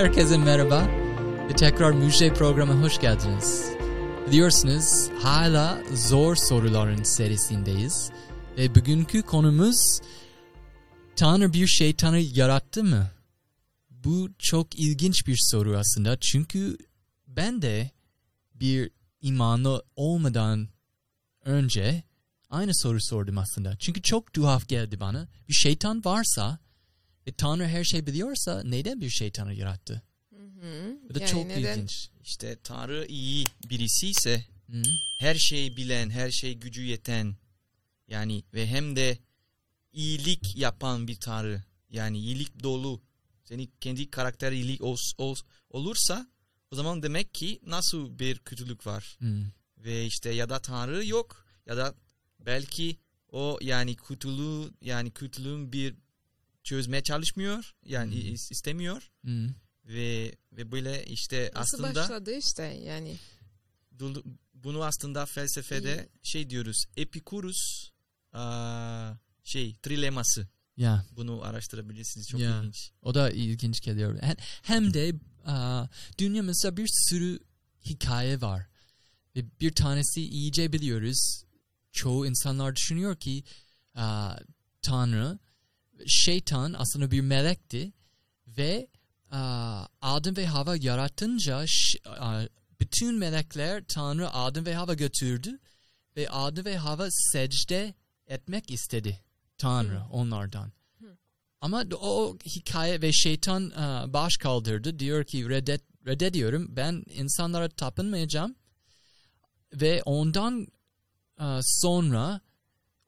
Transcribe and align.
Herkese 0.00 0.38
merhaba 0.38 0.88
ve 1.48 1.56
tekrar 1.56 1.92
Müjde 1.92 2.34
programına 2.34 2.82
hoş 2.82 3.00
geldiniz. 3.00 3.70
Biliyorsunuz 4.26 5.08
hala 5.22 5.82
zor 5.94 6.36
soruların 6.36 7.02
serisindeyiz 7.02 8.10
ve 8.58 8.74
bugünkü 8.74 9.22
konumuz 9.22 10.00
Tanrı 11.16 11.52
bir 11.52 11.66
şeytanı 11.66 12.18
yarattı 12.18 12.84
mı? 12.84 13.10
Bu 13.90 14.30
çok 14.38 14.78
ilginç 14.78 15.26
bir 15.26 15.38
soru 15.40 15.76
aslında 15.76 16.20
çünkü 16.20 16.76
ben 17.26 17.62
de 17.62 17.90
bir 18.54 18.90
imanı 19.20 19.82
olmadan 19.96 20.68
önce 21.44 22.02
aynı 22.50 22.74
soru 22.74 22.98
sordum 23.00 23.38
aslında. 23.38 23.76
Çünkü 23.76 24.02
çok 24.02 24.32
tuhaf 24.32 24.68
geldi 24.68 25.00
bana. 25.00 25.28
Bir 25.48 25.54
şeytan 25.54 26.04
varsa 26.04 26.58
ve 27.30 27.34
Tanrı 27.34 27.66
her 27.68 27.84
şey 27.84 28.06
biliyorsa 28.06 28.62
neden 28.64 29.00
bir 29.00 29.10
şeytanı 29.10 29.54
yarattı? 29.54 30.02
Hı. 30.34 30.98
Bu 31.08 31.14
da 31.14 31.18
Yani 31.20 31.30
çok 31.30 31.46
neden? 31.46 31.74
ilginç. 31.76 32.08
İşte 32.24 32.58
Tanrı 32.64 33.06
iyi 33.08 33.44
birisi 33.70 34.08
ise 34.08 34.44
Hı? 34.70 34.82
her 35.18 35.34
şeyi 35.34 35.76
bilen, 35.76 36.10
her 36.10 36.30
şey 36.30 36.54
gücü 36.54 36.82
yeten 36.82 37.36
yani 38.08 38.42
ve 38.54 38.66
hem 38.66 38.96
de 38.96 39.18
iyilik 39.92 40.56
yapan 40.56 41.08
bir 41.08 41.14
Tanrı. 41.20 41.62
Yani 41.90 42.18
iyilik 42.18 42.62
dolu. 42.62 43.00
Senin 43.44 43.70
kendi 43.80 44.10
karakter 44.10 44.52
iyilik 44.52 44.82
ol- 44.82 44.96
ol- 45.18 45.36
olursa 45.70 46.26
o 46.70 46.76
zaman 46.76 47.02
demek 47.02 47.34
ki 47.34 47.60
nasıl 47.66 48.18
bir 48.18 48.38
kötülük 48.38 48.86
var. 48.86 49.16
Hı. 49.20 49.42
Ve 49.78 50.06
işte 50.06 50.30
ya 50.30 50.48
da 50.50 50.62
Tanrı 50.62 51.06
yok 51.06 51.46
ya 51.66 51.76
da 51.76 51.94
belki 52.46 52.96
o 53.32 53.58
yani 53.62 53.96
kötülüğü 53.96 54.70
yani 54.82 55.10
kötülüğün 55.10 55.72
bir 55.72 55.94
çözmeye 56.64 57.02
çalışmıyor. 57.02 57.72
Yani 57.84 58.14
Hmm. 58.14 58.34
is- 58.34 58.52
istemiyor 58.52 59.10
Hı. 59.24 59.48
ve 59.84 60.34
ve 60.52 60.72
böyle 60.72 61.04
işte 61.04 61.50
Nasıl 61.54 61.74
aslında 61.84 62.00
başladı 62.00 62.34
işte 62.38 62.62
yani. 62.62 63.16
Bunu 64.54 64.84
aslında 64.84 65.26
felsefede 65.26 66.08
şey 66.22 66.50
diyoruz. 66.50 66.84
Epikurus 66.96 67.90
aa, 68.32 69.12
şey 69.44 69.76
trileması. 69.82 70.48
Ya 70.76 71.04
Bunu 71.16 71.42
araştırabilirsiniz. 71.42 72.28
Çok 72.28 72.40
Ya. 72.40 72.58
ilginç. 72.60 72.90
o 73.02 73.14
da 73.14 73.30
ilginç 73.30 73.80
geliyor. 73.80 74.18
Hem, 74.22 74.36
hem 74.62 74.94
de 74.94 75.12
aa, 75.46 75.86
dünyamızda 76.18 76.76
bir 76.76 76.88
sürü 77.08 77.38
hikaye 77.84 78.40
var. 78.40 78.66
Ve 79.36 79.44
bir 79.60 79.74
tanesi 79.74 80.20
iyice 80.22 80.72
biliyoruz. 80.72 81.42
Çoğu 81.92 82.26
insanlar 82.26 82.76
düşünüyor 82.76 83.16
ki 83.16 83.44
aa, 83.94 84.36
Tanrı, 84.82 85.38
şeytan 86.06 86.74
aslında 86.78 87.10
bir 87.10 87.20
melekti 87.20 87.92
ve 88.46 88.88
Adem 90.02 90.36
ve 90.36 90.46
Hava 90.46 90.76
yaratınca 90.76 91.64
bütün 92.80 93.14
melekler 93.14 93.84
Tanrı 93.88 94.30
Adem 94.32 94.66
ve 94.66 94.74
Hava 94.74 94.94
götürdü 94.94 95.58
ve 96.16 96.30
Adem 96.30 96.64
ve 96.64 96.76
Hava 96.76 97.08
secde 97.10 97.94
etmek 98.26 98.70
istedi 98.70 99.20
Tanrı 99.58 100.02
onlardan. 100.10 100.72
Ama 101.60 101.84
o, 102.00 102.38
hikaye 102.56 103.02
ve 103.02 103.12
şeytan 103.12 103.70
baş 104.12 104.36
kaldırdı. 104.36 104.98
Diyor 104.98 105.24
ki 105.24 105.48
reddet, 105.48 105.82
reddediyorum 106.06 106.76
ben 106.76 107.04
insanlara 107.14 107.68
tapınmayacağım 107.68 108.54
ve 109.74 110.02
ondan 110.02 110.66
sonra 111.62 112.40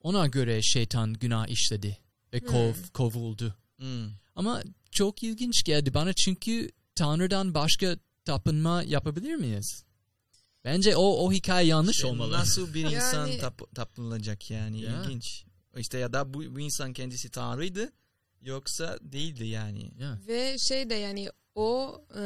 ona 0.00 0.26
göre 0.26 0.62
şeytan 0.62 1.12
günah 1.12 1.48
işledi 1.48 1.98
ve 2.32 2.40
kov, 2.40 2.72
kovuldu. 2.94 3.54
Hmm. 3.76 4.08
Ama 4.36 4.62
çok 4.90 5.22
ilginç 5.22 5.62
geldi 5.64 5.94
bana 5.94 6.12
çünkü 6.12 6.70
Tanrı'dan 6.94 7.54
başka 7.54 7.96
tapınma 8.24 8.82
yapabilir 8.82 9.34
miyiz? 9.34 9.84
Bence 10.64 10.96
o 10.96 11.02
o 11.02 11.32
hikaye 11.32 11.66
yanlış 11.66 11.96
İşte 11.96 12.06
olmalı. 12.06 12.32
Nasıl 12.32 12.74
bir 12.74 12.84
insan 12.84 13.26
Yani- 13.26 13.38
tap, 13.38 13.74
tapınılacak 13.74 14.50
yani 14.50 14.80
Ya. 14.80 15.02
ilginç. 15.02 15.44
İşte 15.76 15.98
ya 15.98 16.12
da 16.12 16.34
bu, 16.34 16.54
bu 16.54 16.60
insan 16.60 16.92
kendisi 16.92 17.30
tanrıydı 17.30 17.92
yoksa 18.42 18.98
değildi 19.02 19.46
yani. 19.46 19.90
Ya. 19.98 20.18
Ve 20.26 20.56
şey 20.68 20.90
de 20.90 20.94
yani 20.94 21.28
o 21.54 22.04
e, 22.18 22.24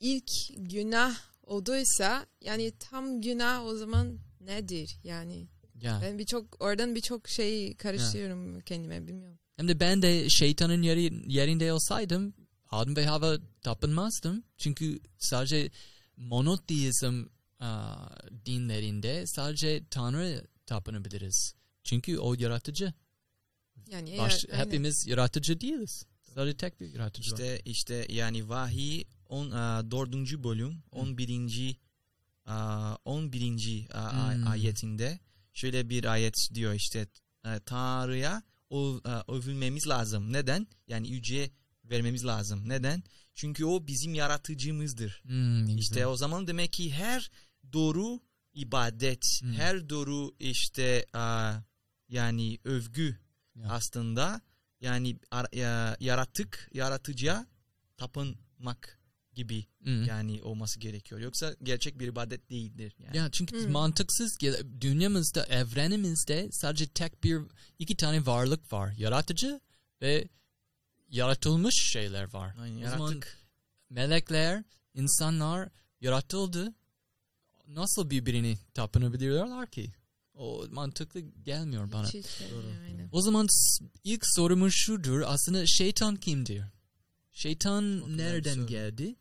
ilk 0.00 0.30
günah 0.56 1.16
olduysa 1.42 2.26
yani 2.40 2.72
tam 2.78 3.20
günah 3.20 3.64
o 3.64 3.76
zaman 3.76 4.18
nedir 4.40 4.98
yani? 5.04 5.48
Ya. 5.84 6.00
Ben 6.02 6.18
birçok 6.18 6.62
oradan 6.62 6.94
birçok 6.94 7.28
şey 7.28 7.74
karıştırıyorum 7.76 8.60
kendime 8.60 9.06
bilmiyorum. 9.06 9.38
Hem 9.56 9.68
de 9.68 9.80
ben 9.80 10.02
de 10.02 10.30
şeytanın 10.30 10.82
yeri, 10.82 11.32
yerinde 11.32 11.72
olsaydım 11.72 12.34
Adem 12.70 12.96
ve 12.96 13.06
Hava 13.06 13.36
tapınmazdım. 13.62 14.42
Çünkü 14.58 15.00
sadece 15.18 15.70
monoteizm 16.16 17.24
aa, 17.60 18.08
dinlerinde 18.46 19.26
sadece 19.26 19.82
Tanrı 19.90 20.46
tapınabiliriz. 20.66 21.54
Çünkü 21.84 22.18
o 22.18 22.34
yaratıcı. 22.34 22.92
Yani 23.90 24.18
Baş, 24.18 24.44
aynen. 24.52 24.64
hepimiz 24.64 25.06
yaratıcı 25.06 25.60
değiliz. 25.60 26.04
Sadece 26.34 26.56
tek 26.56 26.80
bir 26.80 26.94
yaratıcı 26.94 27.32
var. 27.32 27.38
İşte 27.38 27.60
işte 27.64 28.06
yani 28.08 28.48
vahiy 28.48 29.04
on, 29.28 29.50
aa, 29.50 29.90
dördüncü 29.90 30.44
bölüm 30.44 30.82
11. 30.92 31.76
aa, 32.46 32.96
11. 33.04 33.86
aa, 33.92 33.98
a- 33.98 34.34
Hmm. 34.34 34.46
ayetinde 34.46 35.18
şöyle 35.54 35.88
bir 35.88 36.04
ayet 36.04 36.48
diyor 36.54 36.74
işte 36.74 37.06
e, 37.46 37.60
Tanrı'ya 37.66 38.42
aa, 38.70 39.22
övülmemiz 39.28 39.88
lazım. 39.88 40.32
Neden? 40.32 40.66
Yani 40.88 41.08
yüce 41.10 41.50
vermemiz 41.84 42.24
lazım. 42.26 42.68
Neden? 42.68 43.02
Çünkü 43.34 43.64
o 43.64 43.86
bizim 43.86 44.14
yaratıcımızdır. 44.14 45.20
Hmm, 45.24 45.66
İşte 45.78 45.94
güzel. 45.94 46.06
o 46.06 46.16
zaman 46.16 46.46
demek 46.46 46.72
ki 46.72 46.92
her 46.92 47.30
doğru 47.72 48.20
ibadet, 48.52 49.24
Hmm. 49.40 49.52
her 49.52 49.88
doğru 49.88 50.34
işte 50.38 51.06
aa, 51.12 51.54
yani 52.08 52.58
övgü 52.64 53.18
Ya. 53.54 53.68
aslında 53.70 54.40
yani 54.80 55.18
ar- 55.30 55.52
ya- 55.52 55.96
yaratık, 56.00 56.70
yaratıcıya 56.74 57.46
tapınmak 57.96 59.00
gibi 59.34 59.64
Hmm. 59.82 60.04
yani 60.04 60.42
olması 60.42 60.80
gerekiyor. 60.80 61.20
Yoksa 61.20 61.54
gerçek 61.62 61.98
bir 61.98 62.06
ibadet 62.06 62.50
değildir. 62.50 62.94
Yani. 63.04 63.16
Ya 63.16 63.30
çünkü 63.32 63.64
Hmm. 63.64 63.72
mantıksız 63.72 64.38
dünyamızda, 64.80 65.46
evrenimizde 65.46 66.48
sadece 66.52 66.86
tek 66.86 67.24
bir, 67.24 67.40
iki 67.78 67.96
tane 67.96 68.26
varlık 68.26 68.72
var. 68.72 68.94
Yaratıcı 68.98 69.60
ve 70.02 70.28
yaratılmış 71.08 71.74
şeyler 71.92 72.32
var. 72.32 72.54
Yani 72.58 72.84
zaman 72.90 73.08
yaratık 73.08 73.38
melekler, 73.90 74.62
insanlar 74.94 75.68
yaratıldı. 76.00 76.74
Nasıl 77.68 78.10
birbirini 78.10 78.58
tapınabiliyorlar 78.74 79.70
ki? 79.70 79.92
O 80.34 80.64
mantıklı 80.70 81.20
gelmiyor 81.20 81.92
bana. 81.92 82.06
Hiç 82.08 82.26
gelmiyor, 82.38 82.82
aynen. 82.88 83.08
O 83.12 83.22
zaman 83.22 83.46
ilk 84.04 84.22
sorumuz 84.26 84.72
şudur. 84.76 85.22
Aslında 85.26 85.66
şeytan 85.66 86.16
kimdir? 86.16 86.62
Şeytan 87.32 88.16
nereden 88.18 88.54
soru. 88.54 88.66
geldi? 88.66 89.16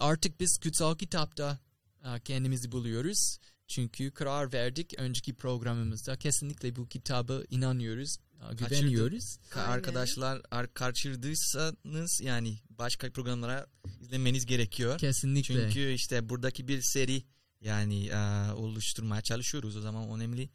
Artık 0.00 0.40
biz 0.40 0.58
kutsal 0.62 0.96
kitapta 0.96 1.58
a, 2.02 2.18
kendimizi 2.18 2.72
buluyoruz. 2.72 3.38
Çünkü 3.68 4.10
karar 4.10 4.52
verdik 4.52 4.94
önceki 4.98 5.34
programımızda. 5.34 6.16
Kesinlikle 6.16 6.76
bu 6.76 6.88
kitaba 6.88 7.40
inanıyoruz, 7.50 8.16
a, 8.40 8.52
güveniyoruz. 8.52 9.24
Ka- 9.50 9.60
Aynen. 9.60 9.72
arkadaşlar 9.72 10.42
ar- 10.50 10.74
kaçırdıysanız 10.74 12.20
yani 12.22 12.58
başka 12.70 13.10
programlara 13.12 13.66
izlemeniz 14.00 14.46
gerekiyor. 14.46 14.98
Kesinlikle. 14.98 15.54
Çünkü 15.54 15.92
işte 15.92 16.28
buradaki 16.28 16.68
bir 16.68 16.80
seri 16.82 17.22
yani 17.60 18.14
aa, 18.14 18.54
oluşturmaya 18.56 19.22
çalışıyoruz. 19.22 19.76
O 19.76 19.80
zaman 19.80 20.10
önemli 20.10 20.50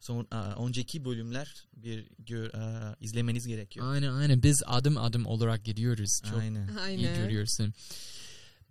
son 0.00 0.26
aa, 0.30 0.66
önceki 0.66 1.04
bölümler 1.04 1.66
bir 1.76 2.08
gör, 2.18 2.54
aa, 2.54 2.96
izlemeniz 3.00 3.46
gerekiyor. 3.46 3.92
Aynen 3.92 4.12
aynen 4.12 4.42
biz 4.42 4.62
adım 4.66 4.96
adım 4.98 5.26
olarak 5.26 5.64
gidiyoruz. 5.64 6.20
Çok 6.30 6.38
Aynen. 6.38 6.68
iyi 6.68 6.78
Aynen. 6.78 7.16
görüyorsun. 7.24 7.74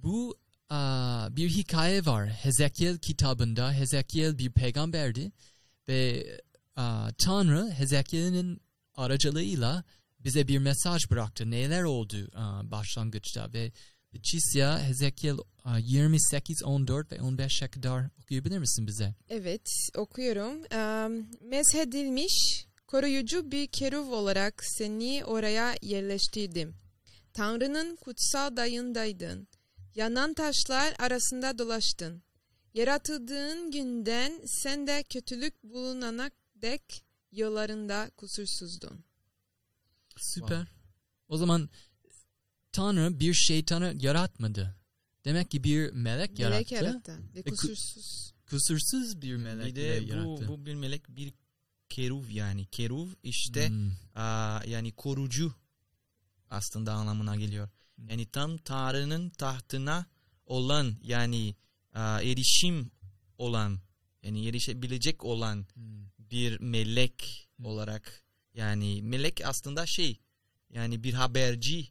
Bu 0.03 0.37
aa, 0.69 1.35
bir 1.35 1.49
hikaye 1.49 2.05
var. 2.05 2.29
Hezekiel 2.29 2.97
kitabında 2.97 3.73
Hezekiel 3.73 4.37
bir 4.37 4.51
peygamberdi 4.51 5.31
ve 5.87 6.25
aa, 6.75 7.09
Tanrı 7.25 7.71
Hezekiel'in 7.71 8.61
aracılığıyla 8.95 9.83
bize 10.19 10.47
bir 10.47 10.57
mesaj 10.57 11.01
bıraktı. 11.11 11.51
Neler 11.51 11.83
oldu 11.83 12.15
aa, 12.35 12.71
başlangıçta 12.71 13.53
ve 13.53 13.71
Cisya 14.21 14.83
Hezekiel 14.83 15.37
aa, 15.63 15.77
28, 15.77 16.63
14 16.63 17.11
ve 17.11 17.15
15'e 17.15 17.67
kadar 17.67 18.09
okuyabilir 18.23 18.57
misin 18.57 18.87
bize? 18.87 19.15
Evet 19.29 19.67
okuyorum. 19.97 20.63
Eee 20.71 21.25
mezhedilmiş 21.41 22.65
koruyucu 22.87 23.51
bir 23.51 23.67
keruv 23.67 24.11
olarak 24.11 24.63
seni 24.65 25.23
oraya 25.25 25.75
yerleştirdim. 25.81 26.73
Tanrı'nın 27.33 27.95
kutsal 27.95 28.55
dayındaydın. 28.55 29.47
Yanan 29.95 30.33
taşlar 30.33 30.93
arasında 30.99 31.57
dolaştın. 31.57 32.23
Yaratıldığın 32.73 33.71
günden 33.71 34.41
sen 34.45 34.87
de 34.87 35.03
kötülük 35.03 35.63
bulunana 35.63 36.31
dek 36.55 37.03
yollarında 37.31 38.11
kusursuzdun. 38.17 39.03
Süper. 40.17 40.67
O 41.27 41.37
zaman 41.37 41.69
Tanrı 42.71 43.19
bir 43.19 43.33
şeytanı 43.33 43.93
yaratmadı. 43.99 44.75
Demek 45.25 45.51
ki 45.51 45.63
bir 45.63 45.91
melek 45.91 46.39
yarattı. 46.39 46.55
Melek 46.55 46.71
yarattı. 46.71 47.19
Ve 47.35 47.39
Ve 47.39 47.41
ku- 47.41 47.49
kusursuz. 47.49 48.33
Kusursuz 48.49 49.21
bir 49.21 49.35
melek 49.35 49.65
bir 49.65 49.75
de 49.75 50.01
bu, 50.03 50.07
yarattı. 50.09 50.47
bu 50.47 50.65
bir 50.65 50.75
melek 50.75 51.09
bir 51.09 51.33
keruv 51.89 52.29
yani. 52.29 52.65
Keruv 52.65 53.07
işte 53.23 53.69
Hmm. 53.69 53.91
aa, 54.15 54.61
yani 54.67 54.91
korucu 54.91 55.53
aslında 56.49 56.93
anlamına 56.93 57.35
geliyor. 57.35 57.69
Yani 58.09 58.25
tam 58.25 58.57
Tanrı'nın 58.57 59.29
tahtına 59.29 60.05
olan 60.45 60.95
yani 61.03 61.55
aa, 61.93 62.21
erişim 62.21 62.91
olan 63.37 63.79
yani 64.23 64.47
erişebilecek 64.47 65.23
olan 65.23 65.65
Hmm. 65.73 66.05
bir 66.19 66.59
melek 66.59 67.47
Hmm. 67.57 67.65
olarak 67.65 68.23
yani 68.53 69.01
melek 69.03 69.41
aslında 69.45 69.85
şey 69.85 70.19
yani 70.69 71.03
bir 71.03 71.13
haberci 71.13 71.87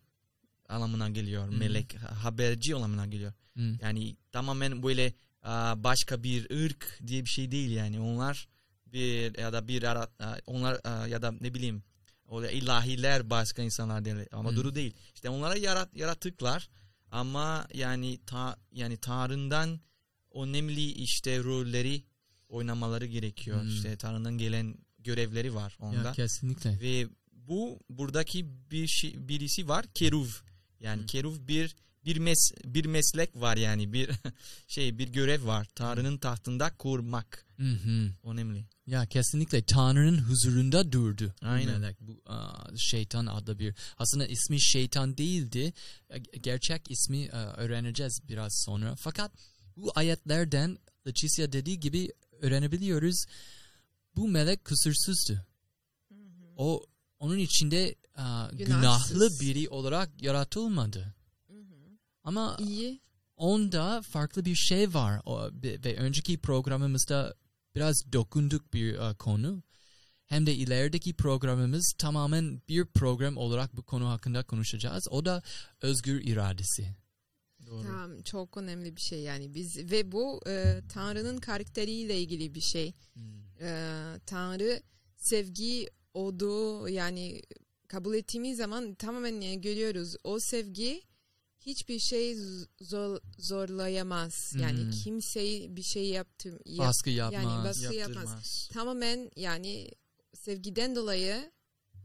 anlamına 0.68 1.08
geliyor. 1.08 1.48
Hmm. 1.48 1.58
Melek 1.58 1.94
ha- 2.02 2.24
haberci 2.24 2.74
anlamına 2.76 3.06
geliyor. 3.06 3.32
Hmm. 3.54 3.78
Yani 3.80 4.16
tamamen 4.32 4.82
böyle 4.82 5.12
aa, 5.42 5.84
başka 5.84 6.22
bir 6.22 6.64
ırk 6.64 7.00
diye 7.06 7.24
bir 7.24 7.30
şey 7.30 7.50
değil 7.50 7.70
yani. 7.70 8.00
Onlar 8.00 8.48
bir 8.86 9.38
ya 9.38 9.52
da 9.52 9.68
bir 9.68 9.82
ara, 9.82 10.08
aa, 10.18 10.36
onlar 10.46 11.06
ya 11.08 11.22
da 11.22 11.32
ne 11.40 11.54
bileyim 11.54 11.82
o 12.30 12.42
da 12.42 12.50
ilahiler 12.50 13.30
başka 13.30 13.62
insanlar 13.62 14.04
değil 14.04 14.16
ama 14.32 14.50
Hmm. 14.50 14.56
duru 14.56 14.74
değil. 14.74 14.94
İşte 15.14 15.28
onlara 15.30 15.56
yarat, 15.56 15.96
yaratıklar 15.96 16.68
ama 17.10 17.66
yani 17.74 18.18
ta, 18.26 18.56
yani 18.72 18.96
Tanrı'ndan 18.96 19.80
önemli 20.34 20.84
işte 20.92 21.38
rolleri 21.38 22.02
oynamaları 22.48 23.06
gerekiyor. 23.06 23.62
Hmm. 23.62 23.68
İşte 23.68 23.96
Tanrı'nın 23.96 24.38
gelen 24.38 24.74
görevleri 24.98 25.54
var 25.54 25.76
onda. 25.80 26.08
Ya, 26.08 26.12
kesinlikle. 26.12 26.80
Ve 26.80 27.08
bu 27.32 27.78
buradaki 27.90 28.46
bir 28.70 28.86
şey, 28.86 29.28
birisi 29.28 29.68
var 29.68 29.86
keruv. 29.94 30.26
Yani 30.80 31.02
Hı. 31.02 31.06
keruv 31.06 31.48
bir 31.48 31.76
bir 32.04 32.16
mes 32.16 32.52
bir 32.64 32.84
meslek 32.84 33.36
var 33.36 33.56
yani 33.56 33.92
bir 33.92 34.10
şey 34.68 34.98
bir 34.98 35.08
görev 35.08 35.46
var. 35.46 35.66
Tanrı'nın 35.74 36.18
tahtında 36.18 36.76
kurmak 36.76 37.46
Hı 37.60 37.72
hı. 37.72 38.10
önemli. 38.24 38.64
Ya 38.86 39.06
kesinlikle 39.06 39.62
Tanrı'nın 39.62 40.18
huzurunda 40.18 40.92
durdu. 40.92 41.34
Aynen. 41.42 41.80
Melek, 41.80 41.96
bu 42.00 42.22
aa, 42.26 42.76
şeytan 42.76 43.26
adlı 43.26 43.58
bir. 43.58 43.74
Aslında 43.98 44.26
ismi 44.26 44.62
şeytan 44.62 45.16
değildi. 45.18 45.72
Gerçek 46.42 46.90
ismi 46.90 47.18
e, 47.22 47.36
öğreneceğiz 47.36 48.20
biraz 48.28 48.62
sonra. 48.66 48.94
Fakat 48.96 49.32
bu 49.76 49.92
ayetlerden 49.94 50.78
Leticia 51.06 51.52
dediği 51.52 51.80
gibi 51.80 52.12
öğrenebiliyoruz. 52.40 53.24
Bu 54.16 54.28
melek 54.28 54.64
kusursuzdu. 54.64 55.46
O 56.56 56.82
onun 57.18 57.38
içinde 57.38 57.94
Günahsız. 58.52 58.66
günahlı 58.66 59.40
biri 59.40 59.68
olarak 59.68 60.22
yaratılmadı. 60.22 61.14
Hı 61.46 61.56
hı. 61.58 61.98
Ama 62.24 62.56
İyi. 62.60 63.00
onda 63.36 64.02
farklı 64.02 64.44
bir 64.44 64.54
şey 64.54 64.94
var 64.94 65.20
o, 65.26 65.50
ve 65.52 65.84
ve 65.84 65.96
önceki 65.96 66.38
programımızda 66.38 67.34
biraz 67.74 68.12
dokunduk 68.12 68.72
bir 68.72 68.94
e, 68.94 69.14
konu. 69.14 69.62
Hem 70.26 70.46
de 70.46 70.54
ilerideki 70.54 71.14
programımız 71.14 71.92
tamamen 71.98 72.62
bir 72.68 72.84
program 72.84 73.36
olarak 73.36 73.76
bu 73.76 73.82
konu 73.82 74.08
hakkında 74.08 74.42
konuşacağız. 74.42 75.08
O 75.10 75.24
da 75.24 75.42
özgür 75.82 76.20
iradesi. 76.20 76.94
Doğru. 77.66 77.82
Tamam 77.82 78.22
çok 78.22 78.56
önemli 78.56 78.96
bir 78.96 79.00
şey 79.00 79.20
yani 79.20 79.54
biz 79.54 79.90
ve 79.90 80.12
bu 80.12 80.40
e, 80.46 80.80
Tanrı'nın 80.92 81.38
karakteriyle 81.38 82.20
ilgili 82.20 82.54
bir 82.54 82.60
şey. 82.60 82.94
E, 83.60 84.00
Tanrı 84.26 84.82
sevgi 85.16 85.88
olduğu 86.14 86.88
yani 86.88 87.42
kabul 87.88 88.14
ettiğimiz 88.14 88.56
zaman 88.56 88.94
tamamen 88.94 89.40
yani 89.40 89.60
görüyoruz 89.60 90.16
o 90.24 90.38
sevgi 90.38 91.02
hiçbir 91.60 91.98
şey 91.98 92.36
zor, 92.80 93.20
zorlayamaz. 93.38 94.52
Yani 94.60 94.80
Hmm. 94.82 94.90
kimseyi 94.90 95.76
bir 95.76 95.82
şey 95.82 96.08
yaptım 96.08 96.58
yap, 96.66 96.86
Baskı 96.88 97.10
yapmaz. 97.10 97.42
yani 97.44 97.64
baskı 97.64 97.94
yapmaz. 97.94 98.68
Tamamen 98.72 99.30
yani 99.36 99.90
sevgiden 100.34 100.96
dolayı 100.96 101.50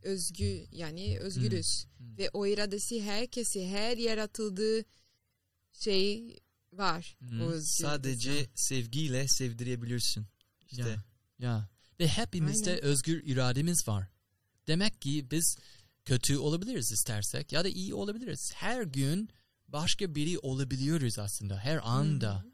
özgü 0.03 0.65
yani 0.71 1.19
özgürüz 1.19 1.85
Hmm. 1.97 2.17
ve 2.17 2.29
o 2.33 2.45
iradesi 2.47 3.03
herkesi 3.03 3.67
her 3.67 3.97
yaratıldığı 3.97 4.83
şey 5.73 6.37
var. 6.73 7.17
Hmm. 7.19 7.41
O. 7.41 7.51
Sadece 7.61 8.47
sevgiyle 8.55 9.27
sevdirebilirsin. 9.27 10.25
İşte 10.71 10.81
Ya. 10.89 11.03
Ya. 11.39 11.69
Ve 11.99 12.07
hepimizde 12.07 12.69
Aynen. 12.69 12.83
özgür 12.83 13.23
irademiz 13.25 13.87
var. 13.87 14.07
Demek 14.67 15.01
ki 15.01 15.27
biz 15.31 15.57
kötü 16.05 16.37
olabiliriz 16.37 16.91
istersek 16.91 17.51
ya 17.51 17.63
da 17.63 17.69
iyi 17.69 17.93
olabiliriz. 17.93 18.51
Her 18.55 18.81
gün 18.83 19.29
başka 19.67 20.15
biri 20.15 20.39
olabiliyoruz 20.39 21.19
aslında. 21.19 21.59
Her 21.59 21.79
anda 21.83 22.45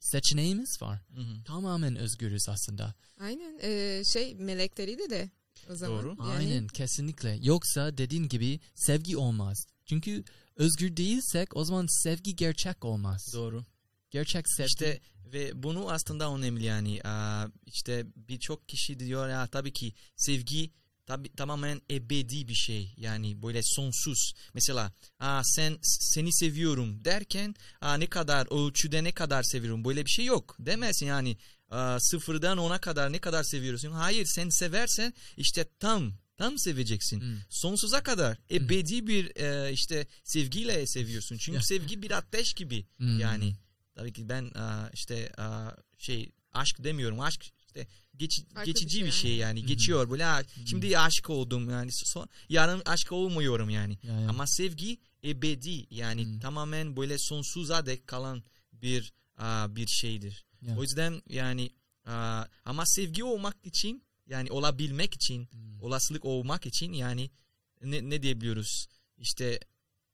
seçeneğimiz 0.00 0.82
var. 0.82 1.00
Hı 1.14 1.20
hı. 1.20 1.44
Tamamen 1.44 1.96
özgürüz 1.96 2.48
aslında. 2.48 2.94
Aynen 3.20 3.58
Ee, 3.62 4.02
şey 4.12 4.34
melekleriyle 4.34 5.10
de 5.10 5.30
o 5.70 5.74
zaman. 5.74 6.02
Doğru. 6.02 6.16
Yani, 6.20 6.32
Aynen 6.32 6.66
kesinlikle. 6.66 7.38
Yoksa 7.42 7.98
dediğin 7.98 8.28
gibi 8.28 8.60
sevgi 8.74 9.16
olmaz. 9.16 9.66
Çünkü 9.86 10.24
özgür 10.56 10.96
değilsek 10.96 11.56
o 11.56 11.64
zaman 11.64 12.02
sevgi 12.02 12.36
gerçek 12.36 12.84
olmaz. 12.84 13.30
Doğru. 13.34 13.64
Gerçek 14.10 14.48
sevgi. 14.48 14.66
İşte 14.68 15.00
ve 15.32 15.62
bunu 15.62 15.90
aslında 15.90 16.34
önemli 16.34 16.64
yani 16.64 17.00
işte 17.66 18.06
birçok 18.16 18.68
kişi 18.68 18.98
diyor 19.00 19.28
ya 19.28 19.46
tabii 19.46 19.72
ki 19.72 19.94
sevgi 20.16 20.70
tabi 21.10 21.28
tamamen 21.36 21.80
ebedi 21.90 22.48
bir 22.48 22.54
şey. 22.54 22.94
Yani 22.96 23.42
böyle 23.42 23.60
sonsuz. 23.62 24.32
Mesela 24.54 24.92
Aa, 25.18 25.42
sen 25.44 25.78
seni 25.82 26.32
seviyorum. 26.32 27.04
derken 27.04 27.54
Aa, 27.80 27.94
ne 27.94 28.06
kadar 28.06 28.46
ölçüde 28.66 29.04
ne 29.04 29.12
kadar 29.12 29.42
seviyorum? 29.42 29.84
Böyle 29.84 30.04
bir 30.04 30.10
şey 30.10 30.24
yok. 30.24 30.56
Demezsin 30.58 31.06
yani 31.06 31.36
Aa, 31.70 32.00
sıfırdan 32.00 32.58
ona 32.58 32.78
kadar 32.80 33.12
ne 33.12 33.18
kadar 33.18 33.42
seviyorsun? 33.42 33.90
Hayır 33.90 34.26
sen 34.26 34.48
seversen 34.48 35.14
işte 35.36 35.64
tam 35.78 36.12
tam 36.36 36.58
seveceksin. 36.58 37.20
Hmm. 37.20 37.36
sonsuza 37.50 38.02
kadar 38.02 38.38
ebedi 38.50 39.06
bir 39.06 39.36
e, 39.36 39.72
işte 39.72 40.06
sevgiyle 40.24 40.86
seviyorsun. 40.86 41.36
Çünkü 41.38 41.62
sevgi 41.62 42.02
bir 42.02 42.10
ateş 42.10 42.52
gibi 42.54 42.86
Hmm. 42.96 43.18
yani. 43.18 43.52
Tabii 43.94 44.12
ki 44.12 44.28
ben 44.28 44.50
aa, 44.54 44.90
işte 44.94 45.32
aa, 45.38 45.70
şey 45.98 46.30
aşk 46.52 46.84
demiyorum. 46.84 47.20
Aşk 47.20 47.52
işte 47.70 47.86
geç, 48.16 48.42
Farklı 48.54 48.72
geçici 48.72 49.00
bir 49.00 49.06
bir 49.06 49.10
şey, 49.12 49.36
yani 49.36 49.62
hı. 49.62 49.66
geçiyor 49.66 50.10
böyle 50.10 50.24
ha, 50.24 50.42
şimdi 50.66 50.98
aşık 50.98 51.30
oldum 51.30 51.70
yani 51.70 51.90
son, 51.92 52.28
yarın 52.48 52.82
aşık 52.86 53.12
olmuyorum 53.12 53.70
yani 53.70 53.98
Ya, 54.02 54.20
ya. 54.20 54.28
ama 54.28 54.46
sevgi 54.46 54.98
ebedi 55.24 55.86
yani 55.90 56.24
Hı. 56.26 56.40
tamamen 56.40 56.96
böyle 56.96 57.18
sonsuza 57.18 57.86
dek 57.86 58.06
kalan 58.06 58.42
bir 58.72 59.12
aa, 59.36 59.76
bir 59.76 59.86
şeydir 59.86 60.44
Ya. 60.62 60.78
o 60.78 60.82
yüzden 60.82 61.22
yani 61.28 61.70
aa, 62.06 62.44
ama 62.64 62.86
sevgi 62.86 63.24
olmak 63.24 63.56
için 63.66 64.02
yani 64.26 64.50
olabilmek 64.52 65.14
için 65.14 65.46
Hmm. 65.50 65.82
olasılık 65.82 66.24
olmak 66.24 66.66
için 66.66 66.92
yani 66.92 67.30
ne, 67.82 68.10
ne 68.10 68.22
diyebiliyoruz 68.22 68.86
işte 69.18 69.60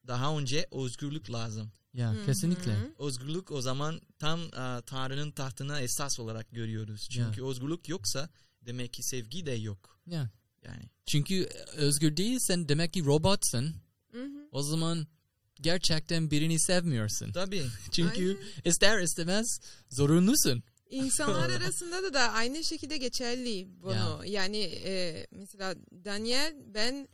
daha 0.06 0.38
önce 0.38 0.66
özgürlük 0.70 1.30
lazım 1.30 1.72
Ya 1.96 2.12
Hı 2.12 2.26
kesinlikle. 2.26 2.76
özgürlük 2.98 3.50
o 3.50 3.60
zaman 3.60 4.00
tam 4.18 4.40
e, 4.40 4.82
Tanrı'nın 4.86 5.30
tahtına 5.30 5.80
esas 5.80 6.20
olarak 6.20 6.50
görüyoruz. 6.50 7.08
Çünkü 7.10 7.44
özgürlük 7.44 7.88
yoksa 7.88 8.28
demek 8.62 8.92
ki 8.92 9.02
sevgi 9.02 9.46
de 9.46 9.52
yok. 9.52 10.00
Ya. 10.06 10.30
Yani 10.64 10.90
Çünkü 11.06 11.48
özgür 11.76 12.16
değilsen 12.16 12.68
demek 12.68 12.92
ki 12.92 13.04
robotsun. 13.04 13.74
Hı 14.12 14.22
hı. 14.24 14.48
O 14.52 14.62
zaman 14.62 15.06
gerçekten 15.60 16.30
birini 16.30 16.60
sevmiyorsun. 16.60 17.32
tabii 17.32 17.66
Çünkü 17.92 18.40
ister 18.64 19.00
istemez 19.00 19.60
zorunlusun. 19.90 20.62
İnsanlar 20.90 21.50
arasında 21.60 22.02
da, 22.02 22.14
da 22.14 22.32
aynı 22.32 22.64
şekilde 22.64 22.96
geçerli 22.96 23.68
bunu. 23.82 24.22
Yani 24.26 24.58
e, 24.84 25.26
mesela 25.30 25.74
Daniel 26.04 26.54
ben 26.74 27.08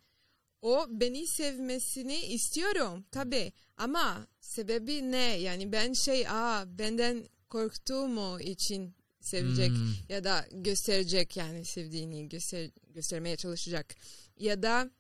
o 0.62 0.86
beni 0.90 1.26
sevmesini 1.26 2.20
istiyorum 2.20 3.04
tabi 3.10 3.52
ama 3.76 4.26
sebebi 4.40 5.12
ne? 5.12 5.18
Yani 5.38 5.72
ben 5.72 5.92
şey 5.92 6.28
aa 6.28 6.78
benden 6.78 7.24
korktuğumu 7.48 8.40
için 8.40 8.94
sevecek 9.20 9.70
Hmm. 9.70 9.92
ya 10.08 10.24
da 10.24 10.46
gösterecek 10.52 11.36
yani 11.36 11.64
sevdiğini 11.64 12.28
göster 12.28 12.70
göstermeye 12.94 13.36
çalışacak 13.36 13.94
ya 14.38 14.62
da 14.62 14.90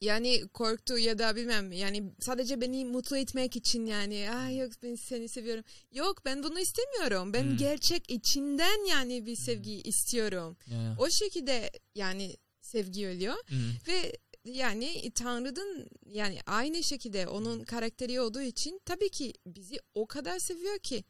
yani 0.00 0.48
korktu 0.48 0.98
ya 0.98 1.18
da 1.18 1.36
bilmem 1.36 1.72
yani 1.72 2.02
sadece 2.20 2.60
beni 2.60 2.84
mutlu 2.84 3.16
etmek 3.16 3.56
için 3.56 3.86
yani 3.86 4.28
ah 4.30 4.58
yok 4.58 4.72
ben 4.82 4.94
seni 4.94 5.28
seviyorum 5.28 5.64
yok 5.92 6.24
ben 6.24 6.42
bunu 6.42 6.60
istemiyorum 6.60 7.32
ben 7.32 7.42
Hmm. 7.44 7.56
gerçek 7.56 8.10
içinden 8.10 8.88
yani 8.88 9.26
bir 9.26 9.36
sevgi 9.36 9.72
istiyorum 9.82 10.56
Ya, 10.66 10.82
ya. 10.82 10.96
o 10.98 11.10
şekilde 11.10 11.70
yani 11.94 12.36
sevgi 12.60 13.06
ölüyor 13.06 13.34
Hmm. 13.48 13.58
ve 13.88 14.12
yani 14.44 15.10
Tanrı'nın 15.14 15.86
yani 16.06 16.40
aynı 16.46 16.82
şekilde 16.82 17.26
onun 17.28 17.64
karakteri 17.64 18.20
olduğu 18.20 18.40
için 18.42 18.80
tabii 18.84 19.10
ki 19.10 19.32
bizi 19.46 19.78
o 19.94 20.06
kadar 20.06 20.38
seviyor 20.38 20.78
ki 20.78 21.04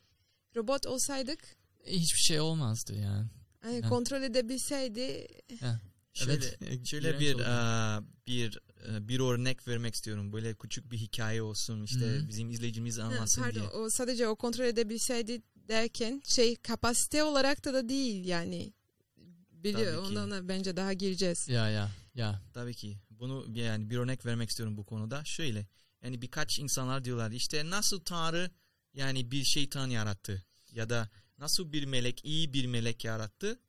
robot 0.56 0.86
olsaydık 0.86 1.40
Hiçbir 1.86 2.18
şey 2.20 2.40
olmazdı 2.40 2.94
yani. 2.94 3.26
hani 3.60 3.80
Ha. 3.82 3.88
kontrol 3.88 4.22
edebilseydi 4.22 5.26
Ya. 5.62 5.80
Evet. 6.26 6.58
Şöyle 6.86 7.20
bir 7.20 7.34
oldu. 7.34 7.42
eee, 7.42 8.08
bir 8.26 8.58
eee, 8.88 9.08
bir 9.08 9.20
örnek 9.20 9.68
vermek 9.68 9.94
istiyorum. 9.94 10.32
Böyle 10.32 10.54
küçük 10.54 10.90
bir 10.92 10.98
hikaye 10.98 11.42
olsun 11.42 11.82
işte 11.82 12.00
Hı 12.06 12.18
hı. 12.18 12.28
bizim 12.28 12.50
izleyicimiz 12.50 12.98
Ha, 12.98 13.02
anlasın 13.02 13.42
Pardon 13.42 13.60
diye. 13.60 13.68
o 13.70 13.90
sadece 13.90 14.28
o 14.28 14.36
kontrol 14.36 14.64
edebilseydi 14.64 15.42
derken 15.56 16.22
şey 16.24 16.56
kapasite 16.56 17.22
olarak 17.24 17.64
da 17.64 17.74
da 17.74 17.88
değil 17.88 18.24
yani. 18.24 18.72
Biliyor 19.52 20.02
ondan 20.04 20.30
da 20.30 20.48
bence 20.48 20.76
daha 20.76 20.92
gireceğiz. 20.92 21.48
Ya 21.48 21.70
ya 21.70 21.90
ya. 22.14 22.42
Tabii 22.54 22.74
ki. 22.74 22.98
Bunu 23.20 23.46
yani 23.54 23.90
bir 23.90 23.96
örnek 23.96 24.26
vermek 24.26 24.50
istiyorum 24.50 24.76
bu 24.76 24.84
konuda. 24.84 25.24
Şöyle. 25.24 25.66
Yani 26.04 26.22
birkaç 26.22 26.58
insanlar 26.58 27.04
diyorlar 27.04 27.30
işte 27.30 27.70
nasıl 27.70 28.00
Tanrı 28.00 28.50
yani 28.94 29.30
bir 29.30 29.44
şeytan 29.44 29.90
yarattı 29.90 30.44
ya 30.72 30.90
da 30.90 31.08
nasıl 31.38 31.72
bir 31.72 31.84
melek 31.84 32.24
iyi 32.24 32.52
bir 32.52 32.66
melek 32.66 33.04
yarattı 33.04 33.60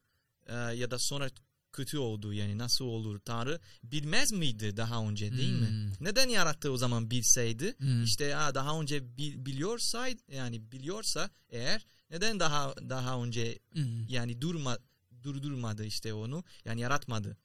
eee, 0.49 0.55
ya 0.55 0.91
da 0.91 0.99
sonra 0.99 1.29
kötü 1.73 1.97
oldu 1.97 2.33
yani 2.33 2.57
nasıl 2.57 2.85
olur 2.85 3.19
Tanrı 3.19 3.59
bilmez 3.83 4.31
miydi 4.31 4.77
daha 4.77 5.07
önce 5.07 5.37
değil 5.37 5.53
mi? 5.53 5.67
Hmm. 5.67 6.05
Neden 6.05 6.29
yarattı 6.29 6.71
o 6.71 6.77
zaman 6.77 7.11
bilseydi? 7.11 7.75
Hmm. 7.77 8.03
İşte 8.03 8.33
ha, 8.33 8.55
daha 8.55 8.81
önce 8.81 9.17
bil, 9.17 9.45
biliyorsaydı 9.45 10.21
yani 10.31 10.71
biliyorsa 10.71 11.29
eğer 11.49 11.85
neden 12.09 12.39
daha 12.39 12.75
daha 12.89 13.23
önce 13.23 13.59
Hmm. 13.73 14.07
yani 14.09 14.41
durma 14.41 14.77
durdurmadı 15.23 15.85
işte 15.85 16.13
onu 16.13 16.43
yani 16.65 16.81
yaratmadı. 16.81 17.37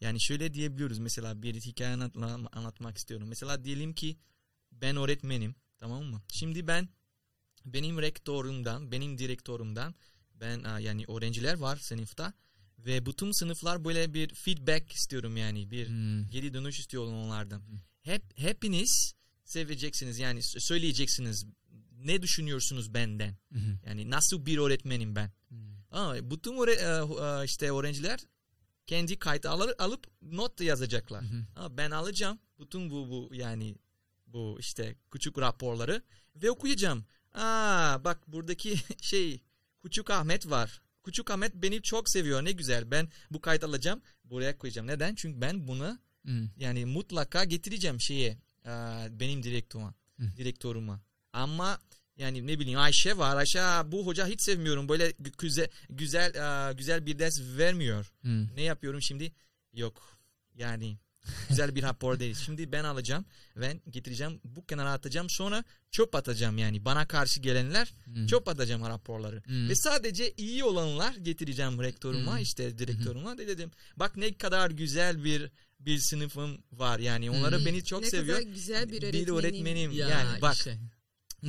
Yani 0.00 0.20
şöyle 0.20 0.54
diyebiliyoruz 0.54 0.98
mesela 0.98 1.42
bir 1.42 1.54
hikaye 1.54 1.94
anlatma, 1.94 2.48
anlatmak 2.52 2.98
istiyorum. 2.98 3.28
Mesela 3.28 3.64
diyelim 3.64 3.94
ki 3.94 4.16
ben 4.72 4.96
öğretmenim 4.96 5.54
tamam 5.78 6.04
mı? 6.04 6.22
Şimdi 6.32 6.66
ben 6.66 6.88
benim 7.64 7.98
rektörümden 8.02 8.92
benim 8.92 9.18
direktörümden 9.18 9.94
ben 10.34 10.78
yani 10.78 11.04
öğrenciler 11.08 11.54
var 11.54 11.76
sınıfta 11.76 12.32
ve 12.78 13.06
bütün 13.06 13.32
sınıflar 13.32 13.84
böyle 13.84 14.14
bir 14.14 14.34
feedback 14.34 14.92
istiyorum 14.92 15.36
yani 15.36 15.70
bir 15.70 15.88
Hmm. 15.88 16.30
geri 16.30 16.54
dönüş 16.54 16.78
istiyorum 16.80 17.14
onlardan. 17.14 17.62
Hep 18.02 18.22
hepiniz 18.38 19.14
seveceksiniz 19.44 20.18
yani 20.18 20.40
söyleyeceksiniz 20.42 21.46
ne 21.92 22.22
düşünüyorsunuz 22.22 22.94
benden? 22.94 23.36
Hmm. 23.48 23.78
Yani 23.86 24.10
nasıl 24.10 24.46
bir 24.46 24.58
öğretmenim 24.58 25.16
ben? 25.16 25.32
Hmm. 25.48 25.73
Ama 25.94 26.30
bütün 26.30 26.52
öğre- 26.56 26.80
e, 26.80 27.42
e, 27.42 27.44
işte 27.44 27.72
öğrenciler 27.72 28.20
kendi 28.86 29.18
kayıt 29.18 29.46
alıp 29.46 30.06
not 30.22 30.60
yazacaklar. 30.60 31.22
Hı 31.22 31.26
hı. 31.26 31.46
Ama 31.56 31.76
ben 31.76 31.90
alacağım 31.90 32.38
bütün 32.58 32.90
bu 32.90 33.10
bu 33.10 33.34
yani 33.34 33.76
bu 34.26 34.56
işte 34.60 34.96
küçük 35.10 35.38
raporları 35.38 36.02
ve 36.36 36.50
okuyacağım. 36.50 37.04
Aa 37.34 38.04
bak 38.04 38.28
buradaki 38.28 38.74
şey 39.02 39.40
küçük 39.82 40.10
Ahmet 40.10 40.50
var. 40.50 40.82
Küçük 41.04 41.30
Ahmet 41.30 41.54
beni 41.54 41.82
çok 41.82 42.08
seviyor 42.08 42.44
ne 42.44 42.52
güzel. 42.52 42.90
Ben 42.90 43.08
bu 43.30 43.40
kayıt 43.40 43.64
alacağım 43.64 44.02
buraya 44.24 44.58
koyacağım. 44.58 44.86
Neden? 44.86 45.14
Çünkü 45.14 45.40
ben 45.40 45.68
bunu 45.68 45.98
Hmm. 46.22 46.48
yani 46.56 46.86
mutlaka 46.86 47.44
getireceğim 47.44 48.00
şeye 48.00 48.38
benim 49.10 49.42
direktörüme. 49.42 49.94
Hı. 50.18 50.22
Direktörüme. 50.36 50.92
Ama 51.32 51.78
yani 52.16 52.46
ne 52.46 52.58
bileyim 52.58 52.78
Ayşe 52.78 53.18
var. 53.18 53.36
Ayşe 53.36 53.62
"Aa, 53.62 53.92
bu 53.92 54.06
hoca 54.06 54.26
hiç 54.26 54.42
sevmiyorum. 54.42 54.88
Böyle 54.88 55.10
gü- 55.10 55.36
güzel 55.38 55.68
güzel 55.90 56.32
güzel 56.72 57.06
bir 57.06 57.18
ders 57.18 57.40
vermiyor. 57.40 58.12
Hmm. 58.20 58.56
Ne 58.56 58.62
yapıyorum 58.62 59.02
şimdi? 59.02 59.32
Yok. 59.72 60.18
Yani 60.54 60.98
güzel 61.48 61.74
bir 61.74 61.82
rapor 61.82 62.18
değil. 62.18 62.34
Şimdi 62.34 62.72
ben 62.72 62.84
alacağım 62.84 63.24
ve 63.56 63.80
getireceğim. 63.90 64.40
Bu 64.44 64.66
kenara 64.66 64.92
atacağım. 64.92 65.26
Sonra 65.30 65.64
çöp 65.90 66.14
atacağım 66.14 66.58
yani. 66.58 66.84
Bana 66.84 67.08
karşı 67.08 67.40
gelenler 67.40 67.92
Hmm. 68.04 68.26
çöp 68.26 68.48
atacağım 68.48 68.82
raporları. 68.88 69.42
Hmm. 69.44 69.68
Ve 69.68 69.74
sadece 69.76 70.32
iyi 70.36 70.64
olanlar 70.64 71.14
getireceğim 71.14 71.82
rektörüme 71.82 72.30
Hmm. 72.30 72.38
işte 72.38 72.78
direktörüme 72.78 73.38
de 73.38 73.46
dedim. 73.48 73.70
Bak 73.96 74.16
ne 74.16 74.34
kadar 74.34 74.70
güzel 74.70 75.24
bir 75.24 75.50
bir 75.80 75.98
sınıfım 75.98 76.58
var 76.72 76.98
yani. 76.98 77.30
Onları 77.30 77.58
Hmm. 77.58 77.66
beni 77.66 77.84
çok 77.84 78.02
ne 78.02 78.10
seviyor. 78.10 78.38
kadar 78.38 78.50
güzel 78.52 78.88
bir 78.88 79.02
Bir 79.02 79.06
öğretmenim. 79.06 79.34
öğretmenim. 79.36 79.92
Ya 79.92 80.08
yani 80.08 80.42
bak 80.42 80.54
işte. 80.54 80.78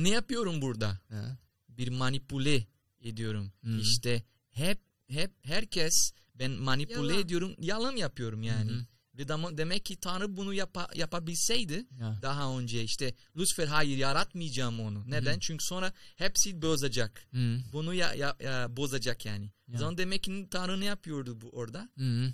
Ne 0.02 0.08
yapıyorum 0.10 0.62
burada? 0.62 1.00
Ha. 1.08 1.38
Bir 1.68 1.88
manipüle 1.88 2.66
ediyorum. 3.00 3.52
Hmm. 3.60 3.78
İşte 3.78 4.22
hep 4.50 4.78
hep 5.08 5.30
herkes 5.42 6.12
ben 6.34 6.50
manipüle 6.50 6.94
Yalan. 7.12 7.18
ediyorum. 7.20 7.54
Yalan 7.58 7.96
yapıyorum 7.96 8.42
yani. 8.42 8.70
Hı 8.70 8.74
hı. 8.74 8.86
Ve 9.18 9.22
dam- 9.28 9.58
demek 9.58 9.84
ki 9.84 9.96
Tanrı 9.96 10.36
bunu 10.36 10.54
yapa- 10.54 10.98
yapabilseydi 10.98 11.86
Ya. 12.00 12.18
daha 12.22 12.58
önce 12.58 12.82
işte 12.84 13.14
Lucifer 13.36 13.66
hayır 13.66 13.96
yaratmayacağım 13.98 14.80
onu. 14.80 15.10
Neden? 15.10 15.34
Hı. 15.36 15.40
Çünkü 15.40 15.64
sonra 15.64 15.92
hepsi 16.16 16.62
bozacak. 16.62 17.26
Hmm. 17.30 17.58
Bunu 17.72 17.94
ya, 17.94 18.14
ya, 18.14 18.36
ya- 18.40 18.76
bozacak 18.76 19.26
yani. 19.26 19.50
Ya. 19.68 19.78
Zaman 19.78 19.98
demek 19.98 20.22
ki 20.22 20.48
Tanrı 20.50 20.80
ne 20.80 20.84
yapıyordu 20.84 21.40
bu 21.40 21.48
orada? 21.50 21.88
Hmm. 21.94 22.32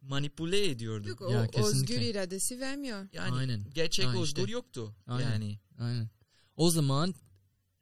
Manipüle 0.00 0.70
ediyordu. 0.70 1.08
Yok, 1.08 1.20
o 1.22 1.30
Ya, 1.32 1.46
kesinlikle. 1.46 1.76
özgür 1.94 2.00
iradesi 2.00 2.60
vermiyor. 2.60 3.08
Yani 3.12 3.32
Aynen. 3.34 3.64
gerçek 3.74 4.06
Ha, 4.06 4.10
özgür 4.22 4.42
işte. 4.42 4.52
yoktu. 4.52 4.94
Aynen. 5.06 5.30
Yani 5.30 5.58
Aynen. 5.78 6.08
O 6.60 6.70
zaman 6.70 7.14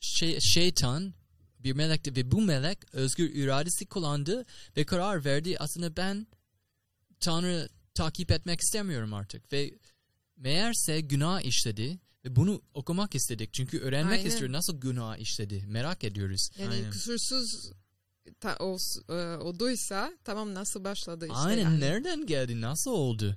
şey, 0.01 0.41
şeytan 0.41 1.15
bir 1.59 1.73
melekti 1.73 2.17
ve 2.17 2.31
bu 2.31 2.41
melek 2.41 2.95
özgür 2.95 3.31
iradesi 3.35 3.87
kullandı 3.87 4.45
ve 4.77 4.85
karar 4.85 5.25
verdi. 5.25 5.57
Aslında 5.59 5.97
ben 5.97 6.27
Tanrı 7.21 7.69
takip 7.95 8.31
etmek 8.31 8.61
istemiyorum 8.61 9.15
artık 9.15 9.53
ve 9.53 9.75
meğerse 10.37 11.01
günah 11.01 11.41
işledi 11.41 11.99
ve 12.25 12.37
bunu 12.37 12.63
okumak 12.75 13.15
istedik. 13.15 13.53
Çünkü 13.53 13.79
öğrenmek 13.79 14.19
Aynen. 14.19 14.31
istiyor 14.31 14.53
nasıl 14.53 14.81
günah 14.81 15.19
işledi. 15.19 15.65
Merak 15.67 16.05
ediyoruz. 16.05 16.51
Yani 16.59 16.75
Aynen. 16.75 16.91
kusursuz 16.91 17.73
ta, 18.41 18.57
o, 18.61 18.77
e, 19.09 19.37
oduysa 19.37 20.13
tamam 20.25 20.55
nasıl 20.55 20.85
başladı 20.85 21.27
işte. 21.27 21.39
Aynen 21.39 21.63
yani. 21.63 21.81
nereden 21.81 22.27
geldi? 22.27 22.61
Nasıl 22.61 22.91
oldu? 22.91 23.37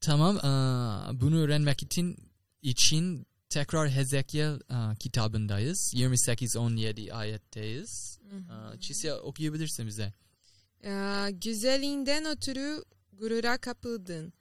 Tamam 0.00 0.38
aa, 0.42 1.20
bunu 1.20 1.38
öğrenmek 1.38 1.82
için 1.82 2.16
için 2.62 3.26
tekrar 3.48 3.90
Hezekiel 3.90 4.60
aa, 4.68 4.94
kitabındayız. 4.94 5.92
28-17 5.94 7.12
ayetteyiz. 7.12 8.18
Aa, 8.50 8.80
Çisya 8.80 9.16
okuyabilirsin 9.20 9.86
bize. 9.86 10.12
Ee, 10.84 11.28
güzelliğinden 11.30 12.24
ötürü 12.26 12.84
gurura 13.12 13.58
kapıldın. 13.58 14.32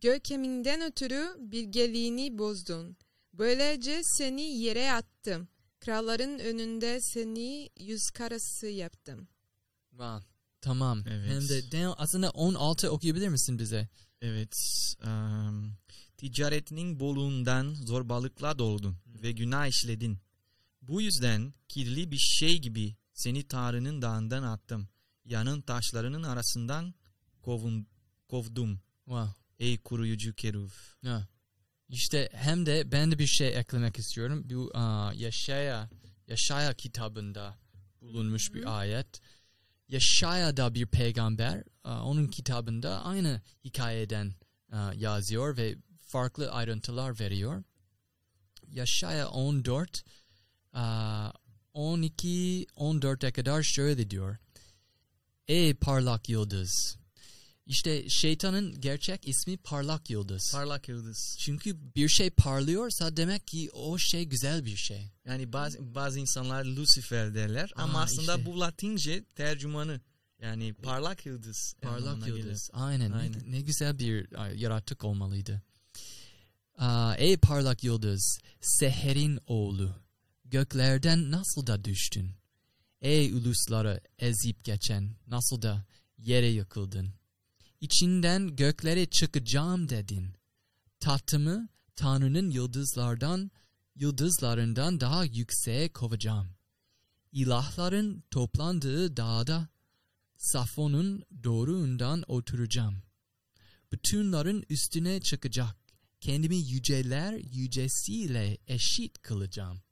Görkeminden 0.00 0.82
ötürü 0.82 1.36
bilgeliğini 1.38 2.38
bozdun. 2.38 2.96
Böylece 3.32 4.00
seni 4.04 4.42
yere 4.42 4.92
attım. 4.92 5.48
Kralların 5.80 6.38
önünde 6.38 7.00
seni 7.00 7.68
yüz 7.80 8.10
karası 8.10 8.66
yaptım. 8.66 9.28
Wow. 9.90 10.26
Tamam. 10.60 11.04
Evet. 11.10 11.30
Hem 11.30 11.48
de 11.48 11.72
Daniel, 11.72 11.92
aslında 11.96 12.30
16 12.30 12.90
okuyabilir 12.90 13.28
misin 13.28 13.58
bize? 13.58 13.88
Evet. 14.20 14.56
em, 15.04 15.72
ticaretinin 16.18 17.00
bolluğundan 17.00 17.74
zorbalıkla 17.74 18.58
doldun 18.58 18.96
ve 19.06 19.32
günah 19.32 19.66
işledin. 19.66 20.18
Bu 20.82 21.02
yüzden 21.02 21.54
kirli 21.68 22.10
bir 22.10 22.18
şey 22.18 22.58
gibi 22.58 22.96
seni 23.12 23.48
Tanrı'nın 23.48 24.02
dağından 24.02 24.42
attım. 24.42 24.88
Yanın 25.24 25.60
taşlarının 25.60 26.22
arasından 26.22 26.94
kovun, 27.42 27.86
kovdum. 28.28 28.80
Wow. 29.04 29.34
Ey 29.58 29.78
kuruyucu 29.78 30.34
keruf. 30.34 30.96
Ha. 31.04 31.28
İşte 31.88 32.28
hem 32.32 32.66
de 32.66 32.92
ben 32.92 33.10
de 33.10 33.18
bir 33.18 33.26
şey 33.26 33.58
eklemek 33.58 33.98
istiyorum. 33.98 34.42
Bu 34.50 34.70
aa, 34.74 35.12
Yaşaya, 35.14 35.90
Yaşaya 36.26 36.74
kitabında 36.74 37.58
bulunmuş 38.00 38.54
bir 38.54 38.78
ayet. 38.78 39.20
Yaşaya 39.88 40.56
da 40.56 40.74
bir 40.74 40.86
peygamber. 40.86 41.64
Aa, 41.84 42.04
onun 42.04 42.26
kitabında 42.26 43.04
aynı 43.04 43.42
hikayeden 43.64 44.32
aa, 44.72 44.92
yazıyor 44.94 45.56
ve 45.56 45.76
farklı 46.08 46.50
ayrıntılar 46.52 47.20
veriyor. 47.20 47.62
Yaşaya 48.68 49.28
14 49.28 50.04
aa, 50.72 51.30
12 51.74 52.66
14'e 52.76 53.32
kadar 53.32 53.62
şöyle 53.62 54.10
diyor. 54.10 54.36
Ey 55.48 55.74
parlak 55.74 56.28
yıldız. 56.28 56.96
İşte 57.66 58.08
şeytanın 58.08 58.80
gerçek 58.80 59.28
ismi 59.28 59.56
parlak 59.56 60.10
yıldız. 60.10 60.50
Parlak 60.52 60.88
yıldız. 60.88 61.36
Çünkü 61.40 61.94
bir 61.94 62.08
şey 62.08 62.30
parlıyorsa 62.30 63.16
demek 63.16 63.46
ki 63.46 63.70
o 63.72 63.98
şey 63.98 64.24
güzel 64.24 64.64
bir 64.64 64.76
şey. 64.76 65.10
Yani 65.24 65.52
bazı, 65.52 65.94
bazı 65.94 66.18
insanlar 66.20 66.64
Lucifer 66.64 67.34
derler 67.34 67.72
ama 67.76 67.98
Aa, 67.98 68.02
aslında 68.02 68.34
işte. 68.34 68.46
bu 68.46 68.60
Latince 68.60 69.24
tercümanı. 69.24 70.00
Yani 70.40 70.74
parlak 70.74 71.26
yıldız. 71.26 71.74
Parlak 71.82 72.26
yıldız. 72.26 72.70
Aynen. 72.72 73.10
Ne- 73.10 73.16
Aynen. 73.16 73.52
Ne, 73.52 73.60
güzel 73.60 73.98
bir 73.98 74.28
yaratık 74.56 75.04
olmalıydı. 75.04 75.62
Aa, 76.78 77.14
ey 77.16 77.36
parlak 77.36 77.84
yıldız, 77.84 78.38
Seher'in 78.60 79.38
oğlu, 79.46 79.94
göklerden 80.44 81.30
nasıl 81.30 81.66
da 81.66 81.84
düştün? 81.84 82.30
Ey 83.00 83.32
ulusları 83.32 84.00
ezip 84.18 84.64
geçen, 84.64 85.16
nasıl 85.26 85.62
da 85.62 85.86
yere 86.18 86.46
yıkıldın? 86.46 87.14
İçinden 87.80 88.56
göklere 88.56 89.06
çıkacağım 89.06 89.88
dedin. 89.88 90.34
Tahtımı 91.00 91.68
Tanrı'nın 91.96 92.50
yıldızlardan, 92.50 93.50
yıldızlarından 93.94 95.00
daha 95.00 95.24
yükseğe 95.24 95.92
kovacağım. 95.92 96.48
İlahların 97.32 98.22
toplandığı 98.30 99.16
dağda 99.16 99.68
Safon'un 100.36 101.22
doğruğundan 101.44 102.24
oturacağım. 102.28 103.02
bütünlerin 103.92 104.64
üstüne 104.68 105.20
çıkacak. 105.20 105.87
Kendimi 106.20 106.56
yüceler 106.56 107.32
yücesiyle 107.32 108.58
eşit 108.66 109.22
kılacağım. 109.22 109.82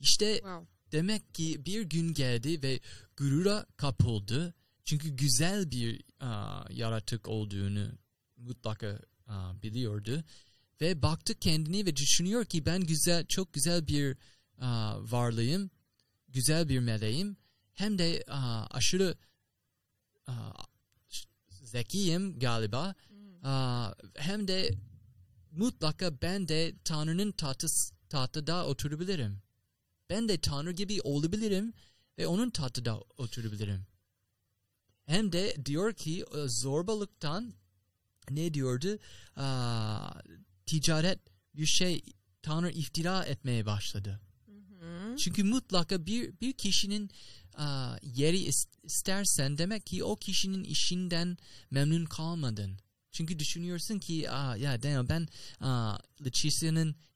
İşte 0.00 0.34
Wow. 0.34 0.66
demek 0.92 1.34
ki 1.34 1.66
bir 1.66 1.82
gün 1.82 2.14
geldi 2.14 2.62
ve 2.62 2.80
gurura 3.16 3.66
kapıldı. 3.76 4.54
Çünkü 4.84 5.08
güzel 5.08 5.70
bir 5.70 6.02
aa, 6.20 6.64
yaratık 6.70 7.28
olduğunu 7.28 7.92
mutlaka 8.36 9.00
aa, 9.26 9.62
biliyordu. 9.62 10.24
Ve 10.80 11.02
baktı 11.02 11.34
kendini 11.34 11.86
ve 11.86 11.96
düşünüyor 11.96 12.44
ki 12.44 12.66
ben 12.66 12.80
güzel, 12.80 13.26
çok 13.26 13.52
güzel 13.52 13.86
bir 13.86 14.16
aa, 14.58 15.12
varlığım, 15.12 15.70
güzel 16.28 16.68
bir 16.68 16.78
meleğim. 16.78 17.36
Hem 17.74 17.98
de 17.98 18.24
aa, 18.28 18.66
aşırı 18.70 19.18
aa, 20.26 20.52
zekiyim 21.62 22.38
galiba. 22.38 22.94
Aa, 23.42 23.92
hem 24.16 24.48
de 24.48 24.70
mutlaka 25.52 26.22
ben 26.22 26.48
de 26.48 26.74
Tanrı'nın 26.84 27.32
tahtı, 27.32 27.66
tahtıda 28.08 28.66
oturabilirim. 28.66 29.42
Ben 30.10 30.28
de 30.28 30.40
Tanrı 30.40 30.72
gibi 30.72 31.00
olabilirim 31.02 31.72
ve 32.18 32.26
onun 32.26 32.50
tahtıda 32.50 33.00
oturabilirim. 33.00 33.86
Hem 35.04 35.32
de 35.32 35.56
diyor 35.64 35.92
ki 35.92 36.24
e, 36.34 36.48
zorbalıktan 36.48 37.54
ne 38.30 38.54
diyordu? 38.54 38.98
Aa, 39.36 40.10
ticaret 40.66 41.18
bir 41.54 41.66
şey 41.66 42.02
Tanrı 42.42 42.70
iftira 42.70 43.24
etmeye 43.24 43.66
başladı. 43.66 44.20
Hı. 44.80 45.16
Çünkü 45.16 45.44
mutlaka 45.44 46.06
bir 46.06 46.40
bir 46.40 46.52
kişinin 46.52 47.10
aa, 47.56 47.96
yeri 48.02 48.38
is- 48.38 48.68
istersen 48.82 49.58
demek 49.58 49.86
ki 49.86 50.04
o 50.04 50.16
kişinin 50.16 50.64
işinden 50.64 51.36
memnun 51.70 52.04
kalmadın. 52.04 52.78
Çünkü 53.12 53.38
düşünüyorsun 53.38 53.98
ki 53.98 54.30
Aa, 54.30 54.56
ya 54.56 54.82
Daniel 54.82 55.08
ben 55.08 55.28
aa, 55.60 55.98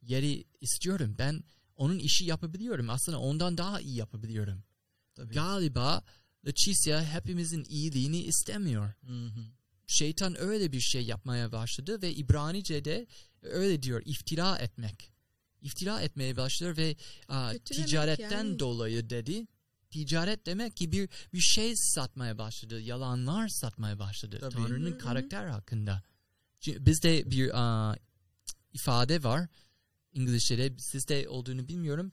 yeri 0.03 0.45
istiyorum. 0.61 1.15
Ben 1.19 1.45
onun 1.76 1.99
işi 1.99 2.25
yapabiliyorum. 2.25 2.91
Aslında 2.91 3.19
ondan 3.19 3.59
daha 3.59 3.81
iyi 3.81 3.97
yapabiliyorum. 3.97 4.62
Tabii. 5.15 5.35
Galiba 5.35 6.03
Leticia 6.47 7.05
hepimizin 7.05 7.65
iyiliğini 7.69 8.19
istemiyor. 8.23 8.93
Hı 9.07 9.26
hı. 9.26 9.41
Şeytan 9.87 10.41
öyle 10.41 10.73
bir 10.73 10.81
şey 10.81 11.05
yapmaya 11.05 11.53
başladı 11.53 12.03
ve 12.03 12.15
İbranice'de 12.15 13.07
öyle 13.43 13.83
diyor 13.83 14.03
iftira 14.05 14.59
etmek. 14.59 15.12
İftira 15.62 16.00
etmeye 16.00 16.37
başlıyor 16.37 16.76
ve 16.76 16.97
aa, 17.29 17.53
Kötülemek 17.53 17.88
ticaretten 17.88 18.45
yani. 18.45 18.59
dolayı 18.59 19.11
dedi. 19.11 19.47
Ticaret 19.97 20.47
demek 20.47 20.76
ki 20.76 20.93
bir 20.93 21.09
bir 21.33 21.41
şey 21.41 21.76
satmaya 21.76 22.38
başladı. 22.38 22.81
Yalanlar 22.81 23.49
satmaya 23.49 23.99
başladı. 23.99 24.38
Tabii. 24.41 24.55
Tanrı'nın 24.55 24.91
Hı 24.91 24.95
hı. 24.95 24.99
karakter 24.99 25.47
hakkında. 25.47 26.03
Bizde 26.67 27.31
bir 27.31 27.50
aa, 27.55 27.97
ifade 28.73 29.23
var. 29.23 29.49
İngilizce'de 30.12 30.79
sizde 30.79 31.29
olduğunu 31.29 31.69
bilmiyorum. 31.69 32.12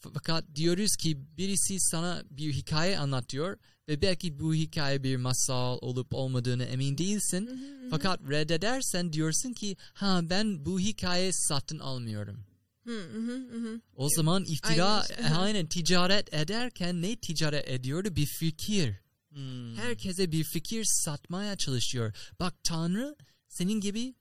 Fakat 0.00 0.44
diyoruz 0.54 0.96
ki 0.96 1.36
birisi 1.36 1.80
sana 1.80 2.22
bir 2.30 2.52
hikaye 2.52 2.98
anlatıyor 2.98 3.58
ve 3.88 4.02
belki 4.02 4.40
bu 4.40 4.54
hikaye 4.54 5.02
bir 5.02 5.16
masal 5.16 5.78
olup 5.80 6.14
olmadığını 6.14 6.64
emin 6.64 6.98
değilsin. 6.98 7.46
Hı 7.46 7.50
hı 7.50 7.54
hı. 7.54 7.90
Fakat 7.90 8.20
reddedersen 8.30 9.12
diyorsun 9.12 9.52
ki 9.52 9.76
ha 9.94 10.20
ben 10.22 10.64
bu 10.66 10.80
hikaye 10.80 11.32
satın 11.32 11.78
almıyorum. 11.78 12.47
Hı 12.92 13.18
hı 13.18 13.36
hı 13.36 13.58
hı. 13.58 13.80
O 13.94 14.08
zaman 14.08 14.44
iftira 14.44 14.86
Aynen 14.90 15.02
işte. 15.02 15.34
aynen 15.34 15.66
ticaret 15.66 16.34
ederken 16.34 17.02
ne 17.02 17.16
ticaret 17.16 17.68
ediyordu? 17.68 18.16
Bir 18.16 18.26
fikir. 18.26 18.94
Hmm. 19.28 19.76
Herkese 19.76 20.32
bir 20.32 20.44
fikir 20.44 20.84
satmaya 20.84 21.56
çalışıyor. 21.56 22.12
Bak 22.40 22.54
Tanrı 22.64 23.16
senin 23.48 23.80
gibi 23.80 24.14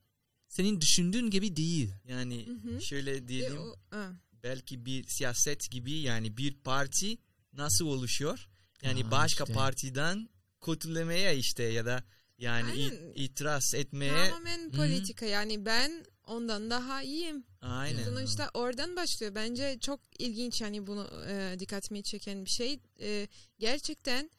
senin 0.47 0.81
düşündüğün 0.81 1.29
gibi 1.29 1.55
değil. 1.55 1.93
Yani 2.07 2.47
Hı 2.47 2.69
hı. 2.69 2.81
şöyle 2.81 3.13
Ve 3.13 3.27
diyelim 3.27 3.57
o- 3.61 3.75
ha. 3.89 4.11
belki 4.43 4.85
bir 4.85 5.05
siyaset 5.07 5.71
gibi 5.71 5.91
yani 5.93 6.37
bir 6.37 6.53
parti 6.53 7.17
nasıl 7.53 7.85
oluşuyor? 7.87 8.47
Yani 8.81 9.05
Aa, 9.05 9.11
başka 9.11 9.43
işte. 9.43 9.53
partiden 9.53 10.29
kötülemeye 10.65 11.37
işte 11.37 11.63
ya 11.63 11.85
da 11.85 12.03
yani 12.37 12.71
Aynen. 12.71 12.87
it- 12.87 13.01
itiraz 13.15 13.73
etmeye 13.75 14.29
Tamamen 14.29 14.71
politika 14.71 15.25
yani 15.25 15.65
ben 15.65 16.05
ondan 16.27 16.69
daha 16.69 17.03
iyiyim. 17.03 17.43
aynen. 17.61 18.03
Sonuçta 18.03 18.49
oradan 18.53 18.95
başlıyor. 18.95 19.35
Bence 19.35 19.77
çok 19.81 19.99
ilginç 20.19 20.61
yani 20.61 20.87
bunu 20.87 21.07
e, 21.29 21.55
dikkatimi 21.59 22.03
çeken 22.03 22.45
bir 22.45 22.49
şey. 22.49 22.79
E, 23.01 23.27
gerçekten 23.59 24.29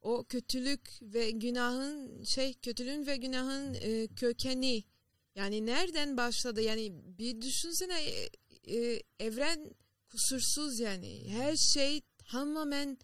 o 0.00 0.24
kötülük 0.24 0.90
ve 1.02 1.30
günahın 1.30 2.22
şey 2.24 2.54
kötülüğün 2.54 3.06
ve 3.06 3.16
günahın 3.16 3.74
e, 3.74 4.06
kökeni 4.06 4.84
yani 5.34 5.66
nereden 5.66 6.16
başladı? 6.16 6.62
Yani 6.62 6.92
bir 7.18 7.40
düşünsene 7.40 8.00
e, 8.04 8.28
e, 8.66 9.02
evren 9.18 9.74
kusursuz 10.08 10.80
yani 10.80 11.22
her 11.28 11.56
şey 11.56 12.00
tamamen 12.18 12.98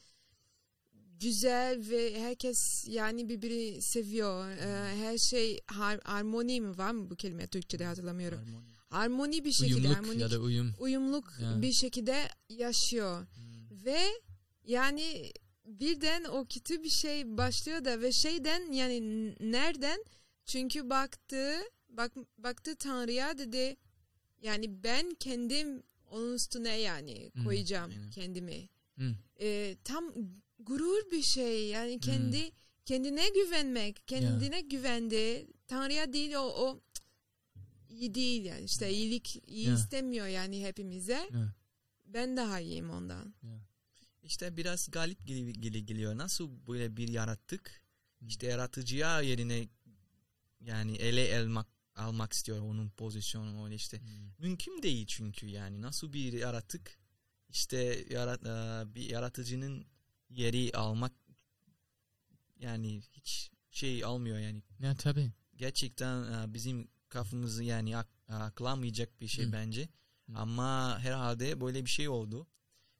güzel 1.22 1.90
ve 1.90 2.20
herkes 2.20 2.84
yani 2.88 3.28
birbirini 3.28 3.82
seviyor. 3.82 4.50
E, 4.50 4.94
her 4.96 5.18
şey 5.18 5.58
har- 5.58 6.02
harmoni 6.04 6.60
mi 6.60 6.78
var 6.78 6.90
mı 6.90 7.10
bu 7.10 7.16
kelime 7.16 7.46
Türkçe'de 7.46 7.84
hatırlamıyorum. 7.84 8.38
Harmoni. 8.38 8.64
Harmoni 8.90 9.44
bir 9.44 9.52
şekilde 9.52 9.74
Uyumluk 9.78 9.96
harmonik 9.96 10.20
ya 10.20 10.30
da 10.30 10.38
uyum. 10.38 10.74
uyumluk 10.78 11.32
Ya. 11.42 11.62
bir 11.62 11.72
şekilde 11.72 12.28
yaşıyor 12.48 13.20
Hmm. 13.34 13.84
ve 13.84 13.98
yani 14.66 15.32
birden 15.66 16.24
o 16.24 16.46
kötü 16.46 16.82
bir 16.82 16.90
şey 16.90 17.36
başlıyor 17.36 17.84
da 17.84 18.00
ve 18.00 18.12
şeyden 18.12 18.72
yani 18.72 19.00
nereden 19.40 20.04
çünkü 20.46 20.90
baktı 20.90 21.52
bak 21.88 22.12
baktı 22.38 22.76
Tanrı'ya 22.76 23.38
dedi 23.38 23.76
yani 24.42 24.82
ben 24.84 25.10
kendim 25.20 25.82
onun 26.10 26.34
üstüne 26.34 26.76
yani 26.80 27.30
Hmm, 27.34 27.44
koyacağım 27.44 27.90
aynen. 27.90 28.10
kendimi 28.10 28.68
Hmm. 28.94 29.14
Ee, 29.40 29.76
tam 29.84 30.04
gurur 30.64 31.10
bir 31.10 31.22
şey. 31.22 31.68
Yani 31.68 32.00
kendi 32.00 32.52
kendine 32.84 33.28
güvenmek 33.28 34.08
kendine 34.08 34.60
güvendi. 34.60 35.46
Tanrı'ya 35.66 36.12
değil 36.12 36.34
o 36.34 36.40
o 36.40 36.80
iyi 37.88 38.14
değil 38.14 38.44
yani. 38.44 38.64
İşte 38.64 38.90
iyilik 38.90 39.42
iyi 39.46 39.66
Ya. 39.68 39.74
istemiyor 39.74 40.26
yani 40.26 40.64
hepimize. 40.66 41.28
Ya. 41.32 41.54
ben 42.06 42.36
daha 42.36 42.60
iyiyim 42.60 42.90
ondan. 42.90 43.34
İşte 44.22 44.56
biraz 44.56 44.90
galip 44.90 45.26
gibi, 45.26 45.52
gibi 45.52 45.86
geliyor. 45.86 46.16
Nasıl 46.16 46.66
böyle 46.66 46.96
bir 46.96 47.08
yarattık? 47.08 47.82
İşte 48.26 48.46
yaratıcıya 48.46 49.20
yerine 49.20 49.68
yani 50.60 50.96
ele 50.96 51.38
almak 51.38 51.66
almak 51.96 52.32
istiyor 52.32 52.60
onun 52.60 52.90
pozisyonu 52.90 53.64
öyle 53.64 53.74
işte. 53.74 54.00
Mümkün 54.38 54.82
değil 54.82 55.06
çünkü 55.06 55.46
yani. 55.46 55.82
Nasıl 55.82 56.12
bir 56.12 56.32
yaratık 56.32 56.98
işte 57.48 58.04
yarat, 58.10 58.44
bir 58.94 59.10
yaratıcının 59.10 59.86
yeri 60.32 60.72
almak 60.74 61.12
yani 62.58 63.00
hiç 63.12 63.50
şey 63.70 64.04
almıyor 64.04 64.38
yani. 64.38 64.62
Ya 64.78 64.94
tabii. 64.94 65.32
Gerçekten 65.56 66.32
e, 66.32 66.54
bizim 66.54 66.88
kafamızı 67.08 67.64
yani 67.64 67.96
ak, 67.96 68.08
aklamayacak 68.28 69.20
bir 69.20 69.28
şey 69.28 69.44
Hı. 69.46 69.52
bence. 69.52 69.82
Hı. 70.26 70.32
Ama 70.34 70.98
herhalde 71.00 71.60
böyle 71.60 71.84
bir 71.84 71.90
şey 71.90 72.08
oldu. 72.08 72.46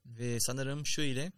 Ve 0.06 0.40
sanırım 0.40 0.86
şöyle 0.86 1.32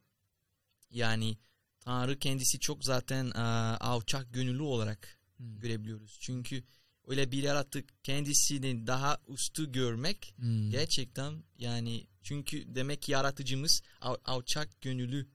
yani 0.91 1.39
Tanrı 1.81 2.19
kendisi 2.19 2.59
çok 2.59 2.85
zaten 2.85 3.31
e, 3.31 3.39
alçak 3.79 4.35
gönüllü 4.35 4.63
olarak 4.63 5.19
Hmm. 5.37 5.61
görebiliyoruz. 5.61 6.19
Çünkü 6.21 6.65
öyle 7.07 7.33
bir 7.33 7.43
yaratık 7.43 8.05
kendisini 8.05 8.87
daha 8.87 9.19
üstü 9.29 9.73
görmek 9.73 10.35
Hmm. 10.37 10.71
gerçekten 10.71 11.45
yani 11.59 12.07
çünkü 12.23 12.75
demek 12.75 13.03
ki 13.03 13.13
yaratıcımız 13.13 13.83
al- 14.01 14.17
alçak 14.25 14.81
gönüllü 14.81 15.29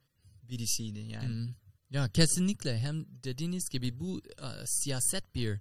birisiydi 0.49 0.99
yani. 0.99 1.27
Hmm. 1.27 1.53
Ya 1.89 2.09
kesinlikle 2.09 2.79
hem 2.79 3.05
dediğiniz 3.23 3.69
gibi 3.69 3.99
bu 3.99 4.21
e, 4.21 4.65
siyaset 4.65 5.35
bir 5.35 5.59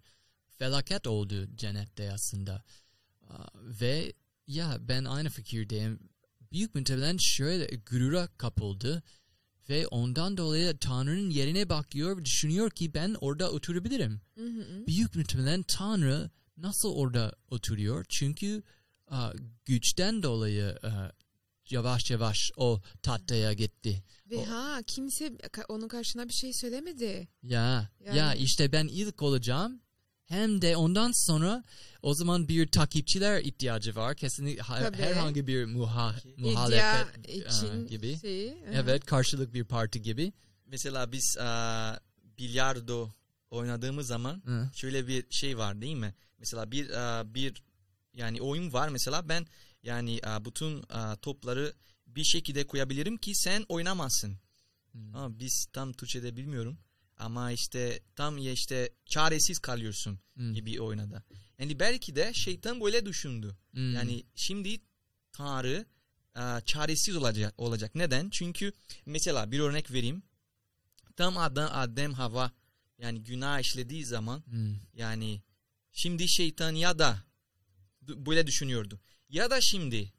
felaket 0.58 1.06
oldu 1.06 1.56
cennette 1.56 2.12
aslında. 2.12 2.64
Aa, 3.28 3.46
ve 3.54 4.12
ya 4.46 4.76
ben 4.80 5.04
aynı 5.04 5.28
fikirdeyim. 5.30 6.00
Büyük 6.52 6.74
muhtemelen 6.74 7.16
şöyle 7.20 7.76
gurura 7.90 8.26
kapıldı 8.26 9.02
ve 9.68 9.86
ondan 9.86 10.36
dolayı 10.36 10.78
Tanrı'nın 10.78 11.30
yerine 11.30 11.68
bakıyor 11.68 12.18
ve 12.18 12.24
düşünüyor 12.24 12.70
ki 12.70 12.94
ben 12.94 13.16
orada 13.20 13.50
oturabilirim. 13.50 14.20
Hı 14.34 14.46
hı. 14.46 14.86
Büyük 14.86 15.16
muhtemelen 15.16 15.62
Tanrı 15.62 16.30
nasıl 16.56 16.94
orada 16.94 17.32
oturuyor? 17.50 18.04
Çünkü 18.08 18.62
aa, 19.08 19.32
güçten 19.64 20.22
dolayı 20.22 20.78
aa, 20.82 21.10
yavaş 21.72 22.10
yavaş 22.10 22.50
o 22.56 22.80
tahtaya 23.02 23.52
gitti. 23.52 24.02
ve 24.30 24.36
O- 24.36 24.50
ha 24.50 24.80
kimse 24.86 25.32
onun 25.68 25.88
karşına 25.88 26.28
bir 26.28 26.32
şey 26.32 26.52
söylemedi 26.52 27.28
Ya 27.42 27.90
Yani- 28.04 28.18
ya 28.18 28.34
işte 28.34 28.72
ben 28.72 28.86
ilk 28.88 29.22
olacağım. 29.22 29.80
Hem 30.26 30.62
de 30.62 30.76
ondan 30.76 31.12
sonra 31.14 31.64
o 32.02 32.14
zaman 32.14 32.48
bir 32.48 32.66
takipçiler 32.66 33.40
ihtiyacı 33.40 33.96
var. 33.96 34.16
Kesinlikle 34.16 34.62
ha- 34.62 34.78
Tabii. 34.78 34.96
herhangi 34.96 35.46
bir 35.46 35.64
muha, 35.64 36.14
muhalefet 36.36 37.28
için 37.28 37.84
aa, 37.84 37.88
gibi. 37.88 38.18
şeyi. 38.20 38.56
Evet 38.72 39.04
karşılık 39.06 39.54
bir 39.54 39.64
parti 39.64 40.02
gibi. 40.02 40.32
Mesela 40.66 41.12
biz 41.12 41.36
e, 41.36 41.48
bilardo 42.38 43.10
oynadığımız 43.50 44.06
zaman 44.06 44.42
Hı. 44.44 44.70
şöyle 44.74 45.06
bir 45.08 45.24
şey 45.30 45.58
var 45.58 45.80
değil 45.80 45.96
mi? 45.96 46.14
Mesela 46.38 46.70
bir 46.70 46.90
e, 46.90 47.34
bir 47.34 47.62
yani 48.14 48.42
oyun 48.42 48.72
var 48.72 48.88
mesela 48.88 49.28
ben 49.28 49.46
yani 49.88 50.16
e, 50.16 50.44
bütün 50.44 50.78
e, 50.82 51.16
topları 51.22 51.74
bir 52.06 52.24
şekilde 52.24 52.66
koyabilirim 52.66 53.16
ki 53.16 53.34
sen 53.34 53.64
oynamazsın. 53.68 54.38
Hmm. 54.92 55.14
Ama 55.14 55.38
biz 55.38 55.66
tam 55.72 55.92
Türkçe'de 55.92 56.36
bilmiyorum. 56.36 56.78
Ama 57.16 57.52
işte 57.52 58.00
tam 58.16 58.38
ya 58.38 58.52
işte 58.52 58.90
çaresiz 59.06 59.58
kalıyorsun 59.58 60.18
Hmm. 60.34 60.54
gibi 60.54 60.80
oynada. 60.80 61.22
Yani 61.58 61.78
belki 61.78 62.16
de 62.16 62.32
şeytan 62.34 62.80
böyle 62.80 63.06
düşündü. 63.06 63.56
Hmm. 63.70 63.94
Yani 63.94 64.24
şimdi 64.34 64.80
Tanrı 65.32 65.86
e, 66.36 66.42
çaresiz 66.66 67.16
olacak. 67.16 67.54
olacak. 67.58 67.94
Neden? 67.94 68.30
Çünkü 68.30 68.72
mesela 69.06 69.50
bir 69.52 69.60
örnek 69.60 69.90
vereyim. 69.92 70.22
Tam 71.16 71.38
Adem, 71.38 71.68
Adem 71.72 72.12
Hava 72.12 72.52
yani 72.98 73.22
günah 73.24 73.60
işlediği 73.60 74.04
zaman 74.04 74.38
Hmm. 74.46 74.74
yani 74.94 75.42
şimdi 75.92 76.28
şeytan 76.28 76.72
ya 76.74 76.98
da 76.98 77.24
böyle 78.02 78.46
düşünüyordu. 78.46 79.00
Ya 79.28 79.50
da 79.50 79.60
şimdi 79.60 80.12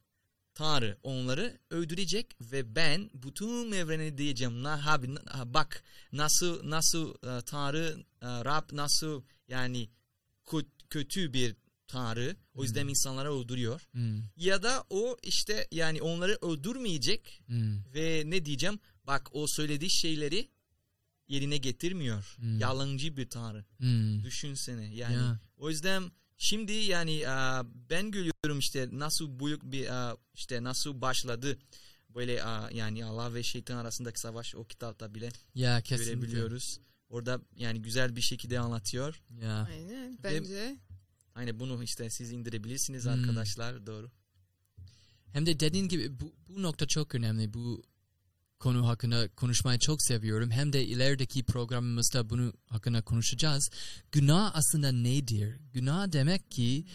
Tanrı 0.53 0.97
onları 1.03 1.59
öldürecek 1.69 2.35
ve 2.41 2.75
ben 2.75 3.09
bütün 3.13 3.71
evreni 3.71 4.17
diyeceğim. 4.17 4.63
Na, 4.63 4.91
abi, 4.93 5.15
na- 5.15 5.53
bak 5.53 5.83
nasıl 6.11 6.69
nasıl 6.69 7.09
e, 7.15 7.41
Tanrı 7.41 8.03
e, 8.21 8.27
Rab 8.27 8.69
nasıl 8.75 9.23
yani 9.47 9.89
kö- 10.45 10.65
kötü 10.89 11.33
bir 11.33 11.55
Tanrı. 11.87 12.35
O 12.53 12.63
yüzden 12.63 12.87
insanları 12.87 13.33
öldürüyor. 13.33 13.81
Hmm. 13.91 14.17
Ya 14.37 14.63
da 14.63 14.83
o 14.89 15.17
işte 15.23 15.67
yani 15.71 16.01
onları 16.01 16.37
öldürmeyecek 16.41 17.41
Hmm. 17.45 17.93
ve 17.93 18.23
ne 18.25 18.45
diyeceğim? 18.45 18.79
Bak 19.07 19.29
o 19.31 19.45
söylediği 19.47 19.91
şeyleri 19.91 20.49
yerine 21.27 21.57
getirmiyor. 21.57 22.35
Hmm. 22.35 22.59
Yalancı 22.59 23.17
bir 23.17 23.29
Tanrı. 23.29 23.65
Hmm. 23.77 24.23
Düşünsene 24.23 24.95
yani. 24.95 25.13
Ya. 25.15 25.39
O 25.57 25.69
yüzden 25.69 26.11
şimdi 26.39 26.71
yani 26.71 27.15
e, 27.21 27.27
ben 27.89 28.11
görüyorum 28.11 28.59
işte 28.59 28.89
nasıl 28.91 29.39
büyük 29.39 29.63
bir 29.63 29.85
e, 29.85 30.15
işte 30.33 30.63
nasıl 30.63 31.01
başladı 31.01 31.57
böyle 32.09 32.33
e, 32.33 32.75
yani 32.77 33.05
Allah 33.05 33.33
ve 33.33 33.43
şeytan 33.43 33.77
arasındaki 33.77 34.19
savaş 34.19 34.55
o 34.55 34.63
kitapta 34.65 35.15
bile 35.15 35.29
Ya 35.55 35.81
kesinlikle. 35.81 36.13
görebiliyoruz. 36.15 36.79
Orada 37.09 37.41
yani 37.55 37.81
güzel 37.81 38.15
bir 38.15 38.21
şekilde 38.21 38.59
anlatıyor. 38.59 39.21
Ya. 39.41 39.67
Aynen 39.71 40.17
bence. 40.23 40.77
Hani 41.33 41.59
bunu 41.59 41.83
işte 41.83 42.09
siz 42.09 42.31
indirebilirsiniz 42.31 43.03
Hmm. 43.05 43.11
arkadaşlar 43.11 43.87
doğru. 43.87 44.11
Hem 45.33 45.45
de 45.45 45.59
dediğin 45.59 45.87
gibi 45.87 46.19
bu, 46.19 46.33
bu 46.49 46.61
nokta 46.63 46.87
çok 46.87 47.15
önemli. 47.15 47.53
Bu 47.53 47.83
konu 48.59 48.87
hakkında 48.87 49.29
konuşmayı 49.29 49.79
çok 49.79 50.01
seviyorum. 50.01 50.51
Hem 50.51 50.73
de 50.73 50.85
ilerideki 50.85 51.43
programımızda 51.43 52.29
bunu 52.29 52.53
hakkında 52.69 53.01
konuşacağız. 53.01 53.69
Günah 54.11 54.55
aslında 54.55 54.91
nedir? 54.91 55.59
Günah 55.73 56.11
demek 56.11 56.51
ki 56.51 56.85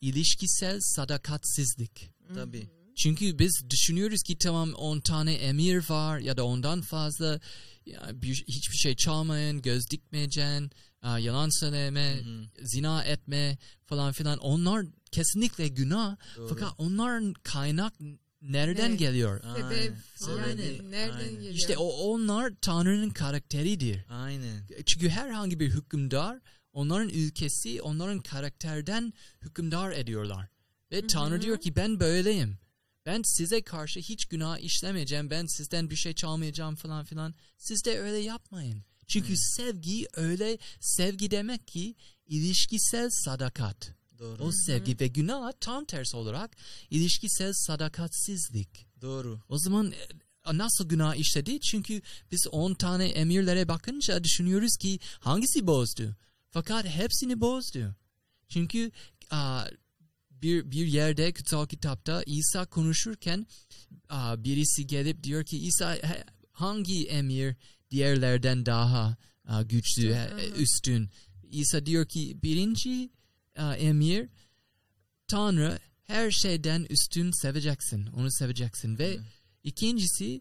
ilişkisel 0.00 0.78
sadakatsizlik. 0.80 2.10
Tabii. 2.34 2.68
Çünkü 2.96 3.38
biz 3.38 3.62
düşünüyoruz 3.70 4.22
ki 4.22 4.38
tamam 4.38 4.72
10 4.72 5.00
tane 5.00 5.34
emir 5.34 5.90
var 5.90 6.18
ya 6.18 6.36
da 6.36 6.44
ondan 6.44 6.80
fazla 6.80 7.40
ya 7.86 8.10
bir, 8.14 8.44
hiçbir 8.48 8.76
şey 8.76 8.96
çalmayın, 8.96 9.62
göz 9.62 9.90
dikmeyeceksin, 9.90 10.70
yalan 11.18 11.60
söyleme, 11.60 12.16
Hı 12.16 12.30
hı. 12.30 12.66
zina 12.66 13.04
etme 13.04 13.58
falan 13.86 14.12
filan. 14.12 14.38
Onlar 14.38 14.86
kesinlikle 15.12 15.68
günah. 15.68 16.16
Doğru. 16.36 16.48
Fakat 16.48 16.72
onların 16.78 17.34
kaynak 17.42 17.92
nereden 18.42 18.92
Ne? 18.92 18.96
geliyor? 18.96 19.40
Sebep 19.56 19.96
Aynen. 20.28 20.62
yani 20.62 20.90
nereden 20.90 21.18
Aynen. 21.18 21.30
geliyor? 21.34 21.54
İşte 21.54 21.76
o 21.76 21.86
onlar 21.88 22.52
Tanrı'nın 22.60 23.10
karakteridir. 23.10 24.04
Aynen. 24.10 24.68
Çünkü 24.86 25.08
herhangi 25.08 25.60
bir 25.60 25.70
hükümdar 25.70 26.40
onların 26.72 27.08
ülkesi 27.08 27.82
onların 27.82 28.20
karakterden 28.20 29.12
hükümdar 29.42 29.92
ediyorlar. 29.92 30.48
Ve 30.92 31.06
Tanrı 31.06 31.42
diyor 31.42 31.60
ki 31.60 31.76
ben 31.76 32.00
böyleyim. 32.00 32.58
Ben 33.06 33.22
size 33.24 33.62
karşı 33.62 34.00
hiç 34.00 34.24
günah 34.26 34.58
işlemeyeceğim. 34.58 35.30
Ben 35.30 35.46
sizden 35.46 35.90
bir 35.90 35.96
şey 35.96 36.12
çalmayacağım 36.12 36.74
falan 36.74 37.04
filan. 37.04 37.34
Siz 37.58 37.84
de 37.84 37.98
öyle 38.00 38.18
yapmayın. 38.18 38.84
Çünkü 39.06 39.36
sevgi 39.36 40.06
öyle 40.14 40.58
sevgi 40.80 41.30
demek 41.30 41.68
ki 41.68 41.94
ilişkisel 42.26 43.08
sadakat. 43.10 43.97
Doğru. 44.18 44.42
O 44.42 44.52
sevgi 44.52 45.00
ve 45.00 45.06
günah 45.06 45.52
tam 45.60 45.84
tersi 45.84 46.16
olarak 46.16 46.56
ilişkisel 46.90 47.52
sadakatsizlik. 47.52 48.86
Doğru. 49.00 49.40
O 49.48 49.58
zaman 49.58 49.92
e, 50.46 50.58
nasıl 50.58 50.88
günah 50.88 51.14
işledi? 51.14 51.60
Çünkü 51.60 52.02
biz 52.30 52.46
10 52.52 52.74
tane 52.74 53.08
emirlere 53.08 53.68
bakınca 53.68 54.24
düşünüyoruz 54.24 54.76
ki 54.76 54.98
hangisi 55.20 55.66
bozdu? 55.66 56.16
Fakat 56.50 56.86
hepsini 56.86 57.40
bozdu. 57.40 57.94
Çünkü 58.48 58.90
a, 59.30 59.64
bir 60.30 60.70
bir 60.70 60.86
yerde 60.86 61.32
kutsal 61.32 61.66
kitapta 61.66 62.22
İsa 62.26 62.66
konuşurken 62.66 63.46
a, 64.08 64.44
birisi 64.44 64.86
gelip 64.86 65.24
diyor 65.24 65.44
ki 65.44 65.58
İsa 65.58 65.98
hangi 66.52 67.06
emir 67.06 67.56
diğerlerden 67.90 68.66
daha 68.66 69.16
a, 69.44 69.62
güçlü, 69.62 70.16
üstün? 70.58 71.10
İsa 71.50 71.86
diyor 71.86 72.06
ki 72.06 72.38
birinci 72.42 73.10
emir 73.58 74.28
Tanrı 75.28 75.78
her 76.04 76.30
şeyden 76.30 76.86
üstün 76.90 77.30
seveceksin. 77.30 78.06
Onu 78.06 78.30
seveceksin 78.30 78.98
ve 78.98 79.16
Hı. 79.16 79.22
ikincisi 79.64 80.40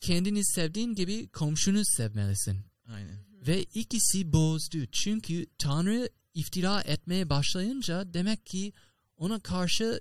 kendini 0.00 0.44
sevdiğin 0.44 0.94
gibi 0.94 1.28
komşunu 1.28 1.82
sevmelisin. 1.84 2.58
Aynen. 2.86 3.18
Ve 3.46 3.62
ikisi 3.62 4.32
bozdu. 4.32 4.86
Çünkü 4.92 5.46
Tanrı 5.58 6.08
iftira 6.34 6.80
etmeye 6.80 7.30
başlayınca 7.30 8.14
demek 8.14 8.46
ki 8.46 8.72
ona 9.16 9.40
karşı 9.40 10.00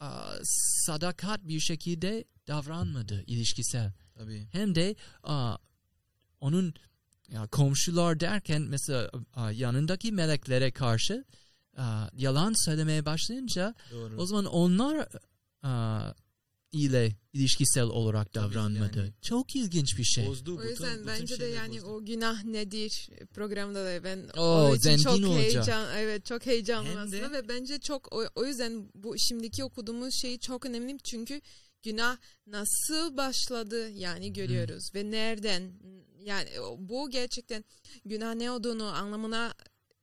a, 0.00 0.34
sadakat 0.86 1.48
bir 1.48 1.60
şekilde 1.60 2.24
davranmadı 2.46 3.24
ilişkisel. 3.26 3.92
Tabii. 4.14 4.48
Hem 4.52 4.74
de 4.74 4.96
a, 5.22 5.56
onun 6.40 6.74
ya, 7.28 7.46
komşular 7.46 8.20
derken 8.20 8.62
mesela 8.62 9.10
a, 9.34 9.50
yanındaki 9.50 10.12
meleklere 10.12 10.70
karşı 10.70 11.24
a, 11.76 12.08
yalan 12.16 12.64
söylemeye 12.64 13.06
başlayınca 13.06 13.74
Doğru. 13.92 14.16
o 14.16 14.26
zaman 14.26 14.44
onlar 14.44 15.08
aa, 15.62 16.12
ile 16.72 17.16
ilişkisel 17.32 17.82
olarak 17.84 18.32
Tabii 18.32 18.54
davranmadı. 18.54 18.98
yani. 18.98 19.12
Çok 19.22 19.56
ilginç 19.56 19.98
bir 19.98 20.04
şey. 20.04 20.26
Bozdu. 20.26 20.58
O 20.58 20.62
yüzden 20.64 20.94
bütün 20.94 21.06
bence 21.06 21.40
de 21.40 21.44
yani 21.46 21.76
bozdu. 21.76 21.86
o 21.90 22.04
günah 22.04 22.44
nedir 22.44 23.08
programda 23.34 23.84
da 23.84 24.04
ben 24.04 24.28
Oo, 24.36 24.42
onun 24.42 24.76
için 24.76 24.96
çok 24.96 25.12
olacak. 25.12 25.34
heyecan 25.36 25.96
evet 25.98 26.26
çok 26.26 26.46
heyecanlıyım 26.46 26.98
Hem 27.00 27.12
de- 27.12 27.16
aslında 27.16 27.38
ve 27.38 27.48
bence 27.48 27.78
çok 27.80 28.12
o, 28.14 28.24
o 28.34 28.46
yüzden 28.46 28.88
bu 28.94 29.14
şimdiki 29.18 29.64
okuduğumuz 29.64 30.14
şey 30.22 30.38
çok 30.38 30.66
önemli 30.66 30.98
çünkü 31.04 31.40
günah 31.82 32.16
nasıl 32.46 33.16
başladı 33.16 33.90
yani 33.90 34.32
görüyoruz 34.32 34.94
ve 34.94 35.10
nereden 35.10 35.72
yani 36.24 36.48
bu 36.78 37.10
gerçekten 37.10 37.64
günah 38.04 38.34
ne 38.34 38.50
olduğunu 38.50 38.84
anlamına 38.84 39.54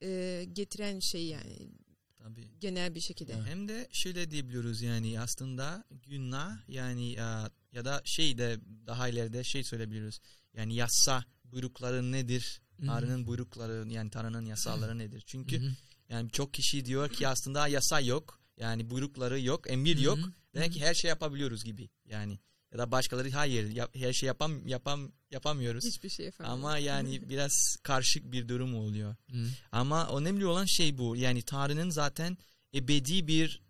e, 0.03 0.45
getiren 0.53 0.99
şey 0.99 1.25
yani 1.25 1.71
Tabii. 2.15 2.47
genel 2.59 2.95
bir 2.95 3.01
şekilde. 3.01 3.33
Evet. 3.33 3.47
Hem 3.47 3.67
de 3.67 3.87
şöyle 3.91 4.31
diyebiliyoruz 4.31 4.81
yani 4.81 5.19
aslında 5.19 5.83
günah 6.07 6.57
yani 6.67 7.13
e, 7.13 7.25
ya 7.71 7.85
da 7.85 8.01
şey 8.05 8.37
de 8.37 8.57
daha 8.87 9.09
ileride 9.09 9.43
şey 9.43 9.63
söyleyebiliyoruz. 9.63 10.19
Yani 10.53 10.75
yasa 10.75 11.23
buyrukları 11.45 12.11
nedir? 12.11 12.61
Tanrı'nın 12.85 13.27
buyrukları 13.27 13.87
yani 13.89 14.09
Tanrı'nın 14.09 14.45
yasaları 14.45 14.97
nedir? 14.97 15.23
Çünkü 15.25 15.61
yani 16.09 16.29
çok 16.31 16.53
kişi 16.53 16.85
diyor 16.85 17.09
ki 17.09 17.27
aslında 17.27 17.67
yasa 17.67 17.99
yok. 17.99 18.39
Yani 18.57 18.89
buyrukları 18.89 19.41
yok, 19.41 19.71
emir 19.71 19.97
yok. 19.97 20.19
Demek 20.53 20.73
ki 20.73 20.81
her 20.81 20.93
şey 20.93 21.09
yapabiliyoruz 21.09 21.63
gibi. 21.63 21.89
Yani 22.05 22.39
ya 22.73 22.77
da 22.79 22.91
başkaları 22.91 23.31
hayır 23.31 23.71
yap- 23.71 23.95
her 23.95 24.13
şey 24.13 24.27
yapam 24.27 24.67
yapam 24.67 25.11
yapamıyoruz. 25.31 25.85
Hiçbir 25.85 26.09
şey 26.09 26.25
yapamıyorum. 26.25 26.65
Ama 26.65 26.77
yani 26.77 27.29
biraz 27.29 27.77
karışık 27.83 28.31
bir 28.31 28.47
durum 28.47 28.75
oluyor. 28.75 29.15
Hı. 29.31 29.47
Ama 29.71 30.17
önemli 30.17 30.45
olan 30.45 30.65
şey 30.65 30.97
bu. 30.97 31.15
Yani 31.15 31.41
Tanrı'nın 31.41 31.89
zaten 31.89 32.37
ebedi 32.75 33.27
bir 33.27 33.61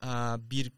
aa, 0.00 0.50
bir 0.50 0.72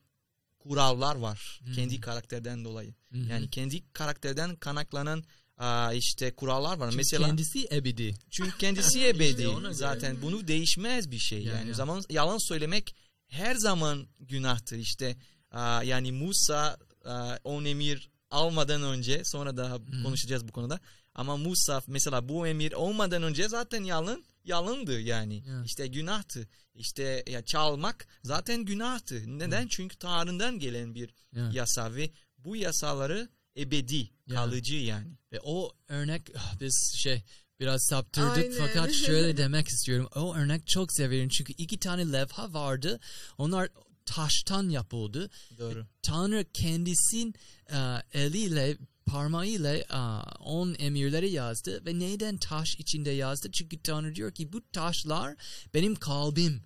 kurallar 0.58 1.16
var. 1.16 1.60
Hı. 1.66 1.72
Kendi 1.72 2.00
karakterden 2.00 2.64
dolayı. 2.64 2.94
Hı. 3.12 3.18
Yani 3.18 3.50
kendi 3.50 3.92
karakterden 3.92 4.56
kaynaklanan 4.56 5.24
aa, 5.58 5.92
işte 5.92 6.30
kurallar 6.34 6.76
var. 6.78 6.86
Çünkü 6.90 6.96
Mesela 6.96 7.26
kendisi 7.26 7.68
ebedi. 7.72 8.14
çünkü 8.30 8.58
kendisi 8.58 9.06
ebedi. 9.08 9.42
göre. 9.42 9.74
zaten 9.74 10.22
bunu 10.22 10.48
değişmez 10.48 11.10
bir 11.10 11.18
şey. 11.18 11.42
Ya, 11.44 11.54
Yani 11.54 11.66
ya. 11.66 11.72
o 11.72 11.74
zaman 11.76 12.02
yalan 12.10 12.48
söylemek 12.48 12.94
her 13.28 13.54
zaman 13.54 14.06
günahtır. 14.20 14.76
İşte 14.78 15.16
aa, 15.50 15.82
yani 15.82 16.12
Musa 16.12 16.76
aa, 17.04 17.36
on 17.44 17.64
emir 17.64 18.10
almadan 18.30 18.82
önce 18.82 19.24
sonra 19.24 19.56
daha 19.56 19.74
Hı. 19.74 20.02
konuşacağız 20.04 20.48
bu 20.48 20.52
konuda. 20.52 20.80
Ama 21.14 21.36
Musa 21.36 21.82
mesela 21.86 22.28
bu 22.28 22.46
emir 22.46 22.72
olmadan 22.72 23.22
önce 23.22 23.48
zaten 23.48 23.84
yalan 23.84 24.24
yalandı 24.44 25.00
yani. 25.00 25.42
Ya. 25.48 25.62
İşte 25.64 25.86
günahtı. 25.86 26.48
İşte 26.74 27.24
ya 27.28 27.44
çalmak 27.44 28.06
zaten 28.22 28.64
günahtı. 28.64 29.38
Neden? 29.38 29.66
Çünkü 29.68 29.96
Tanrı'dan 29.96 30.58
gelen 30.58 30.94
bir 30.94 31.14
Ya. 31.36 31.50
yasa 31.52 31.94
ve 31.94 32.10
bu 32.38 32.56
yasaları 32.56 33.28
ebedi, 33.56 34.10
Ya. 34.26 34.34
kalıcı 34.34 34.76
yani. 34.76 35.16
Ve 35.32 35.40
o 35.44 35.72
örnek 35.88 36.22
ah, 36.38 36.60
biz 36.60 36.94
şey 36.96 37.22
biraz 37.60 37.82
saptırdık 37.82 38.36
Aynen. 38.38 38.58
fakat 38.58 38.92
şöyle 38.92 39.36
demek 39.42 39.68
istiyorum. 39.68 40.08
O 40.14 40.34
örnek 40.34 40.66
çok 40.66 40.92
severim 40.92 41.28
çünkü 41.28 41.52
iki 41.52 41.78
tane 41.78 42.12
levha 42.12 42.52
vardı. 42.52 43.00
Onlar 43.38 43.68
taştan 44.06 44.68
yapıldı. 44.68 45.30
Doğru. 45.58 45.86
Tanrı 46.02 46.44
kendisin 46.52 47.34
e, 47.70 47.78
eliyle 48.12 48.76
parmağıyla 49.06 49.76
e, 49.76 49.98
on 50.40 50.76
emirleri 50.78 51.30
yazdı 51.30 51.86
ve 51.86 51.98
neden 51.98 52.36
taş 52.36 52.68
içinde 52.78 53.10
yazdı? 53.10 53.50
Çünkü 53.52 53.82
Tanrı 53.82 54.14
diyor 54.14 54.32
ki 54.32 54.52
bu 54.52 54.70
taşlar 54.72 55.36
benim 55.74 55.94
kalbim. 55.94 56.62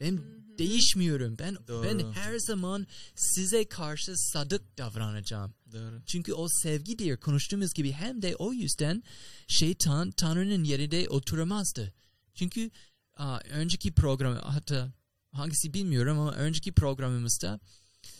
Ben 0.00 0.20
değişmiyorum. 0.58 1.38
Ben 1.38 1.56
Doğru. 1.68 1.84
ben 1.84 2.12
her 2.12 2.38
zaman 2.38 2.86
size 3.14 3.68
karşı 3.68 4.16
sadık 4.16 4.78
davranacağım. 4.78 5.54
Doğru. 5.72 6.02
Çünkü 6.06 6.32
o 6.32 6.48
sevgidir 6.48 7.16
konuştuğumuz 7.16 7.74
gibi 7.74 7.92
hem 7.92 8.22
de 8.22 8.36
o 8.36 8.52
yüzden 8.52 9.02
şeytan 9.48 10.10
Tanrı'nın 10.10 10.64
yerinde 10.64 11.08
oturamazdı. 11.08 11.94
Çünkü 12.34 12.70
aa, 13.16 13.38
önceki 13.50 13.92
program 13.92 14.36
hatta 14.36 14.92
hangisi 15.34 15.74
bilmiyorum 15.74 16.18
ama 16.18 16.32
önceki 16.32 16.72
programımızda 16.72 17.60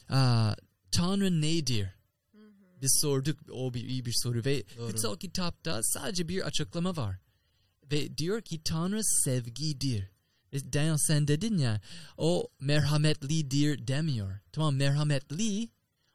aa, 0.09 0.55
Tanrı 0.91 1.41
nedir? 1.41 1.89
Biz 2.83 2.99
sorduk 3.03 3.39
o 3.53 3.75
bir 3.75 3.85
iyi 3.85 4.05
bir 4.05 4.15
soru 4.23 4.45
ve 4.45 4.65
Doğru. 4.77 4.87
kutsal 4.87 5.17
kitapta 5.17 5.81
sadece 5.83 6.29
bir 6.29 6.43
açıklama 6.43 6.97
var. 6.97 7.19
Ve 7.93 8.19
diyor 8.19 8.43
ki 8.43 8.63
Tanrı 8.65 9.01
sevgidir. 9.05 10.11
Ve 10.53 10.73
Daniel 10.73 10.97
sen 10.97 11.29
dedin 11.29 11.59
ya 11.59 11.81
o 12.17 12.49
merhametlidir 12.61 13.87
demiyor. 13.87 14.39
Tamam 14.53 14.77
merhametli 14.77 15.69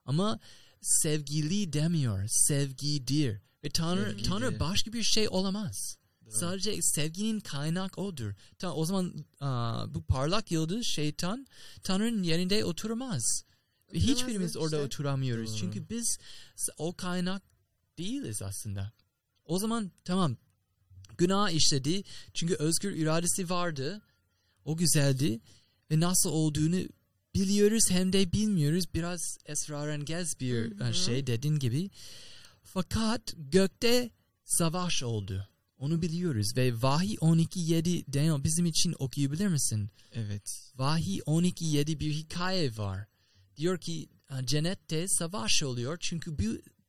ama 0.06 0.40
sevgili 0.82 1.74
demiyor. 1.74 2.28
Sevgidir. 2.28 3.42
Ve 3.64 3.70
Tanrı, 3.70 4.06
Sevgidir. 4.06 4.30
Tanrı 4.30 4.60
başka 4.60 4.94
bir 4.94 5.04
şey 5.04 5.28
olamaz. 5.30 5.99
Sadece 6.30 6.82
sevginin 6.82 7.40
kaynak 7.40 7.98
odur. 7.98 8.34
Tamam, 8.60 8.78
o 8.78 8.86
zaman 8.86 9.14
aa, 9.40 9.94
bu 9.94 10.02
parlak 10.02 10.52
yıldız 10.52 10.86
şeytan 10.86 11.48
Tanrı'nın 11.84 12.24
yerinde 12.24 12.66
oturmaz. 12.66 13.44
Oturamaz 13.88 14.08
hiçbirimiz 14.08 14.56
da 14.56 14.60
orada 14.60 14.76
işte. 14.76 14.86
oturamıyoruz. 14.86 15.50
Doğru. 15.52 15.58
Çünkü 15.58 15.90
biz 15.90 16.18
o 16.78 16.94
kaynak 16.94 17.44
değiliz 17.98 18.42
aslında. 18.42 18.92
O 19.46 19.60
zaman 19.60 19.92
tamam 20.06 20.38
günah 21.18 21.50
işledi. 21.50 22.04
Çünkü 22.34 22.56
özgür 22.56 22.96
iradesi 22.96 23.50
vardı. 23.50 24.02
O 24.66 24.78
güzeldi. 24.78 25.40
Ve 25.92 26.00
nasıl 26.00 26.30
olduğunu 26.30 26.80
biliyoruz 27.36 27.84
hem 27.90 28.14
de 28.14 28.32
bilmiyoruz. 28.32 28.86
Biraz 28.94 29.38
esrarengiz 29.46 30.40
bir 30.40 30.80
Hı 30.80 30.84
hı. 30.84 30.94
şey 30.94 31.28
dediğin 31.28 31.60
gibi. 31.60 31.90
Fakat 32.64 33.34
gökte 33.38 34.10
savaş 34.46 35.04
oldu. 35.04 35.49
Onu 35.80 36.02
biliyoruz 36.02 36.58
ve 36.58 36.82
Vahiy 36.82 37.16
12.7 37.16 38.14
Daniel 38.14 38.44
bizim 38.44 38.66
için 38.66 38.96
okuyabilir 39.00 39.48
misin? 39.48 39.90
Evet. 40.14 40.72
Vahiy 40.76 41.20
12.7 41.20 42.00
bir 42.00 42.14
hikaye 42.14 42.78
var. 42.78 43.06
Diyor 43.58 43.78
ki 43.78 44.10
cennette 44.46 45.08
savaş 45.08 45.64
oluyor 45.64 45.98
çünkü 46.02 46.40
bu 46.40 46.44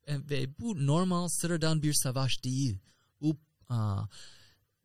e, 0.06 0.28
ve 0.30 0.58
bu 0.58 0.86
normal 0.86 1.28
sıradan 1.28 1.82
bir 1.82 1.94
savaş 1.94 2.44
değil. 2.44 2.78
Bu 3.20 3.36
a, 3.68 4.04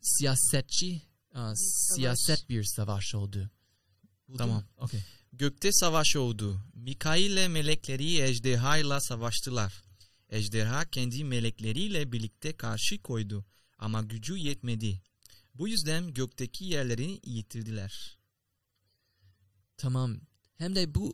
siyasetçi 0.01 1.01
a, 1.33 1.53
siyaset 1.95 2.49
bir 2.49 2.63
savaş 2.63 3.15
oldu. 3.15 3.49
Bu 4.27 4.37
Tamam. 4.37 4.63
Okay. 4.77 4.99
Gökte 5.33 5.71
savaş 5.71 6.15
oldu. 6.15 6.61
Mikail 6.73 7.31
ile 7.31 7.47
melekleri 7.47 8.21
ejderhayla 8.21 9.01
savaştılar. 9.01 9.83
Ejderha 10.29 10.85
kendi 10.89 11.23
melekleriyle 11.23 12.11
birlikte 12.11 12.57
karşı 12.57 13.01
koydu 13.01 13.45
ama 13.77 14.01
gücü 14.01 14.37
yetmedi. 14.37 15.01
Bu 15.55 15.67
yüzden 15.67 16.13
gökteki 16.13 16.65
yerlerini 16.65 17.19
yitirdiler. 17.23 18.17
Tamam. 19.77 20.19
Hem 20.57 20.75
de 20.75 20.95
bu 20.95 21.13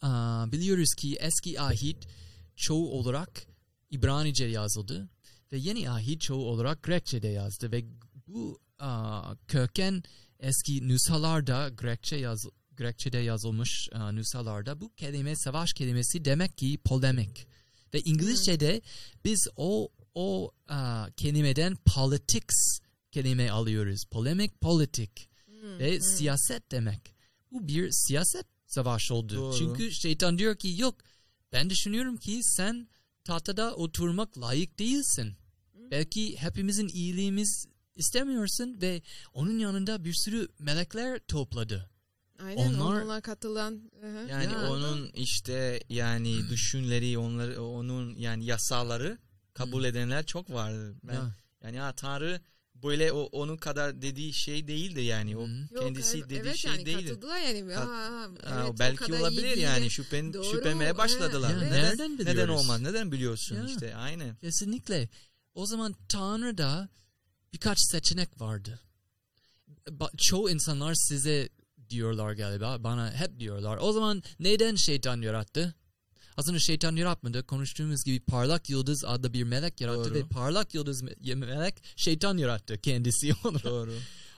aa, 0.00 0.52
biliyoruz 0.52 0.94
ki 0.98 1.16
eski 1.20 1.60
ahit 1.60 2.08
çoğu 2.56 2.90
olarak 2.90 3.46
İbranice 3.90 4.44
yazıldı 4.44 5.08
ve 5.52 5.58
yeni 5.58 5.90
ahit 5.90 6.20
çoğu 6.20 6.44
olarak 6.44 6.82
Grekçe'de 6.82 7.28
yazdı 7.28 7.72
ve 7.72 7.84
bu 8.26 8.60
aa, 8.78 9.34
köken 9.48 10.02
eski 10.40 10.88
nüshalarda 10.88 11.68
Grekçe 11.68 12.16
yaz, 12.16 12.46
Grekçe'de 12.72 13.18
yazılmış 13.18 13.88
aa, 13.92 14.12
nüshalarda 14.12 14.80
bu 14.80 14.94
kelime 14.94 15.36
savaş 15.36 15.72
kelimesi 15.72 16.24
demek 16.24 16.58
ki 16.58 16.78
polemik 16.84 17.46
ve 17.94 18.00
İngilizce'de 18.00 18.82
biz 19.24 19.48
o 19.56 19.88
o 20.14 20.50
aa, 20.68 21.06
kelimeden 21.16 21.76
politics 21.76 22.78
kelime 23.12 23.50
alıyoruz. 23.50 24.04
Polemik, 24.10 24.60
politik 24.60 25.28
Hmm, 25.46 25.78
ve 25.78 25.94
hmm. 25.96 26.02
siyaset 26.02 26.70
demek. 26.72 27.14
Bu 27.52 27.68
bir 27.68 27.90
siyaset 27.90 28.46
savaşı 28.66 29.14
oldu. 29.14 29.36
Doğru. 29.36 29.56
Çünkü 29.58 29.92
şeytan 29.92 30.38
diyor 30.38 30.56
ki 30.56 30.74
yok 30.78 30.94
ben 31.52 31.70
düşünüyorum 31.70 32.16
ki 32.16 32.40
sen 32.42 32.88
tahtada 33.24 33.74
oturmak 33.74 34.38
layık 34.38 34.78
değilsin. 34.78 35.34
Belki 35.90 36.36
hepimizin 36.36 36.88
iyiliğimiz 36.88 37.66
istemiyorsun 37.96 38.80
ve 38.80 39.02
onun 39.34 39.58
yanında 39.58 40.04
bir 40.04 40.14
sürü 40.14 40.48
melekler 40.58 41.18
topladı. 41.28 41.90
Aynen 42.38 42.74
Onlar- 42.74 43.00
onunla 43.00 43.20
katılan. 43.20 43.90
hı. 44.00 44.06
Yani 44.30 44.52
Ya. 44.52 44.70
onun 44.70 45.10
işte 45.14 45.80
yani 45.88 46.48
düşünleri, 46.50 47.18
onları 47.18 47.62
onun 47.62 48.16
yani 48.16 48.44
yasaları 48.44 49.18
kabul 49.54 49.84
edenler 49.84 50.26
çok 50.26 50.50
vardı. 50.50 50.94
Ben 51.02 51.14
Ya. 51.14 51.32
yani 51.62 51.78
ha 51.78 51.92
Tanrı 51.92 52.40
böyle 52.74 53.12
o 53.12 53.22
onun 53.22 53.56
kadar 53.56 54.02
dediği 54.02 54.32
şey 54.32 54.68
değildi 54.68 55.00
yani. 55.00 55.36
O 55.36 55.46
Hı. 55.46 55.50
Yok, 55.74 55.82
kendisi 55.82 56.12
hayır, 56.12 56.24
dediği 56.24 56.38
evet, 56.40 56.56
şey 56.56 56.70
yani 56.70 56.86
değildi. 56.86 57.06
Katıldılar 57.08 57.38
yani. 57.38 57.72
Ha- 57.74 57.80
Ha, 57.86 58.28
Ha, 58.44 58.60
evet, 58.62 58.70
o 58.74 58.78
belki 58.78 59.14
olabilir 59.14 59.56
yani 59.56 59.90
şüphen 59.90 60.32
Doğru, 60.34 60.56
şüphemeye 60.56 60.98
başladılar. 60.98 61.50
evet, 61.58 61.62
Ya, 61.62 61.68
neden, 61.68 61.84
nereden 61.90 62.14
neden 62.14 62.26
biliyoruz? 62.26 62.60
olmaz? 62.60 62.80
Neden 62.80 63.12
biliyorsun 63.12 63.56
Ya. 63.56 63.64
işte? 63.64 63.94
Aynen. 63.96 64.36
Kesinlikle. 64.36 65.08
O 65.54 65.66
zaman 65.66 65.94
Tanrı'da 66.08 66.88
birkaç 67.52 67.78
seçenek 67.80 68.40
vardı. 68.40 68.80
Ba- 69.86 70.16
çoğu 70.16 70.50
insanlar 70.50 70.94
size 70.94 71.48
diyorlar 71.90 72.32
galiba. 72.32 72.84
Bana 72.84 73.12
hep 73.12 73.40
diyorlar. 73.40 73.78
O 73.80 73.92
zaman 73.92 74.22
neden 74.40 74.74
şeytan 74.74 75.20
yarattı? 75.22 75.74
Aslında 76.36 76.58
şeytan 76.58 76.96
yaratmadı. 76.96 77.46
Konuştuğumuz 77.46 78.04
gibi 78.04 78.20
parlak 78.20 78.70
yıldız 78.70 79.04
adlı 79.04 79.32
bir 79.32 79.42
melek 79.44 79.80
yarattı 79.80 80.10
Doğru. 80.10 80.14
ve 80.14 80.28
parlak 80.28 80.74
yıldız 80.74 81.02
me- 81.02 81.34
melek 81.34 81.74
şeytan 81.96 82.36
yarattı 82.38 82.78
kendisi 82.80 83.34
olarak. 83.44 83.64
Doğru. 83.64 83.94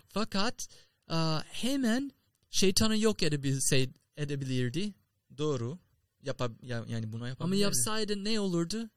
Fakat 0.09 0.69
aa, 1.09 1.41
hemen 1.47 2.11
şeytanı 2.51 2.99
yok 2.99 3.23
edebilse, 3.23 3.89
edebilirdi. 4.17 4.95
Doğru. 5.39 5.79
Yapa, 6.23 6.51
ya- 6.63 6.85
yani 6.89 7.13
buna 7.13 7.21
Ama 7.21 7.29
yapabilirdi. 7.29 7.61
yapsaydı 7.63 8.25
ne 8.25 8.41
olurdu? 8.41 8.91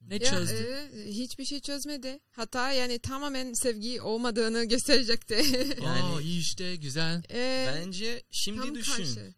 Ne 0.00 0.14
Ya, 0.14 0.20
çözdü? 0.30 0.54
e, 0.54 1.06
hiçbir 1.06 1.44
şey 1.44 1.60
çözmedi. 1.60 2.20
Hatta 2.30 2.72
yani 2.72 2.98
tamamen 2.98 3.52
sevgi 3.52 4.00
olmadığını 4.00 4.64
gösterecekti. 4.68 5.34
Yani- 5.82 6.02
Aa, 6.02 6.20
iyi 6.20 6.40
işte 6.40 6.76
güzel. 6.76 7.22
E, 7.30 7.66
Bence 7.76 8.22
şimdi 8.30 8.74
düşün. 8.74 8.92
karşı. 9.04 9.34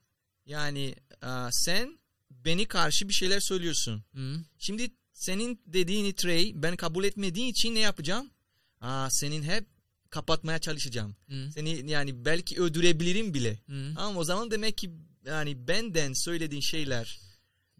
Yani 0.46 0.94
aa, 1.22 1.48
sen 1.52 1.98
beni 2.46 2.66
karşı 2.66 3.08
bir 3.08 3.14
şeyler 3.14 3.40
söylüyorsun. 3.40 4.04
Hı. 4.14 4.36
Şimdi 4.58 4.90
senin 5.12 5.60
dediğini 5.66 6.12
Trey 6.12 6.52
ben 6.62 6.76
kabul 6.76 7.04
etmediğin 7.04 7.48
için 7.48 7.74
ne 7.74 7.78
yapacağım? 7.80 8.30
Aa, 8.80 9.08
senin 9.10 9.42
hep 9.42 9.64
kapatmaya 10.10 10.58
çalışacağım. 10.58 11.16
Hı. 11.28 11.50
Seni 11.54 11.90
yani 11.90 12.24
belki 12.24 12.60
öldürebilirim 12.60 13.34
bile. 13.34 13.58
Hı. 13.66 13.92
Ama 13.96 14.20
o 14.20 14.24
zaman 14.24 14.50
demek 14.50 14.78
ki 14.78 14.90
yani 15.26 15.68
benden 15.68 16.12
söylediğin 16.24 16.62
şeyler 16.62 17.18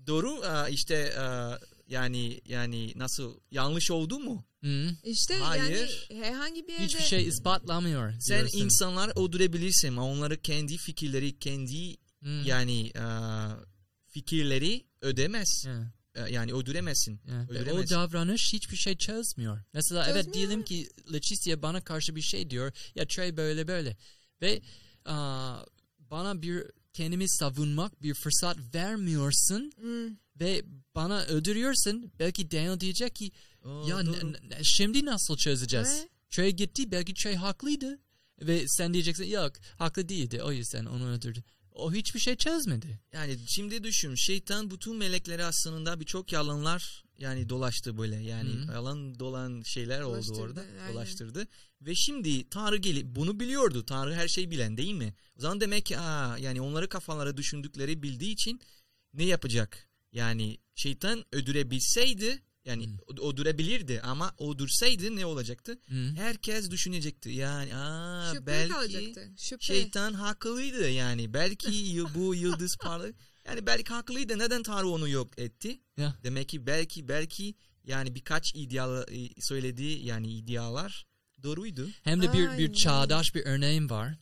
doğru 0.07 0.41
aa, 0.43 0.69
işte 0.69 1.19
aa, 1.21 1.59
yani 1.89 2.41
yani 2.47 2.93
nasıl 2.97 3.41
yanlış 3.51 3.91
oldu 3.91 4.19
mu? 4.19 4.45
Hı. 4.65 4.91
İşte 5.05 5.39
Hayır. 5.39 6.07
yani 6.11 6.25
herhangi 6.25 6.67
bir 6.69 6.73
yerde 6.73 6.85
Hiçbir 6.85 7.03
şey 7.03 7.29
ispatlamıyor. 7.29 8.13
Sen 8.21 8.39
diyorsun. 8.39 8.59
insanlar 8.59 9.13
öldürebilirsin 9.17 9.89
ama 9.89 10.05
onları 10.05 10.43
kendi 10.43 10.77
fikirleri 10.77 11.39
kendi 11.39 11.97
Hı. 12.23 12.29
yani 12.45 12.93
aa, 12.99 13.49
fikirleri 14.21 14.85
ödemez. 15.01 15.65
Aa, 15.67 16.29
Yani 16.29 16.53
öldüremezsin. 16.55 17.21
ya. 17.29 17.35
Ve 17.49 17.53
O 17.53 17.53
Öldüremezsin. 17.53 17.95
davranış 17.95 18.51
hiçbir 18.53 18.77
şey 18.77 18.97
çözmüyor. 18.97 19.61
Mesela 19.73 20.05
evet 20.05 20.15
Çözmüyor. 20.25 20.35
diyelim 20.35 20.65
ki 20.65 20.89
Leticia 21.13 21.63
bana 21.63 21.81
karşı 21.81 22.17
bir 22.17 22.21
şey 22.23 22.51
diyor. 22.51 22.73
Ya 22.95 23.07
Trey 23.07 23.37
böyle 23.37 23.69
böyle. 23.69 23.97
Ve 24.43 24.63
aa, 25.05 25.59
bana 25.99 26.43
bir 26.43 26.65
kendimi 26.93 27.29
savunmak 27.31 28.03
bir 28.03 28.15
fırsat 28.15 28.57
vermiyorsun 28.75 29.73
Hmm, 29.77 30.17
ve 30.41 30.63
bana 30.95 31.23
öldürüyorsun. 31.23 32.13
Belki 32.19 32.51
Daniel 32.51 32.81
diyecek 32.81 33.15
ki 33.15 33.31
Oo, 33.65 33.87
ya 33.89 34.03
şimdi 34.65 35.05
nasıl 35.05 35.37
çözeceğiz? 35.37 35.89
Evet. 36.01 36.09
Trey 36.31 36.51
gitti 36.51 36.91
belki 36.91 37.15
Trey 37.15 37.35
haklıydı. 37.35 37.99
Ve 38.43 38.65
sen 38.69 38.93
diyeceksin 38.95 39.25
yok 39.25 39.53
haklı 39.79 40.09
değildi 40.09 40.43
o 40.43 40.53
yüzden 40.53 40.85
onu 40.87 41.09
öldürdü. 41.09 41.43
O 41.77 41.93
hiçbir 41.93 42.21
şey 42.21 42.37
çözmedi. 42.37 43.01
Yani 43.13 43.39
şimdi 43.47 43.85
düşün 43.85 44.15
şeytan 44.15 44.71
bütün 44.71 44.97
melekleri 44.97 45.45
aslında 45.45 46.01
birçok 46.01 46.33
yalanlar 46.33 47.05
yani 47.19 47.49
dolaştı 47.49 47.99
böyle 47.99 48.17
yani 48.17 48.51
Hı. 48.51 48.73
yalan 48.73 49.19
dolan 49.19 49.63
şeyler 49.63 50.01
oldu 50.01 50.15
Dolaştırdı, 50.15 50.41
orada 50.41 50.61
aynen. 50.61 50.95
dolaştırdı 50.95 51.47
ve 51.83 51.95
şimdi 51.95 52.49
Tanrı 52.49 52.77
gelip 52.77 53.07
bunu 53.07 53.41
biliyordu 53.41 53.85
Tanrı 53.85 54.15
her 54.15 54.29
şeyi 54.29 54.51
bilen 54.51 54.77
değil 54.77 54.93
mi 54.95 55.15
o 55.39 55.41
zaman 55.41 55.61
demek 55.61 55.87
ki 55.87 55.99
aa, 55.99 56.39
yani 56.39 56.61
onları 56.61 56.89
kafalara 56.89 57.37
düşündükleri 57.37 58.03
bildiği 58.03 58.33
için 58.33 58.61
ne 59.15 59.25
yapacak 59.25 59.89
yani 60.13 60.59
şeytan 60.75 61.25
öldürebilseydi 61.33 62.43
yani 62.67 62.87
Hı. 62.89 63.23
öldürebilirdi 63.23 64.01
ama 64.01 64.35
öldürseydi 64.41 65.17
ne 65.17 65.27
olacaktı 65.27 65.79
Hı. 65.89 66.11
herkes 66.17 66.71
düşünecekti 66.71 67.31
yani 67.31 67.75
aa, 67.77 68.33
Şüphe 68.35 68.47
belki 68.47 68.73
kalacaktı. 68.73 69.31
Şüphe. 69.39 69.65
şeytan 69.65 70.13
haklıydı 70.13 70.91
yani 70.91 71.35
belki 71.35 72.05
bu 72.15 72.35
yıldız 72.35 72.77
parlak 72.77 73.15
yani 73.47 73.67
belki 73.67 73.93
haklıydı 73.93 74.39
neden 74.39 74.63
Tanrı 74.63 74.89
onu 74.89 75.09
yok 75.09 75.39
etti 75.39 75.81
Ya. 75.97 76.15
demek 76.25 76.49
ki 76.49 76.67
belki 76.67 77.09
belki 77.09 77.55
yani 77.85 78.15
birkaç 78.15 78.55
ideal 78.55 79.03
e, 79.13 79.29
söylediği 79.41 80.07
yani 80.07 80.33
idealar 80.39 81.07
doğruydu 81.43 81.89
Hem 82.03 82.23
de 82.23 82.33
bir, 82.33 82.59
bir 82.59 82.73
çağdaş 82.73 83.35
bir 83.35 83.45
örneğim 83.47 83.91
var. 83.91 84.19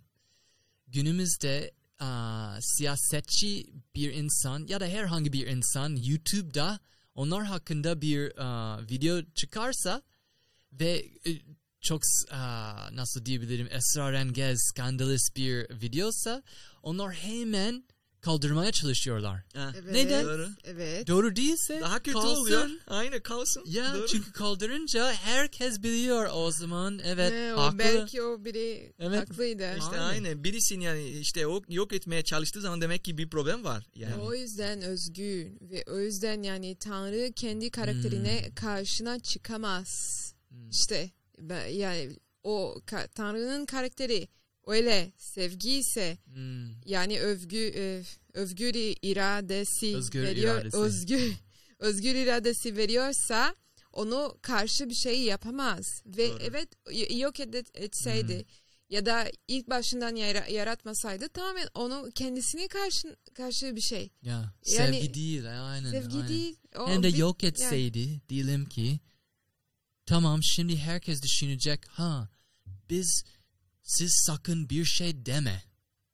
Günümüzde 0.86 1.72
aa, 1.98 2.58
siyasetçi 2.60 3.66
bir 3.94 4.12
insan 4.12 4.66
ya 4.68 4.80
da 4.80 4.86
herhangi 4.86 5.32
bir 5.32 5.46
insan 5.46 5.96
YouTube'da 5.96 6.80
onlar 7.14 7.44
hakkında 7.44 8.00
bir 8.00 8.32
aa, 8.36 8.80
video 8.90 9.22
çıkarsa 9.34 10.02
ve 10.72 11.06
e, 11.26 11.30
çok 11.80 12.02
aa, 12.30 12.88
nasıl 12.92 13.24
diyebilirim 13.24 13.68
esrarengiz, 13.70 14.58
skandalist 14.72 15.36
bir 15.36 15.80
videosa 15.82 16.42
onlar 16.82 17.12
hemen 17.14 17.84
kaldırmaya 18.24 18.72
çalışıyorlar. 18.72 19.42
Ha, 19.54 19.72
Evet. 19.74 19.92
Neden? 19.92 20.24
Doğru. 20.24 20.48
Evet. 20.64 21.06
Doğru 21.08 21.36
değilse 21.36 21.80
Daha 21.80 21.98
kötü 21.98 22.12
kalsın. 22.12 22.40
oluyor. 22.40 22.70
Aynı 22.86 23.22
kalsın. 23.22 23.64
Ya 23.66 23.94
Doğru. 23.94 24.06
çünkü 24.06 24.32
kaldırınca 24.32 25.12
herkes 25.12 25.82
biliyor 25.82 26.28
o 26.34 26.50
zaman 26.50 27.00
evet 27.04 27.32
Ee, 27.32 27.54
o 27.54 27.60
haklı. 27.60 27.78
belki 27.78 28.22
o 28.22 28.44
biri 28.44 28.92
Evet. 28.98 29.20
haklıydı. 29.30 29.74
İşte 29.78 30.00
Aynen. 30.00 30.24
aynı. 30.24 30.44
Birisin 30.44 30.80
yani 30.80 31.08
işte 31.08 31.46
o 31.46 31.62
yok 31.68 31.92
etmeye 31.92 32.22
çalıştığı 32.24 32.60
zaman 32.60 32.80
demek 32.80 33.04
ki 33.04 33.18
bir 33.18 33.28
problem 33.30 33.64
var. 33.64 33.86
Yani. 33.94 34.14
O 34.22 34.34
yüzden 34.34 34.82
özgür 34.82 35.46
ve 35.60 35.84
o 35.90 35.98
yüzden 35.98 36.42
yani 36.42 36.76
Tanrı 36.76 37.32
kendi 37.36 37.70
karakterine 37.70 38.50
karşına 38.54 39.18
çıkamaz. 39.20 40.20
Hmm. 40.48 40.70
İşte 40.70 41.10
ben- 41.38 41.66
yani 41.66 42.10
o 42.42 42.80
Tanrı'nın 43.14 43.66
karakteri 43.66 44.28
öyle 44.66 45.12
sevgi 45.18 45.72
ise 45.72 46.18
Hmm. 46.24 46.80
yani 46.84 47.20
övgü 47.20 47.72
e, 47.76 48.02
özgür 48.32 48.74
iradesi 49.02 49.96
Özgür 49.96 50.22
veriyor 50.22 50.56
iradesi. 50.60 50.76
özgür 50.76 51.32
özgür 51.78 52.14
iradesi 52.14 52.76
veriyorsa 52.76 53.54
onu 53.92 54.38
karşı 54.42 54.88
bir 54.88 54.94
şey 54.94 55.22
yapamaz 55.22 56.02
ve 56.06 56.28
Doğru. 56.30 56.38
evet 56.42 56.68
yok 57.16 57.40
etseydi 57.74 58.44
ya 58.90 59.06
da 59.06 59.30
ilk 59.48 59.70
başından 59.70 60.16
yara- 60.16 60.46
yaratmasaydı 60.52 61.28
tamamen 61.28 61.68
onu 61.74 62.10
kendisine 62.14 62.68
karşı 62.68 63.16
karşı 63.34 63.76
bir 63.76 63.80
şey. 63.80 64.10
Ya 64.22 64.54
Yani 64.66 64.96
sevgi 64.96 65.14
değil 65.14 65.70
aynen. 65.72 65.90
Sevgi 65.90 66.16
aynen. 66.16 66.28
değil. 66.28 66.56
O 66.78 66.88
Hem 66.88 67.02
de 67.02 67.08
bir- 67.08 67.16
yok 67.16 67.44
etseydi 67.44 68.20
diyelim 68.28 68.66
ki 68.66 69.00
tamam 70.06 70.42
şimdi 70.42 70.76
herkes 70.76 71.22
düşünecek 71.22 71.86
ha 71.88 72.28
biz 72.90 73.24
siz 73.84 74.22
sakın 74.26 74.70
bir 74.70 74.84
şey 74.84 75.26
deme. 75.26 75.62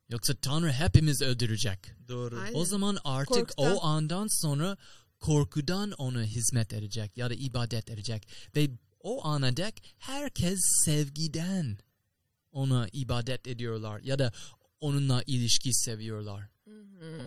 Yoksa 0.08 0.34
Tanrı 0.34 0.72
hepimiz 0.72 1.22
öldürecek. 1.22 1.78
Doğru. 2.08 2.40
Aynen. 2.40 2.54
O 2.54 2.64
zaman 2.64 2.98
artık 3.04 3.48
Korkudan. 3.48 3.76
o 3.76 3.84
andan 3.84 4.26
sonra 4.42 4.76
korkudan 5.20 5.92
ona 5.92 6.22
hizmet 6.22 6.72
edecek 6.72 7.16
ya 7.16 7.30
da 7.30 7.34
ibadet 7.34 7.90
edecek. 7.90 8.28
Ve 8.56 8.70
o 9.00 9.24
ana 9.24 9.56
dek 9.56 9.94
herkes 9.98 10.60
sevgiden 10.84 11.78
ona 12.52 12.88
ibadet 12.92 13.46
ediyorlar 13.46 14.00
ya 14.00 14.18
da 14.18 14.32
onunla 14.80 15.22
ilişki 15.26 15.74
seviyorlar. 15.74 16.48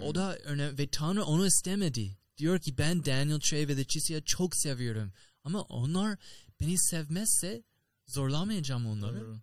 O 0.04 0.16
da 0.16 0.38
önemli 0.38 0.78
ve 0.78 0.88
Tanrı 0.88 1.24
onu 1.24 1.48
istemedi. 1.48 2.18
Diyor 2.38 2.60
ki 2.60 2.78
ben 2.78 3.06
Daniel 3.06 3.40
Trey 3.40 3.68
ve 3.68 3.78
Leticia 3.78 4.22
çok 4.22 4.56
seviyorum. 4.56 5.14
Ama 5.44 5.62
onlar 5.62 6.18
beni 6.60 6.80
sevmezse 6.80 7.64
zorlamayacağım 8.08 8.86
onları. 8.86 9.22
Doğru. 9.22 9.40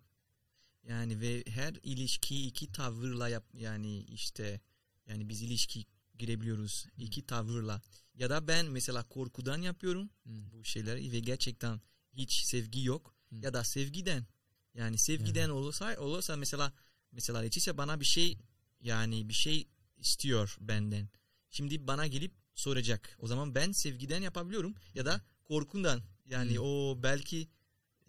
Yani 0.88 1.20
ve 1.20 1.44
her 1.46 1.74
ilişki 1.82 2.46
iki 2.46 2.72
tavırla 2.72 3.28
yap 3.28 3.44
yani 3.54 3.98
işte 4.02 4.60
yani 5.06 5.28
biz 5.28 5.42
ilişki 5.42 5.84
girebiliyoruz 6.18 6.86
iki 6.98 7.26
tavırla. 7.26 7.82
Ya 8.14 8.30
da 8.30 8.48
ben 8.48 8.66
mesela 8.66 9.02
korkudan 9.08 9.62
yapıyorum 9.62 10.10
Hmm. 10.22 10.50
bu 10.52 10.64
şeyleri 10.64 11.12
ve 11.12 11.18
gerçekten 11.20 11.80
hiç 12.12 12.32
sevgi 12.44 12.84
yok 12.84 13.14
Hmm. 13.28 13.42
ya 13.42 13.52
da 13.54 13.64
sevgiden 13.64 14.26
yani 14.74 14.98
sevgiden 14.98 15.50
olursa 15.50 15.96
olursa 15.98 16.36
mesela 16.36 16.72
mesela 17.12 17.38
Leticia 17.38 17.76
bana 17.76 18.00
bir 18.00 18.04
şey 18.04 18.38
yani 18.80 19.28
bir 19.28 19.34
şey 19.34 19.68
istiyor 19.98 20.56
benden. 20.60 21.08
Şimdi 21.50 21.86
bana 21.86 22.06
gelip 22.06 22.32
soracak. 22.54 23.16
O 23.18 23.26
zaman 23.26 23.54
ben 23.54 23.72
sevgiden 23.72 24.22
yapabiliyorum 24.22 24.74
ya 24.94 25.06
da 25.06 25.20
korkundan. 25.44 26.02
Yani 26.26 26.50
Hmm. 26.58 26.64
o 26.64 26.98
belki 27.02 27.48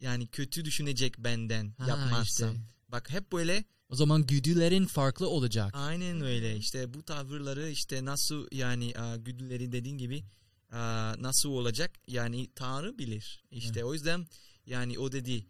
yani 0.01 0.27
kötü 0.27 0.65
düşünecek 0.65 1.17
benden 1.19 1.73
Ha, 1.77 1.87
yapmazsam. 1.87 2.49
işte. 2.53 2.61
Bak 2.89 3.09
hep 3.09 3.31
böyle 3.31 3.63
O 3.89 3.95
zaman 3.95 4.25
güdülerin 4.27 4.85
farklı 4.85 5.29
olacak. 5.29 5.71
aynen 5.73 6.21
öyle. 6.21 6.57
İşte 6.57 6.93
bu 6.93 7.03
tavırları 7.03 7.69
işte 7.69 8.05
nasıl 8.05 8.47
yani 8.51 8.93
a, 8.97 9.15
güdüleri 9.15 9.71
dediğin 9.71 9.97
gibi 9.97 10.23
a, 10.71 11.15
nasıl 11.19 11.49
olacak? 11.49 11.91
Yani 12.07 12.49
Tanrı 12.55 12.97
bilir. 12.97 13.43
İşte 13.51 13.85
o 13.85 13.93
yüzden 13.93 14.27
yani 14.65 14.99
o 14.99 15.11
dedi 15.11 15.45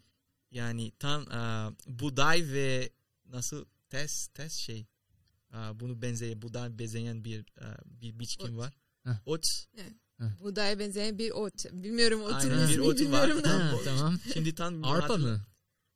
yani 0.52 0.92
tam 1.00 1.22
a, 1.32 1.72
buğday 1.88 2.52
ve 2.54 2.90
nasıl 3.26 3.66
ters 3.90 4.28
ters 4.28 4.54
şey 4.54 4.86
a, 5.52 5.80
bunu 5.80 6.02
benzeyen 6.02 6.42
buğday 6.42 6.80
benzeyen 6.80 7.24
bir 7.26 7.46
a, 7.62 7.76
bir 7.86 8.20
biçkim 8.20 8.54
Ot. 8.54 8.58
var. 8.58 8.74
Heh. 9.04 9.28
Ot. 9.28 9.44
Buğdaya 10.44 10.80
benzeyen 10.80 11.18
bir 11.18 11.32
ot. 11.32 11.54
Bilmiyorum 11.72 12.22
otun 12.22 12.34
Aynen, 12.36 12.70
bir 12.70 12.78
otu 12.80 12.88
var. 13.12 13.28
bilmiyorum 13.30 13.44
da. 13.44 13.50
Ha, 13.50 13.74
tamam. 13.86 14.20
Şimdi 14.34 14.56
tam 14.56 14.84
Arpa 14.84 15.18
mı? 15.18 15.42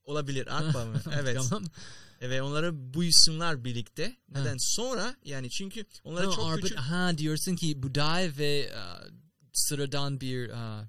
Olabilir 0.03 0.57
arpa 0.57 0.85
mı? 0.85 1.01
Evet. 1.21 1.37
tamam. 1.49 1.63
Ve 2.21 2.41
onları 2.41 2.93
buysunlar 2.93 3.63
birlikte. 3.63 4.15
Neden? 4.29 4.55
Sonra 4.59 5.15
yani 5.25 5.49
çünkü 5.49 5.85
onları 6.03 6.25
Ha, 6.27 6.35
çok 6.35 6.45
arpa- 6.45 6.61
küçük. 6.61 6.77
ha 6.77 7.17
diyorsun 7.17 7.55
ki 7.55 7.83
buğday 7.83 8.31
ve 8.37 8.71
uh, 8.75 9.09
sıradan 9.53 10.21
bir 10.21 10.49
uh, 10.49 10.85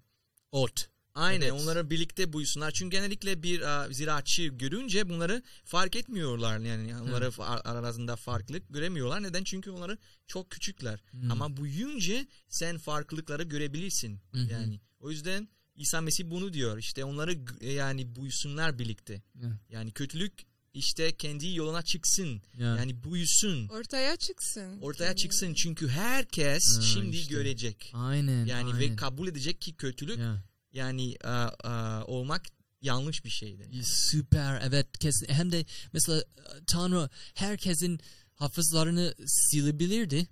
ot. 0.53 0.89
Aynen 1.17 1.41
Evet. 1.41 1.53
onları 1.63 1.91
birlikte 1.91 2.33
buysunlar. 2.33 2.71
Çünkü 2.71 2.97
genellikle 2.97 3.43
bir 3.43 3.61
a, 3.61 3.93
ziraatçı 3.93 4.43
görünce 4.47 5.09
bunları 5.09 5.43
fark 5.65 5.97
etmiyorlar. 5.97 6.59
Yani 6.59 6.97
onları 6.97 7.25
fa- 7.27 7.63
arasında 7.63 8.17
farklılık 8.17 8.63
göremiyorlar. 8.75 9.23
Neden? 9.23 9.45
Çünkü 9.45 9.71
onları 9.71 9.99
çok 10.27 10.51
küçükler. 10.51 11.03
Hmm. 11.11 11.31
Ama 11.31 11.57
büyüyünce 11.57 12.27
sen 12.49 12.79
farklılıkları 12.79 13.43
görebilirsin. 13.43 14.21
Hı. 14.33 14.39
Yani 14.39 14.81
o 15.01 15.11
yüzden 15.11 15.49
İsa 15.75 16.01
Mesih 16.01 16.25
bunu 16.31 16.53
diyor. 16.53 16.79
İşte 16.79 17.05
onları 17.05 17.33
g- 17.33 17.71
yani 17.73 18.17
buysunlar 18.17 18.79
birlikte. 18.79 19.23
Ya, 19.35 19.59
Yani 19.71 19.91
kötülük 19.93 20.33
işte 20.75 21.17
kendi 21.17 21.55
yoluna 21.55 21.83
çıksın. 21.83 22.43
ya. 22.59 22.67
Yani 22.77 23.05
buysun. 23.05 23.69
Ortaya 23.69 24.17
çıksın. 24.17 24.81
Ortaya 24.81 25.17
çıksın 25.17 25.55
çünkü 25.55 25.89
herkes 25.89 26.63
Ha, 26.77 26.83
şimdi 26.83 27.17
işte. 27.17 27.35
görecek. 27.35 27.91
Aynen. 27.95 28.47
Yani 28.47 28.75
aynen. 28.75 28.79
ve 28.81 28.97
kabul 28.97 29.29
edecek 29.29 29.61
ki 29.61 29.75
kötülük 29.77 30.19
Ya. 30.19 30.43
Yani 30.77 31.17
a, 31.25 31.51
a, 31.65 32.05
olmak 32.05 32.43
yanlış 32.81 33.25
bir 33.25 33.31
şeydir. 33.31 33.83
Süper 33.83 34.61
evet 34.65 34.99
kesin 34.99 35.29
hem 35.29 35.53
de 35.53 35.65
mesela 35.93 36.25
Tanrı 36.67 37.09
herkesin 37.35 38.01
hafızlarını 38.35 39.15
silebilirdi. 39.27 40.27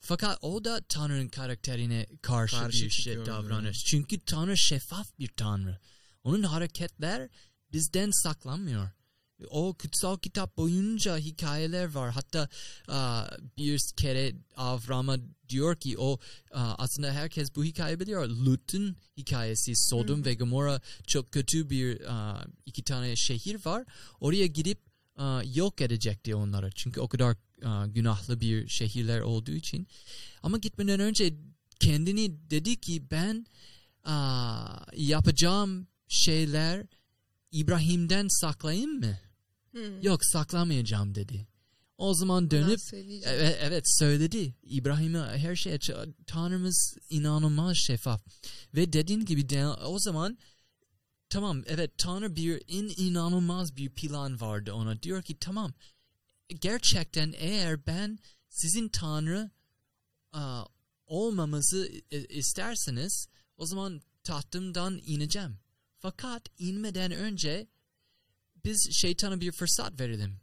Fakat 0.00 0.38
o 0.44 0.64
da 0.64 0.80
Tanrı'nın 0.88 1.28
karakterine 1.28 2.06
karşı, 2.22 2.56
Karşı 2.56 2.84
bir 2.84 2.90
şey 2.90 3.26
davranır. 3.26 3.84
Çünkü 3.90 4.20
Tanrı 4.20 4.58
şeffaf 4.58 5.18
bir 5.18 5.28
Tanrı. 5.28 5.78
Onun 6.24 6.42
hareketler 6.42 7.28
bizden 7.72 8.10
saklanmıyor. 8.10 8.90
O 9.50 9.74
kutsal 9.74 10.18
kitap 10.18 10.56
boyunca 10.56 11.18
hikayeler 11.18 11.94
var. 11.94 12.10
Hatta 12.10 12.48
bir 13.56 13.80
kere 13.96 14.34
Avram'a 14.56 15.16
diyor 15.48 15.76
ki 15.76 15.98
o 15.98 16.18
aslında 16.54 17.12
herkes 17.12 17.56
bu 17.56 17.64
hikaye 17.64 18.00
biliyor. 18.00 18.28
Lut'un 18.28 18.96
hikayesi 19.16 19.72
Sodom 19.76 20.24
ve 20.24 20.34
Gomorra 20.34 20.80
çok 21.06 21.32
kötü 21.32 21.70
bir 21.70 22.02
iki 22.66 22.82
tane 22.82 23.16
şehir 23.16 23.64
var. 23.64 23.84
Oraya 24.20 24.46
gidip 24.46 24.78
yok 25.54 25.80
edecekti 25.80 26.34
onları. 26.34 26.70
Çünkü 26.74 27.00
o 27.00 27.08
kadar 27.08 27.36
günahlı 27.86 28.40
bir 28.40 28.68
şehirler 28.68 29.20
olduğu 29.20 29.52
için. 29.52 29.88
Ama 30.42 30.58
gitmeden 30.58 31.00
önce 31.00 31.34
kendini 31.80 32.50
dedi 32.50 32.80
ki 32.80 33.10
ben 33.10 33.46
yapacağım 34.96 35.86
şeyler 36.08 36.86
İbrahim'den 37.52 38.28
saklayayım 38.28 39.00
mı? 39.00 39.18
Yok 40.02 40.24
saklamayacağım 40.24 41.14
dedi. 41.14 41.46
O 41.98 42.14
zaman 42.14 42.50
dönüp. 42.50 42.80
Evet, 43.26 43.58
evet 43.62 43.84
söyledi. 43.98 44.54
İbrahim'e 44.62 45.18
her 45.18 45.56
şey. 45.56 45.78
Tanrımız 46.26 46.96
inanılmaz 47.10 47.76
şeffaf. 47.76 48.22
Ve 48.74 48.92
dediğin 48.92 49.24
gibi 49.24 49.48
de- 49.48 49.66
o 49.66 49.98
zaman 49.98 50.38
tamam 51.28 51.62
evet 51.66 51.90
Tanrı 51.98 52.36
bir 52.36 52.62
in, 52.68 52.92
inanılmaz 52.96 53.76
bir 53.76 53.90
plan 53.90 54.40
vardı 54.40 54.72
ona. 54.72 55.02
Diyor 55.02 55.22
ki 55.22 55.36
tamam 55.40 55.72
gerçekten 56.60 57.34
eğer 57.36 57.86
ben 57.86 58.18
sizin 58.48 58.88
Tanrı 58.88 59.50
aa, 60.32 60.64
olmamızı 61.06 61.92
isterseniz 62.28 63.26
o 63.56 63.66
zaman 63.66 64.00
tahtımdan 64.22 65.00
ineceğim. 65.06 65.58
Fakat 65.98 66.42
inmeden 66.58 67.12
önce 67.12 67.66
biz 68.68 68.88
şeytana 68.92 69.40
bir 69.40 69.52
fırsat 69.52 70.00
verelim. 70.00 70.40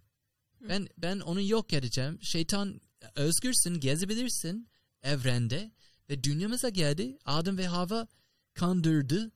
Ben 0.69 0.87
ben 0.97 1.19
onu 1.19 1.41
yok 1.41 1.73
edeceğim. 1.73 2.19
Şeytan 2.21 2.81
özgürsün, 3.15 3.79
gezebilirsin 3.79 4.69
evrende 5.03 5.71
ve 6.09 6.23
dünyamıza 6.23 6.69
geldi. 6.69 7.17
Adem 7.25 7.57
ve 7.57 7.67
Hava 7.67 8.07
kandırdı. 8.53 9.31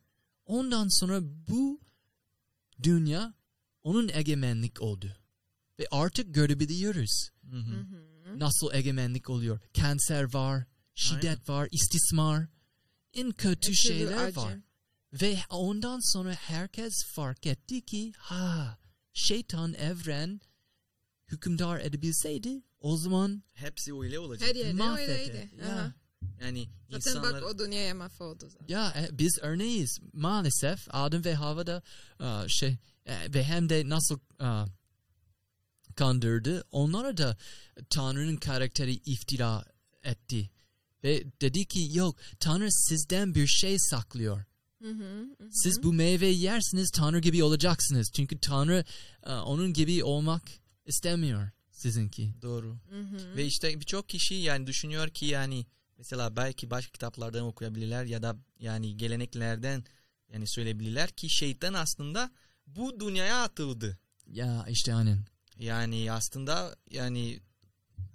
Ondan 0.46 1.00
sonra 1.00 1.20
bu 1.24 1.80
dünya 2.84 3.34
onun 3.84 4.10
egemenlik 4.14 4.82
oldu. 4.82 5.16
Ve 5.80 5.88
artık 5.92 6.36
görebiliyoruz 6.36 7.30
Hı 7.52 7.58
hı. 7.58 7.86
Nasıl 8.40 8.74
egemenlik 8.74 9.30
oluyor. 9.30 9.60
Kanser 9.74 10.34
var, 10.34 10.66
şiddet 10.96 11.50
var, 11.50 11.68
istismar, 11.72 12.48
en 13.14 13.32
kötü 13.32 13.76
şeyler 13.76 14.18
acı. 14.18 14.36
var. 14.36 14.58
Ve 15.14 15.40
ondan 15.50 16.14
sonra 16.14 16.34
herkes 16.34 16.94
fark 17.06 17.46
etti 17.46 17.86
ki 17.86 18.12
ha 18.18 18.78
şeytan 19.14 19.74
evren 19.74 20.42
hükümdar 21.28 21.80
edebilseydi 21.80 22.62
o 22.80 22.98
zaman 22.98 23.44
Hepsi 23.54 23.94
öyle 23.96 24.20
olacak. 24.20 24.50
Her 24.50 24.56
yerde 24.56 24.74
mahvetti. 24.74 25.12
öyleydi. 25.12 25.52
Ya. 25.60 25.76
Aha. 25.76 25.94
Yani 26.42 26.68
Zaten 26.90 27.12
insanlar 27.12 27.34
bak 27.42 27.50
o 27.50 27.60
dünyaya 27.60 27.96
mahvoldu 27.96 28.50
zaten. 28.50 28.66
Ya 28.68 28.94
e, 28.98 29.18
biz 29.18 29.40
örneğiz 29.42 30.00
maalesef 30.14 30.88
Adem 30.90 31.26
ve 31.26 31.36
Hava'da 31.36 31.84
e, 32.20 32.50
şey 32.50 32.78
e, 33.06 33.34
ve 33.34 33.44
hem 33.44 33.70
de 33.70 33.90
nasıl 33.90 34.20
e, 34.42 34.50
kandırdı 35.96 36.64
onlara 36.72 37.18
da 37.18 37.38
Tanrı'nın 37.90 38.38
karakteri 38.38 38.94
iftira 38.94 39.66
etti 40.04 40.50
ve 41.04 41.24
dedi 41.42 41.66
ki 41.66 41.90
yok 41.92 42.16
Tanrı 42.40 42.72
sizden 42.72 43.36
bir 43.36 43.48
şey 43.48 43.80
saklıyor. 43.80 44.44
Hı 44.82 44.90
hı, 44.92 45.24
hı 45.38 45.50
Siz 45.52 45.84
bu 45.84 45.94
meyveyi 45.94 46.40
yersiniz 46.42 46.92
Tanrı 46.92 47.20
gibi 47.20 47.44
olacaksınız. 47.44 48.12
Çünkü 48.12 48.40
Tanrı 48.40 48.86
e, 49.24 49.32
onun 49.32 49.74
gibi 49.74 50.04
olmak 50.04 50.44
istemiyor 50.86 51.50
sizinki. 51.72 52.34
doğru. 52.42 52.78
Hı 52.90 53.02
hı. 53.02 53.36
Ve 53.36 53.46
işte 53.46 53.80
birçok 53.80 54.10
kişi 54.10 54.36
yani 54.36 54.68
düşünüyor 54.68 55.10
ki 55.10 55.26
yani 55.26 55.66
mesela 55.98 56.36
belki 56.36 56.70
başka 56.70 56.92
kitaplardan 56.92 57.44
okuyabilirler 57.44 58.06
ya 58.06 58.24
da 58.24 58.36
yani 58.60 58.98
geleneklerden 58.98 59.84
yani 60.34 60.48
söyleyebilirler 60.48 61.10
ki 61.10 61.30
şeytan 61.30 61.74
aslında 61.74 62.32
bu 62.68 63.00
dünyaya 63.00 63.44
atıldı. 63.44 63.98
Ya 64.28 64.66
işte 64.70 64.94
aynen. 64.94 65.26
Yani 65.58 66.12
aslında 66.12 66.76
yani 66.92 67.40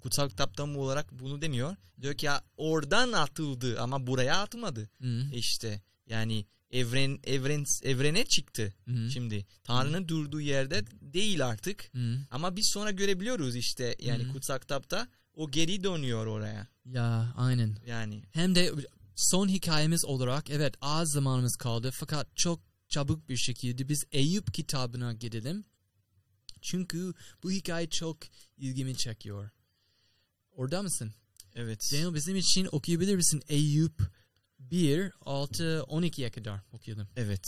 kutsal 0.01 0.29
kitaptan 0.29 0.75
olarak 0.75 1.11
bunu 1.11 1.41
demiyor. 1.41 1.75
Diyor 2.01 2.13
ki 2.13 2.25
ya 2.25 2.43
oradan 2.57 3.11
atıldı 3.11 3.81
ama 3.81 4.07
buraya 4.07 4.41
atılmadı. 4.41 4.89
Hı, 5.01 5.23
İşte 5.33 5.81
yani 6.07 6.45
evren 6.79 7.19
evren 7.23 7.65
evrene 7.83 8.25
çıktı. 8.25 8.73
hı, 8.87 9.09
Şimdi 9.09 9.45
Tanrı'nın 9.63 10.07
durduğu 10.07 10.41
yerde 10.41 10.85
değil 11.01 11.45
artık. 11.47 11.89
hı. 11.93 12.17
Ama 12.31 12.55
biz 12.55 12.69
sonra 12.73 12.91
görebiliyoruz 12.91 13.55
işte 13.55 13.95
yani 13.99 14.23
Hı. 14.23 14.31
kutsal 14.33 14.59
kitapta 14.59 15.07
o 15.33 15.51
geri 15.51 15.83
dönüyor 15.83 16.25
oraya. 16.25 16.67
Ya 16.85 17.33
aynen. 17.37 17.77
Yani 17.87 18.23
Hem 18.31 18.55
de 18.55 18.71
son 19.15 19.47
hikayemiz 19.47 20.05
olarak 20.05 20.49
evet 20.49 20.75
az 20.81 21.09
zamanımız 21.11 21.55
kaldı 21.55 21.91
fakat 21.93 22.37
çok 22.37 22.59
çabuk 22.89 23.29
bir 23.29 23.37
şekilde 23.37 23.89
biz 23.89 24.03
Eyüp 24.11 24.53
kitabına 24.53 25.13
gidelim. 25.13 25.65
Çünkü 26.61 27.13
bu 27.43 27.51
hikaye 27.51 27.89
çok 27.89 28.17
ilgimi 28.57 28.97
çekiyor. 28.97 29.49
Orada 30.51 30.81
mısın? 30.81 31.13
evet. 31.55 31.89
Daniel 31.93 32.13
bizim 32.13 32.35
için 32.35 32.67
okuyabilir 32.71 33.15
misin? 33.15 33.41
Eyüp 33.47 34.01
1, 34.59 35.11
6, 35.21 35.79
12'ye 35.79 36.31
kadar 36.31 36.59
okuyalım. 36.71 37.07
Evet. 37.15 37.47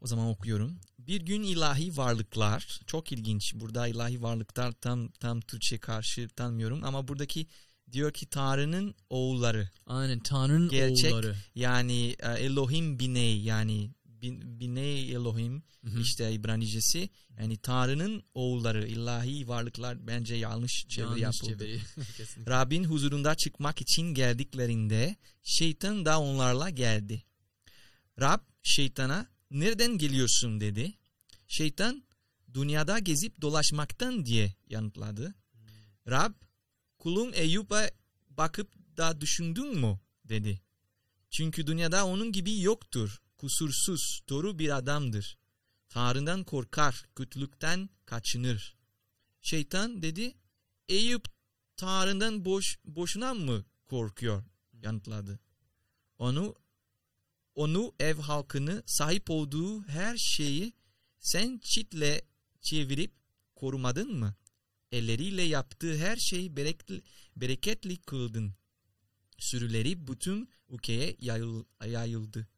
O 0.00 0.06
zaman 0.06 0.26
okuyorum. 0.26 0.80
Bir 0.98 1.20
gün 1.20 1.42
ilahi 1.42 1.96
varlıklar 1.96 2.80
çok 2.86 3.12
ilginç. 3.12 3.54
Burada 3.54 3.86
ilahi 3.86 4.22
varlıklar 4.22 4.72
tam 4.72 5.08
tam 5.08 5.40
Türkçe 5.40 5.78
karşı 5.78 6.28
tanımıyorum 6.28 6.84
ama 6.84 7.08
buradaki 7.08 7.46
diyor 7.92 8.12
ki 8.12 8.26
Tanrı'nın 8.26 8.94
oğulları. 9.10 9.68
Aynen 9.86 10.18
Tanrı'nın 10.20 10.68
Gerçek 10.68 11.12
oğulları. 11.12 11.36
Yani 11.54 12.16
e, 12.20 12.32
Elohim 12.32 12.98
Biney 12.98 13.42
yani 13.42 13.90
Biney 14.32 15.12
Elohim 15.12 15.62
Hı 15.84 15.90
hı. 15.90 16.00
işte 16.00 16.32
İbranicesi 16.32 17.08
yani 17.38 17.56
Tanrı'nın 17.56 18.22
oğulları 18.34 18.86
ilahi 18.88 19.48
varlıklar 19.48 20.06
bence 20.06 20.34
yanlış 20.34 20.86
çeviri 20.88 21.20
Yanlış 21.20 21.42
yapıldı. 21.42 21.64
çeviri. 21.64 21.80
Rabbin 22.48 22.84
huzurunda 22.84 23.34
çıkmak 23.34 23.80
için 23.80 24.02
geldiklerinde 24.02 25.16
şeytan 25.42 26.04
da 26.04 26.20
onlarla 26.20 26.70
geldi. 26.70 27.22
Rab 28.20 28.40
şeytana 28.62 29.26
nereden 29.50 29.98
geliyorsun 29.98 30.60
dedi. 30.60 30.92
Şeytan 31.48 32.04
dünyada 32.54 32.98
gezip 32.98 33.40
dolaşmaktan 33.40 34.26
diye 34.26 34.54
yanıtladı. 34.70 35.34
Rab 36.08 36.32
kulum 36.98 37.30
Eyüp'e 37.34 37.90
bakıp 38.30 38.96
da 38.96 39.20
düşündün 39.20 39.78
mü 39.78 40.00
dedi. 40.24 40.60
Çünkü 41.30 41.66
dünyada 41.66 42.06
onun 42.06 42.32
gibi 42.32 42.60
yoktur. 42.60 43.22
Kusursuz, 43.44 44.20
doğru 44.28 44.58
bir 44.58 44.76
adamdır. 44.76 45.38
Tanrı'dan 45.88 46.44
korkar, 46.44 47.04
kötülükten 47.16 47.88
kaçınır. 48.06 48.76
Şeytan 49.42 50.02
dedi, 50.02 50.34
Eyüp 50.88 51.24
Tanrı'dan 51.76 52.44
boş, 52.44 52.78
boşuna 52.84 53.34
mı 53.34 53.64
korkuyor? 53.86 54.44
yanıtladı. 54.72 55.40
Onu 56.18 56.54
onu 57.54 57.94
ev 58.00 58.16
halkını 58.16 58.82
sahip 58.86 59.30
olduğu 59.30 59.82
her 59.82 60.16
şeyi 60.16 60.72
sen 61.20 61.58
çitle 61.62 62.22
çevirip 62.60 63.12
korumadın 63.54 64.14
mı? 64.14 64.34
Elleriyle 64.92 65.42
yaptığı 65.42 65.96
her 65.98 66.16
şeyi 66.16 66.56
bereketli, 66.56 67.02
bereketli 67.36 67.96
kıldın. 67.96 68.54
Sürüleri 69.38 70.06
bütün 70.06 70.48
ülkeye 70.68 71.16
yayıl- 71.20 71.66
yayıldı. 71.86 72.48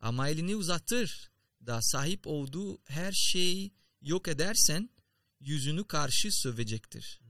Ama 0.00 0.28
elini 0.28 0.56
uzatır 0.56 1.30
da 1.66 1.82
sahip 1.82 2.26
olduğu 2.26 2.78
her 2.84 3.12
şeyi 3.12 3.72
yok 4.00 4.28
edersen 4.28 4.90
yüzünü 5.40 5.84
karşı 5.84 6.28
sövecektir. 6.32 7.20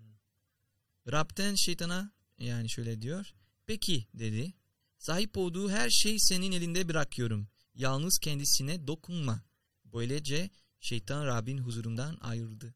Rab'den 1.12 1.54
şeytana 1.54 2.12
yani 2.38 2.70
şöyle 2.70 3.02
diyor. 3.02 3.34
Peki 3.66 4.06
dedi. 4.14 4.54
Sahip 4.98 5.36
olduğu 5.36 5.70
her 5.70 5.90
şeyi 5.90 6.20
senin 6.20 6.52
elinde 6.52 6.88
bırakıyorum. 6.88 7.48
Yalnız 7.74 8.18
kendisine 8.18 8.86
dokunma. 8.86 9.42
Böylece 9.84 10.50
şeytan 10.80 11.26
Rabbin 11.26 11.58
huzurundan 11.58 12.18
ayrıldı. 12.20 12.74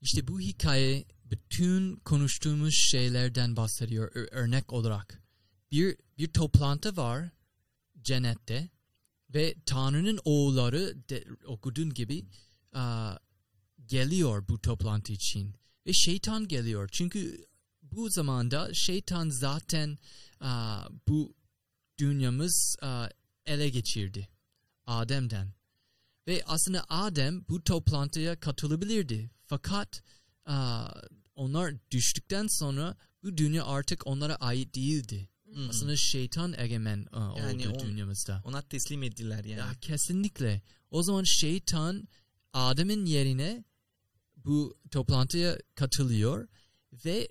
İşte 0.00 0.28
bu 0.28 0.40
hikaye 0.40 1.04
bütün 1.24 1.96
konuştuğumuz 1.96 2.74
şeylerden 2.74 3.56
bahsediyor 3.56 4.10
örnek 4.14 4.72
olarak. 4.72 5.22
Bir 5.72 5.96
bir 6.18 6.32
toplantı 6.32 6.96
var 6.96 7.30
cennette 8.02 8.70
ve 9.34 9.54
Tanrı'nın 9.66 10.18
oğulları 10.24 11.08
de, 11.08 11.24
okuduğun 11.46 11.94
gibi 11.94 12.26
aa, 12.72 13.16
geliyor 13.86 14.48
bu 14.48 14.60
toplantı 14.60 15.12
için 15.12 15.54
ve 15.86 15.92
şeytan 15.92 16.48
geliyor 16.48 16.88
çünkü 16.92 17.46
bu 17.82 18.10
zamanda 18.10 18.74
şeytan 18.74 19.28
zaten 19.28 19.98
aa, 20.40 20.88
bu 21.08 21.34
dünyamız 21.98 22.76
aa, 22.82 23.08
ele 23.46 23.68
geçirdi 23.68 24.28
Adem'den 24.86 25.58
ve 26.28 26.42
aslında 26.46 26.84
Adem 26.88 27.44
bu 27.48 27.64
toplantıya 27.64 28.40
katılabilirdi. 28.40 29.30
Fakat 29.46 30.02
aa, 30.46 30.88
onlar 31.36 31.74
düştükten 31.90 32.46
sonra 32.46 32.96
bu 33.22 33.36
dünya 33.36 33.66
artık 33.66 34.06
onlara 34.06 34.36
ait 34.36 34.74
değildi. 34.74 35.28
Hı 35.54 35.60
hı. 35.60 35.68
Aslında 35.68 35.96
şeytan 35.96 36.54
egemen 36.58 37.06
aa, 37.12 37.38
Yani 37.38 37.68
oldu 37.68 37.78
on- 37.78 37.88
dünyamızda. 37.88 38.42
Ona 38.44 38.62
teslim 38.62 39.02
ettiler 39.02 39.44
yani. 39.44 39.58
Ya 39.58 39.74
kesinlikle. 39.80 40.62
O 40.90 41.02
zaman 41.02 41.24
şeytan 41.24 42.08
Adem'in 42.52 43.06
yerine 43.06 43.64
bu 44.36 44.78
toplantıya 44.90 45.58
katılıyor 45.74 46.48
ve 47.04 47.28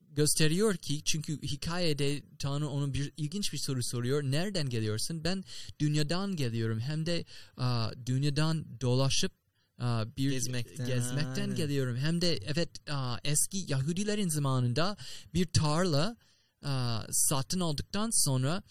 gösteriyor 0.00 0.76
ki 0.76 1.02
çünkü 1.04 1.42
hikayede 1.42 2.22
Tanrı 2.38 2.68
ona 2.68 2.94
bir 2.94 3.12
ilginç 3.16 3.52
bir 3.52 3.58
soru 3.58 3.82
soruyor. 3.82 4.22
Nereden 4.22 4.68
geliyorsun? 4.68 5.24
Ben 5.24 5.44
dünyadan 5.80 6.36
geliyorum. 6.36 6.80
Hem 6.80 7.06
de 7.06 7.24
aa, 7.56 7.90
dünyadan 8.06 8.80
dolaşıp 8.80 9.32
Aa, 9.78 10.16
bir 10.16 10.30
Gezmekten, 10.30 10.86
gezmekten 10.86 11.54
geliyorum. 11.54 11.96
Hem 11.96 12.20
de 12.20 12.36
evet 12.36 12.90
aa, 12.90 13.18
eski 13.24 13.64
Yahudilerin 13.68 14.28
zamanında 14.28 14.96
bir 15.34 15.46
tarla 15.46 16.16
aa, 16.62 17.02
satın 17.10 17.60
aldıktan 17.60 18.10
sonra 18.24 18.62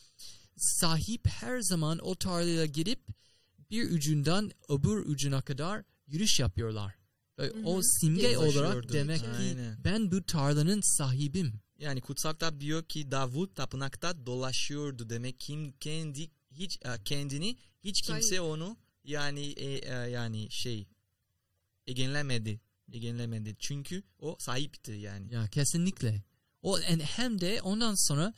sahip 0.57 1.27
her 1.27 1.61
zaman 1.61 1.99
o 1.99 2.15
tarlaya 2.15 2.65
girip 2.65 3.07
bir 3.71 3.91
ucundan 3.91 4.51
öbür 4.69 4.97
ucuna 5.05 5.41
kadar 5.41 5.83
yürüyüş 6.07 6.39
yapıyorlar. 6.39 6.95
Ve 7.39 7.51
O 7.65 7.77
hı. 7.77 7.83
simge 7.83 8.35
Dolaşıyordu. 8.35 8.59
olarak 8.67 8.91
demek 8.93 9.19
ki 9.19 9.27
Aynen. 9.39 9.83
ben 9.83 10.11
bu 10.11 10.23
tarlanın 10.25 10.81
sahibim. 10.97 11.61
Yani 11.79 12.01
kutsal 12.01 12.33
kitap 12.33 12.59
diyor 12.59 12.83
ki 12.83 13.11
Davut 13.11 13.55
tapınakta 13.55 14.25
dolaşıyordu 14.25 15.09
demek 15.09 15.39
ki 15.39 15.73
kendi 15.79 16.31
hiç 16.51 16.79
e, 16.85 17.03
kendini 17.05 17.57
hiç 17.83 18.01
kimse 18.01 18.21
Sahip. 18.35 18.41
onu 18.41 18.77
yani 19.03 19.41
e, 19.45 19.65
e, 19.73 19.93
yani 20.09 20.47
şey 20.51 20.87
egenlemedi 21.87 22.61
egenlemedi 22.93 23.55
çünkü 23.59 24.03
o 24.19 24.35
sahipti 24.39 24.91
yani. 24.91 25.33
Ya 25.33 25.47
kesinlikle. 25.47 26.23
O 26.61 26.79
hem 27.17 27.41
de 27.41 27.61
ondan 27.61 27.95
sonra 28.07 28.33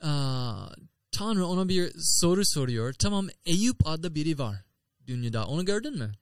aa, 0.00 0.68
Tanrı 1.12 1.46
ona 1.46 1.68
bir 1.68 1.92
soru 1.98 2.42
soruyor. 2.44 2.92
Tamam 2.92 3.28
Eyüp 3.44 3.86
adlı 3.86 4.14
biri 4.14 4.38
var 4.38 4.64
dünyada. 5.06 5.46
Onu 5.46 5.64
gördün 5.64 5.98
mü? 5.98 6.12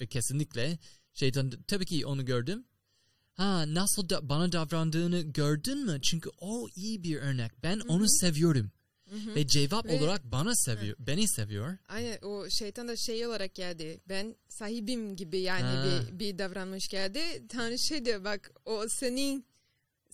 Ve 0.00 0.06
kesinlikle 0.06 0.78
şeytan 1.14 1.50
tabii 1.66 1.86
ki 1.86 2.06
onu 2.06 2.24
gördüm. 2.24 2.64
Ha 3.34 3.74
nasıl 3.74 4.08
da 4.08 4.28
bana 4.28 4.52
davrandığını 4.52 5.20
gördün 5.20 5.86
mü? 5.86 6.00
Çünkü 6.02 6.30
o 6.40 6.68
iyi 6.76 7.02
bir 7.02 7.16
örnek. 7.16 7.62
Ben 7.62 7.80
onu 7.80 8.08
seviyorum. 8.08 8.70
Hı 9.10 9.16
hı. 9.16 9.34
Ve 9.34 9.46
cevap 9.46 9.86
Ve- 9.86 9.98
olarak 9.98 10.24
bana 10.24 10.54
seviyor. 10.56 10.96
Beni 10.98 11.28
seviyor. 11.28 11.76
Aynen 11.88 12.18
o 12.22 12.50
şeytan 12.50 12.88
da 12.88 12.96
şey 12.96 13.26
olarak 13.26 13.54
geldi. 13.54 14.00
Ben 14.08 14.36
sahibim 14.48 15.16
gibi 15.16 15.38
yani 15.38 15.62
Ha. 15.62 15.84
bir, 16.10 16.18
bir 16.18 16.38
davranmış 16.38 16.88
geldi. 16.88 17.20
Tanrı 17.48 17.78
şey 17.78 18.04
diyor 18.04 18.24
bak 18.24 18.50
o 18.64 18.88
senin 18.88 19.44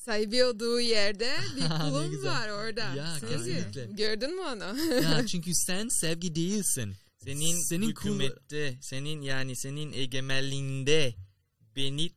sahibi 0.06 0.44
olduğu 0.44 0.80
yerde 0.80 1.36
bir 1.56 2.10
güzel. 2.10 2.30
var 2.30 2.48
orada. 2.48 2.94
Ya, 2.94 3.16
Sevgi. 3.20 3.32
kesinlikle. 3.34 3.84
Gördün 3.96 4.34
mü 4.34 4.40
onu? 4.40 4.78
Ya 5.02 5.26
çünkü 5.30 5.50
sen 5.54 5.88
sevgi 5.88 6.34
değilsin. 6.34 6.94
Senin, 7.24 7.60
Senin 7.68 7.82
kul- 7.94 8.10
hükümette, 8.20 8.78
senin 8.80 9.22
yani 9.22 9.56
senin 9.56 9.92
egemenliğinde 9.92 11.14
beni 11.76 12.10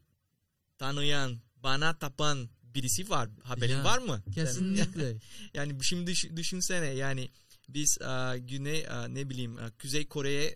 tanıyan, 0.77 1.39
bana 1.55 1.99
tapan 1.99 2.49
birisi 2.63 3.09
var. 3.09 3.29
Haberin 3.43 3.73
Ya, 3.77 3.83
var 3.83 3.97
mı? 3.97 4.23
Kesinlikle. 4.35 5.15
yani 5.53 5.77
şimdi 5.83 6.07
düş- 6.11 6.29
düşünsene 6.35 6.85
yani 6.85 7.29
biz 7.69 7.97
a, 8.01 8.37
Güney 8.37 8.87
a, 8.87 9.07
ne 9.07 9.29
bileyim 9.29 9.57
a, 9.57 9.71
Kuzey 9.81 10.07
Kore'ye 10.07 10.55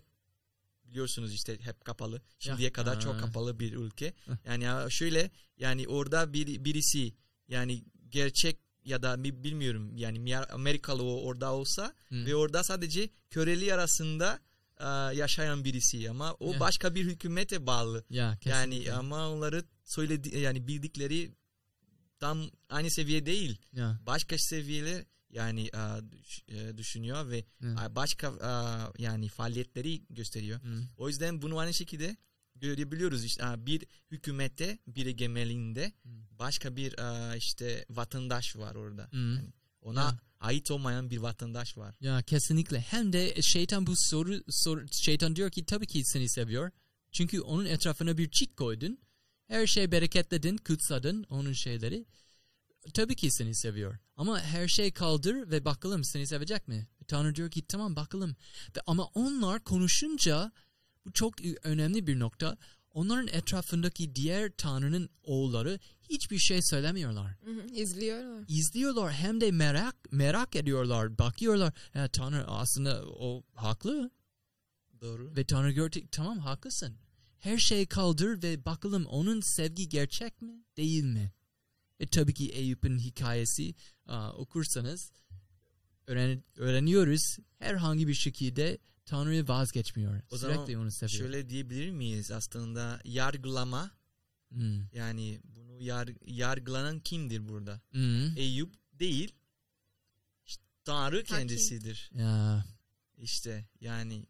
biliyorsunuz 0.84 1.34
işte 1.34 1.58
hep 1.60 1.84
kapalı. 1.84 2.22
Şimdiye 2.38 2.72
kadar 2.72 3.00
çok 3.00 3.14
Aa. 3.14 3.18
kapalı 3.18 3.60
bir 3.60 3.72
ülke. 3.72 4.14
Yani 4.46 4.70
a, 4.70 4.90
şöyle 4.90 5.30
yani 5.58 5.88
orada 5.88 6.32
bir 6.32 6.64
birisi 6.64 7.12
yani 7.48 7.84
gerçek 8.10 8.58
ya 8.84 9.02
da 9.02 9.24
bi- 9.24 9.44
bilmiyorum 9.44 9.96
yani 9.96 10.38
Amerikalı 10.38 11.02
o 11.02 11.22
orada 11.22 11.52
olsa 11.52 11.94
Hı. 12.08 12.26
ve 12.26 12.34
orada 12.34 12.62
sadece 12.64 13.08
köreli 13.30 13.74
arasında 13.74 14.40
yaşayan 15.14 15.64
birisi 15.64 16.10
ama 16.10 16.34
o 16.34 16.52
Ya. 16.52 16.60
başka 16.60 16.94
bir 16.94 17.04
hükümete 17.06 17.66
bağlı. 17.66 18.04
Ya 18.10 18.38
Yani 18.44 18.92
ama 18.92 19.28
onları 19.30 19.64
söyledi 19.84 20.38
yani 20.38 20.66
bildikleri 20.68 21.32
tam 22.20 22.42
aynı 22.68 22.90
seviye 22.90 23.26
değil 23.26 23.58
ya. 23.72 24.00
başka 24.06 24.38
seviyeler 24.38 25.04
yani 25.30 25.70
düşünüyor 26.76 27.30
ve 27.30 27.44
a, 27.76 27.96
başka 27.96 28.32
yani 28.98 29.28
faaliyetleri 29.28 30.02
gösteriyor. 30.10 30.60
Hı. 30.62 30.82
O 30.96 31.08
yüzden 31.08 31.42
bunu 31.42 31.58
aynı 31.58 31.74
şekilde 31.74 32.16
görebiliyoruz. 32.54 33.24
İşte, 33.24 33.44
bir 33.66 33.86
hükümette, 34.10 34.78
bir 34.86 35.06
egemenliğinde 35.06 35.92
Hı. 36.02 36.08
başka 36.38 36.76
bir 36.76 36.98
a, 36.98 37.36
işte 37.36 37.84
vatandaş 37.90 38.56
var 38.56 38.74
orada. 38.74 39.08
Hı. 39.10 39.16
Yani 39.16 39.52
ona 39.82 40.00
Ya. 40.02 40.18
ait 40.40 40.70
olmayan 40.70 41.10
bir 41.10 41.18
vatandaş 41.18 41.78
var. 41.78 41.96
Ya 42.00 42.22
kesinlikle. 42.22 42.80
Hem 42.80 43.12
de 43.12 43.42
şeytan 43.42 43.86
bu 43.86 43.92
soru, 43.96 44.40
soru 44.50 44.86
şeytan 44.92 45.36
diyor 45.36 45.50
ki 45.50 45.64
tabii 45.64 45.86
ki 45.86 46.04
seni 46.04 46.28
seviyor. 46.28 46.70
Çünkü 47.12 47.40
onun 47.40 47.64
etrafına 47.64 48.18
bir 48.18 48.30
çit 48.30 48.56
koydun. 48.56 48.98
Her 49.48 49.66
şey 49.66 49.92
bereketledin, 49.92 50.56
kutsadın 50.56 51.24
onun 51.28 51.52
şeyleri. 51.52 52.06
Tabii 52.94 53.16
ki 53.16 53.30
seni 53.30 53.54
seviyor. 53.54 53.98
Ama 54.16 54.40
her 54.40 54.68
şey 54.68 54.92
kaldır 54.92 55.50
ve 55.50 55.64
bakalım 55.64 56.04
seni 56.04 56.26
sevecek 56.26 56.68
mi? 56.68 56.88
Tanrı 57.08 57.34
diyor 57.34 57.50
ki 57.50 57.62
tamam 57.66 57.96
bakalım. 57.96 58.36
Ve 58.76 58.80
ama 58.86 59.04
onlar 59.04 59.64
konuşunca 59.64 60.52
bu 61.06 61.12
çok 61.12 61.34
önemli 61.62 62.06
bir 62.06 62.18
nokta. 62.18 62.56
Onların 62.90 63.28
etrafındaki 63.28 64.14
diğer 64.14 64.52
Tanrı'nın 64.56 65.08
oğulları 65.22 65.78
hiçbir 66.10 66.38
şey 66.38 66.62
söylemiyorlar. 66.62 67.36
Hı 67.44 67.50
hı, 67.50 67.66
İzliyorlar. 67.74 68.44
izliyorlar 68.48 69.12
hem 69.12 69.40
de 69.40 69.50
merak 69.50 69.96
merak 70.12 70.56
ediyorlar, 70.56 71.18
bakıyorlar. 71.18 71.72
Ya 71.94 72.08
Tanrı 72.08 72.46
aslında 72.46 73.02
o 73.06 73.42
haklı 73.54 74.10
Doğru. 75.00 75.36
ve 75.36 75.44
Tanrı 75.44 75.72
gördü 75.72 76.00
tamam 76.12 76.38
haklısın. 76.38 76.96
Her 77.38 77.58
şeyi 77.58 77.86
kaldır 77.86 78.42
ve 78.42 78.64
bakalım 78.64 79.06
onun 79.06 79.40
sevgi 79.40 79.88
gerçek 79.88 80.42
mi 80.42 80.64
değil 80.76 81.04
mi? 81.04 81.32
E 82.00 82.06
tabii 82.06 82.34
ki 82.34 82.48
Eyüp'ün 82.50 82.98
hikayesi 82.98 83.74
aa, 84.06 84.32
okursanız 84.32 85.12
öğren, 86.06 86.44
öğreniyoruz 86.56 87.38
herhangi 87.58 88.08
bir 88.08 88.14
şekilde 88.14 88.78
Tanrı'yı 89.06 89.48
vazgeçmiyor. 89.48 90.20
O 90.30 90.36
zaman 90.36 90.54
Sürekli 90.56 90.78
onu 90.78 90.90
seviyor. 90.90 91.18
Şöyle 91.18 91.48
diyebilir 91.50 91.90
miyiz 91.90 92.30
aslında 92.30 93.00
yargılama 93.04 93.90
Hmm. 94.48 94.86
yani 94.92 95.40
bunu 95.44 95.82
yar, 95.82 96.08
yargılanan 96.26 97.00
kimdir 97.00 97.48
burada? 97.48 97.80
Hmm. 97.90 98.36
Eyüp 98.36 98.74
değil 98.92 99.32
işte 100.46 100.62
Tanrı 100.84 101.24
kendisidir. 101.24 102.10
Ya. 102.14 102.64
İşte 103.16 103.68
yani 103.80 104.26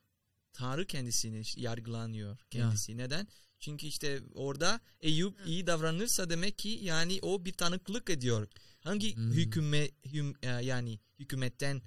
Tanrı 0.53 0.87
kendisini 0.87 1.43
yargılanıyor 1.57 2.39
kendisi. 2.51 2.97
Neden? 2.97 3.29
Çünkü 3.61 3.87
işte 3.87 4.20
orada 4.35 4.81
Eyüp 5.01 5.39
Hı. 5.41 5.49
iyi 5.49 5.66
davranırsa 5.66 6.31
demek 6.31 6.59
ki 6.59 6.68
yani 6.83 7.18
o 7.22 7.45
bir 7.45 7.53
tanıklık 7.53 8.11
ediyor. 8.11 8.49
Hangi 8.81 9.16
Hmm. 9.16 9.33
hüküme 9.33 9.89
hüm, 10.12 10.35
e, 10.43 10.49
yani 10.49 11.01
hükümetten 11.18 11.83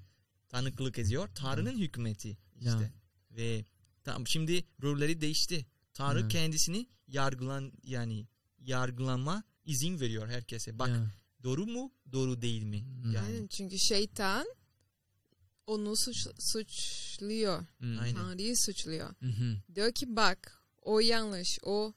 tanıklık 0.49 0.99
ediyor? 0.99 1.29
Tanrı'nın 1.35 1.77
hükümeti 1.77 2.37
işte. 2.57 2.69
Ya. 2.69 2.91
Ve 3.31 3.65
tam 4.03 4.27
şimdi 4.27 4.63
rolleri 4.83 5.21
değişti. 5.21 5.65
Tanrı 5.93 6.19
Evet. 6.19 6.31
kendisini 6.31 6.87
yargılan 7.07 7.71
yani 7.83 8.27
yargılama 8.59 9.43
izin 9.65 9.99
veriyor 9.99 10.27
herkese. 10.29 10.79
Bak 10.79 10.89
ya. 10.89 11.11
doğru 11.43 11.65
mu 11.65 11.91
doğru 12.11 12.41
değil 12.41 12.63
mi? 12.63 12.81
Hmm. 12.81 13.11
Yani 13.11 13.27
Aynen, 13.27 13.47
çünkü 13.47 13.79
şeytan 13.79 14.47
onu 15.67 15.95
suç, 15.95 16.27
suçluyor. 16.39 17.65
Hmm. 17.79 17.99
Aynen. 17.99 18.15
Tanrı'yı 18.15 18.57
suçluyor. 18.57 19.09
Hı 19.19 19.29
hı. 19.29 19.57
Diyor 19.75 19.91
ki 19.91 20.15
bak 20.15 20.61
o 20.81 20.99
yanlış 20.99 21.59
o 21.63 21.93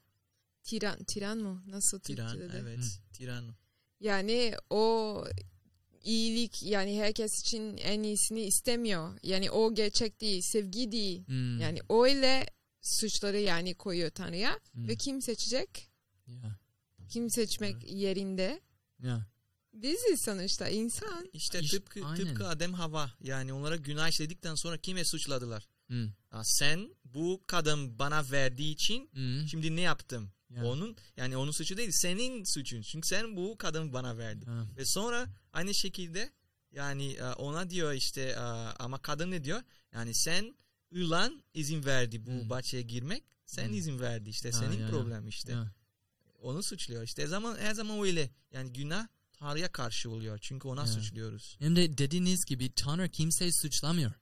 tiran 0.62 1.04
tiran 1.04 1.38
mı 1.38 1.62
nasıl 1.66 2.00
tiran 2.00 2.32
Türkçe'de? 2.32 2.58
evet 2.58 3.00
tiran. 3.12 3.54
Yani 4.00 4.54
o 4.70 5.24
iyilik 6.05 6.62
yani 6.62 7.01
herkes 7.01 7.40
için 7.40 7.76
en 7.76 8.03
iyisini 8.03 8.40
istemiyor. 8.42 9.18
Yani 9.22 9.51
o 9.51 9.74
gerçek 9.74 10.20
değil, 10.20 10.42
sevgi 10.42 10.92
değil. 10.92 11.26
Hmm. 11.26 11.61
Yani 11.61 11.78
öyle 11.90 12.46
suçları 12.82 13.38
yani 13.38 13.74
koyuyor 13.74 14.11
Tanrı'ya 14.11 14.61
Hmm. 14.72 14.88
ve 14.88 14.96
kim 14.96 15.22
seçecek? 15.22 15.90
Ya. 16.26 16.59
Kim 17.09 17.30
seçmek 17.30 17.92
yerinde? 17.92 18.61
Ya. 19.03 19.26
Biziz 19.72 20.22
sonuçta 20.24 20.68
insan. 20.68 21.28
İşte 21.32 21.61
tıpkı, 21.61 22.07
aynen. 22.07 22.24
tıpkı 22.24 22.48
Adem 22.48 22.74
Hava 22.74 23.11
yani 23.20 23.53
onlara 23.53 23.76
günah 23.76 24.09
işledikten 24.09 24.55
sonra 24.55 24.76
kime 24.78 25.05
suçladılar? 25.05 25.68
Hmm. 25.86 26.09
Ha, 26.30 26.42
sen 26.44 26.94
bu 27.05 27.40
kadın 27.46 27.98
bana 27.98 28.30
verdiği 28.30 28.72
için 28.72 29.11
Hmm. 29.12 29.48
şimdi 29.51 29.76
ne 29.76 29.80
yaptım? 29.80 30.32
Ya. 30.51 30.64
Onun 30.64 30.96
yani 31.16 31.36
onun 31.36 31.51
suçu 31.51 31.76
değil 31.76 31.90
senin 31.92 32.44
suçun. 32.55 32.82
Çünkü 32.82 33.09
sen 33.09 33.36
bu 33.36 33.57
kadın 33.59 33.92
bana 33.92 34.18
verdin. 34.18 34.46
Ha. 34.46 34.66
Ve 34.76 34.84
sonra 34.84 35.26
aynı 35.53 35.74
şekilde 35.74 36.30
yani 36.72 37.12
e, 37.12 37.22
ona 37.24 37.70
diyor 37.70 37.92
işte 37.92 38.20
e, 38.22 38.36
ama 38.78 38.98
kadın 39.03 39.30
ne 39.30 39.44
diyor? 39.44 39.62
Yani 39.92 40.14
sen 40.14 40.55
yılan 40.90 41.42
izin 41.55 41.84
verdi 41.84 42.26
bu 42.26 42.30
Hmm. 42.30 42.51
bahçeye 42.51 42.82
girmek. 42.82 43.24
Sen 43.46 43.66
Hmm. 43.68 43.74
izin 43.74 44.01
verdi 44.01 44.30
işte 44.30 44.51
Ha, 44.51 44.59
senin 44.59 44.76
ya, 44.78 44.80
ya. 44.84 44.90
problem 44.90 45.28
işte. 45.28 45.53
Ya. 45.53 45.72
Onu 46.42 46.62
suçluyor 46.62 47.03
işte. 47.03 47.26
Zaman 47.26 47.57
her 47.59 47.74
zaman 47.74 48.01
öyle. 48.01 48.30
Yani 48.53 48.72
günah 48.72 49.09
Tanrı'ya 49.32 49.72
karşı 49.72 50.11
oluyor. 50.11 50.38
Çünkü 50.42 50.68
ona 50.68 50.80
Ya. 50.80 50.86
suçluyoruz. 50.86 51.57
Hem 51.59 51.76
de 51.76 51.98
dediğiniz 51.98 52.44
gibi 52.44 52.72
Tanrı 52.74 53.09
kimseyi 53.09 53.53
suçlamıyor. 53.53 54.12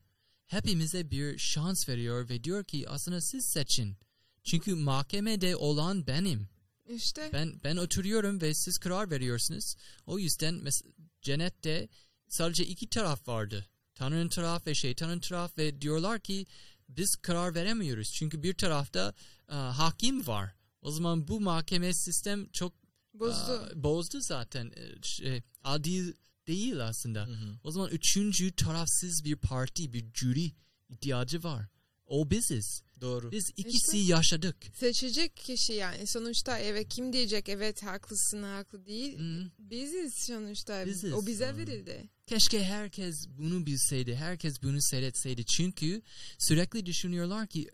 Hepimize 0.46 1.10
bir 1.10 1.38
şans 1.38 1.88
veriyor 1.88 2.28
ve 2.28 2.44
diyor 2.44 2.64
ki 2.64 2.88
aslında 2.88 3.20
siz 3.20 3.44
seçin. 3.44 3.96
Çünkü 4.44 4.74
mahkemede 4.74 5.56
olan 5.56 6.06
benim. 6.06 6.48
İşte 6.88 7.30
Ben 7.32 7.60
ben 7.64 7.76
oturuyorum 7.76 8.40
ve 8.40 8.54
siz 8.54 8.78
karar 8.78 9.10
veriyorsunuz. 9.10 9.74
O 10.06 10.18
yüzden 10.18 10.54
mes- 10.54 10.84
cennette 11.28 11.88
sadece 12.28 12.64
iki 12.66 12.88
taraf 12.88 13.28
vardı. 13.28 13.66
Tanrı'nın 13.94 14.28
taraf 14.28 14.66
ve 14.66 14.74
şeytanın 14.74 15.20
taraf 15.20 15.58
ve 15.58 15.80
diyorlar 15.80 16.20
ki 16.20 16.46
biz 16.88 17.16
karar 17.16 17.54
veremiyoruz. 17.54 18.12
Çünkü 18.12 18.42
bir 18.42 18.54
tarafta 18.54 19.14
aa, 19.48 19.78
hakim 19.78 20.26
var. 20.26 20.54
O 20.82 20.90
zaman 20.90 21.28
bu 21.28 21.40
mahkeme 21.40 21.94
sistem 21.94 22.48
çok 22.52 22.72
Bozdu. 23.14 23.52
aa, 23.52 23.70
bozdu 23.74 24.20
zaten. 24.20 24.72
Ee, 24.76 25.02
Şey, 25.02 25.42
adil 25.64 26.12
değil 26.46 26.86
aslında. 26.86 27.26
Hı 27.26 27.32
hı. 27.32 27.58
O 27.64 27.70
zaman 27.70 27.90
üçüncü 27.90 28.52
tarafsız 28.52 29.24
bir 29.24 29.36
parti, 29.36 29.92
bir 29.92 30.04
jüri 30.14 30.52
ihtiyacı 30.88 31.42
var. 31.42 31.66
O 32.06 32.30
biziz. 32.30 32.82
Doğru. 33.00 33.32
Biz 33.32 33.50
ikisi 33.56 33.96
yaşadık. 33.96 34.56
Seçecek 34.74 35.36
kişi 35.36 35.72
yani 35.72 36.06
sonuçta 36.06 36.58
evet 36.58 36.88
kim 36.88 37.12
diyecek 37.12 37.48
evet 37.48 37.82
haklısın 37.82 38.42
haklı 38.42 38.86
değil. 38.86 39.18
Hı. 39.18 39.50
Biziz 39.58 40.14
sonuçta. 40.26 40.86
Biziz. 40.86 41.12
O 41.12 41.26
bize 41.26 41.56
verildi. 41.56 42.08
Keşke 42.26 42.64
herkes 42.64 43.26
bunu 43.28 43.66
bilseydi, 43.66 44.16
herkes 44.16 44.62
bunu 44.62 44.82
seyretseydi. 44.82 45.44
Çünkü 45.44 46.02
sürekli 46.38 46.86
düşünüyorlar 46.86 47.46
ki 47.46 47.68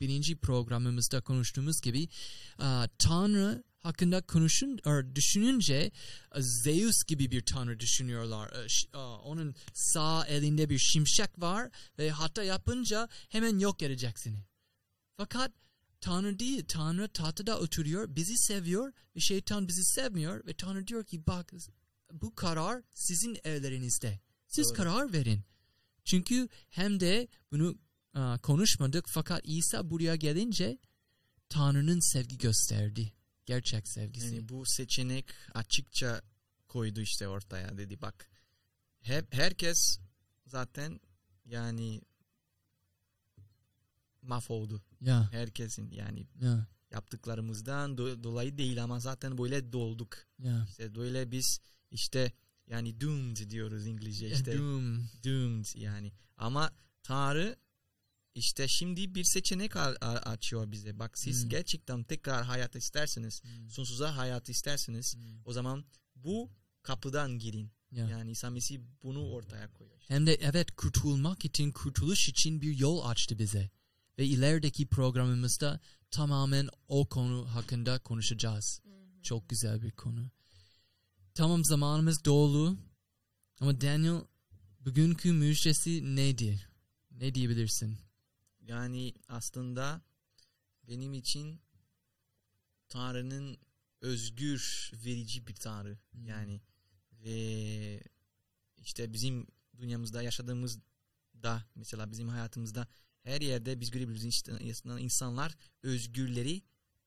birinci 0.00 0.36
programımızda 0.36 1.20
konuştuğumuz 1.20 1.80
gibi 1.80 2.08
Tanrı 2.98 3.62
hakkında 3.84 4.20
konuşun, 4.20 4.78
or 4.86 5.14
düşününce 5.14 5.90
aa, 6.30 6.40
Zeus 6.40 7.04
gibi 7.04 7.30
bir 7.30 7.40
Tanrı 7.46 7.80
düşünüyorlar. 7.80 8.68
Ş- 8.68 8.88
aa, 8.92 9.18
Onun 9.18 9.54
sağ 9.74 10.26
elinde 10.26 10.70
bir 10.70 10.78
şimşek 10.78 11.30
var 11.38 11.70
ve 11.98 12.10
hata 12.10 12.42
yapınca 12.42 13.08
hemen 13.28 13.58
yok 13.58 13.82
edecek 13.82 14.18
seni. 14.18 14.44
Fakat 15.16 15.52
Tanrı 16.00 16.38
değil, 16.38 16.64
Tanrı 16.68 17.08
tahtada 17.08 17.58
oturuyor, 17.58 18.16
bizi 18.16 18.38
seviyor 18.38 18.92
ve 19.16 19.20
şeytan 19.20 19.68
bizi 19.68 19.84
sevmiyor 19.84 20.46
ve 20.46 20.54
Tanrı 20.54 20.86
diyor 20.86 21.04
ki 21.04 21.26
bak 21.26 21.52
bu 22.12 22.34
karar 22.34 22.82
sizin 22.94 23.38
ellerinizde. 23.44 24.20
Siz 24.48 24.68
Doğru. 24.68 24.76
karar 24.76 25.12
verin. 25.12 25.40
Çünkü 26.04 26.48
hem 26.70 27.00
de 27.00 27.28
bunu 27.52 27.78
konuşmadık 28.42 29.04
fakat 29.08 29.40
İsa 29.44 29.90
buraya 29.90 30.16
gelince 30.16 30.78
Tanrı'nın 31.48 32.00
sevgi 32.12 32.38
gösterdi. 32.38 33.12
Gerçek 33.46 33.88
sevgisi. 33.88 34.34
Yani 34.34 34.48
bu 34.48 34.64
seçenek 34.66 35.26
açıkça 35.54 36.22
koydu 36.68 37.00
işte 37.00 37.28
ortaya 37.28 37.78
dedi 37.78 38.02
bak. 38.02 38.30
Hep 39.00 39.34
herkes 39.34 39.98
zaten 40.46 41.00
yani 41.44 42.00
mahvoldu. 44.22 44.82
ya, 45.00 45.28
Herkesin 45.32 45.90
yani 45.90 46.26
ya, 46.40 46.66
yaptıklarımızdan 46.90 47.90
do- 47.96 48.22
dolayı 48.22 48.58
değil 48.58 48.82
ama 48.84 49.00
zaten 49.00 49.38
böyle 49.38 49.72
dolduk. 49.72 50.16
ya. 50.38 50.66
İşte 50.70 50.94
böyle 50.94 51.30
biz 51.30 51.60
işte 51.90 52.32
yani 52.66 53.00
doomed 53.00 53.50
diyoruz 53.50 53.86
İngilizce 53.86 54.30
işte 54.30 54.58
Doom. 54.58 55.08
doomed 55.24 55.66
yani. 55.74 56.12
Ama 56.36 56.72
Tanrı 57.02 57.56
işte 58.34 58.68
şimdi 58.68 59.14
bir 59.14 59.24
seçenek 59.24 59.76
açıyor 60.26 60.72
bize. 60.72 60.98
Bak 60.98 61.18
siz 61.18 61.42
Hmm. 61.42 61.50
gerçekten 61.50 62.02
tekrar 62.02 62.44
hayat 62.44 62.76
isterseniz, 62.76 63.42
Hmm. 63.44 63.70
sonsuza 63.70 64.16
hayat 64.16 64.48
isterseniz 64.48 65.14
Hmm. 65.14 65.22
o 65.44 65.52
zaman 65.52 65.84
bu 66.16 66.50
kapıdan 66.82 67.38
girin. 67.38 67.70
Ya. 67.90 68.08
Yani 68.08 68.30
İsa 68.30 68.50
Mesih 68.50 68.80
bunu 69.02 69.30
ortaya 69.30 69.72
koyuyor. 69.72 69.98
Hem 70.08 70.26
de 70.26 70.34
evet 70.34 70.70
kurtulmak 70.70 71.44
için, 71.44 71.72
kurtuluş 71.72 72.28
için 72.28 72.60
bir 72.60 72.78
yol 72.78 73.04
açtı 73.08 73.38
bize. 73.38 73.70
Ve 74.18 74.26
ilerideki 74.26 74.86
programımızda 74.86 75.80
tamamen 76.10 76.68
o 76.88 77.08
konu 77.08 77.54
hakkında 77.54 77.98
konuşacağız. 77.98 78.80
Çok 79.22 79.48
güzel 79.48 79.82
bir 79.82 79.90
konu. 79.90 80.30
Tamam 81.34 81.64
zamanımız 81.64 82.24
dolu. 82.24 82.76
Ama 83.60 83.80
Daniel 83.80 84.20
bugünkü 84.80 85.32
müjdesi 85.32 86.16
nedir? 86.16 86.68
Ne 87.10 87.34
diyebilirsin? 87.34 87.98
Yani 88.66 89.14
aslında 89.28 90.02
benim 90.88 91.14
için 91.14 91.60
Tanrı'nın 92.88 93.58
özgür 94.00 94.90
verici 94.94 95.46
bir 95.46 95.54
Tanrı. 95.54 95.98
Hmm. 96.12 96.26
Yani 96.26 96.60
ve 97.12 98.00
işte 98.76 99.12
bizim 99.12 99.46
dünyamızda 99.78 100.22
yaşadığımızda 100.22 101.64
mesela 101.74 102.10
bizim 102.10 102.28
hayatımızda 102.28 102.88
her 103.22 103.40
yerde 103.40 103.80
biz 103.80 103.90
görebiliriz 103.90 104.42
insanlar 104.98 105.56
özgürleri 105.82 106.62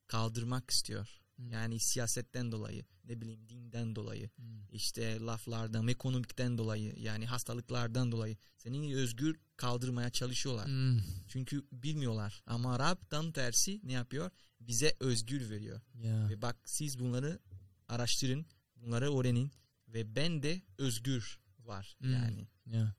kaldırmak 0.07 0.69
istiyor. 0.69 1.21
Hmm. 1.37 1.51
Yani 1.51 1.79
siyasetten 1.79 2.51
dolayı, 2.51 2.85
ne 3.03 3.21
bileyim 3.21 3.49
dinden 3.49 3.95
dolayı, 3.95 4.29
Hmm. 4.35 4.61
işte 4.71 5.19
laflardan, 5.19 5.87
ekonomikten 5.87 6.57
dolayı, 6.57 6.93
yani 6.97 7.25
hastalıklardan 7.25 8.11
dolayı 8.11 8.37
seni 8.57 8.95
özgür 8.95 9.39
kaldırmaya 9.57 10.09
çalışıyorlar. 10.09 10.65
Hmm. 10.67 10.99
Çünkü 11.27 11.65
bilmiyorlar. 11.71 12.43
Ama 12.45 12.79
Rab 12.79 12.97
tam 13.09 13.31
tersi 13.31 13.79
ne 13.83 13.91
yapıyor? 13.93 14.31
Bize 14.59 14.95
özgür 14.99 15.49
veriyor. 15.49 15.81
Ya. 15.93 16.29
Ve 16.29 16.41
bak 16.41 16.57
siz 16.65 16.99
bunları 16.99 17.39
araştırın, 17.87 18.45
bunları 18.75 19.17
öğrenin 19.17 19.51
ve 19.87 20.15
ben 20.15 20.43
de 20.43 20.61
özgür 20.77 21.39
var. 21.59 21.95
Hmm. 21.99 22.13
Yani 22.13 22.47
Ya. 22.65 22.95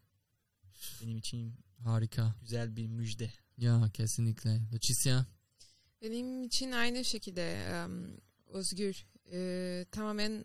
benim 1.02 1.18
için 1.18 1.54
Harika. 1.84 2.34
güzel 2.40 2.76
bir 2.76 2.86
müjde. 2.88 3.32
Ya 3.58 3.90
kesinlikle. 3.94 4.60
Leticia. 4.72 5.26
Benim 6.02 6.42
için 6.42 6.72
aynı 6.72 7.04
şekilde 7.04 7.52
em, 7.54 8.16
özgür. 8.48 9.06
E, 9.32 9.86
tamamen 9.90 10.44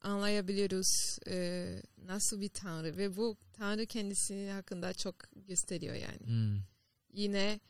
anlayabiliyoruz 0.00 1.18
e, 1.28 1.66
nasıl 2.04 2.40
bir 2.40 2.48
tanrı 2.48 2.96
ve 2.96 3.16
bu 3.16 3.36
tanrı 3.52 3.86
kendisi 3.86 4.50
hakkında 4.50 4.92
çok 4.94 5.16
gösteriyor 5.48 5.94
yani. 5.94 6.26
Hmm. 6.26 6.62
Yine 7.12 7.60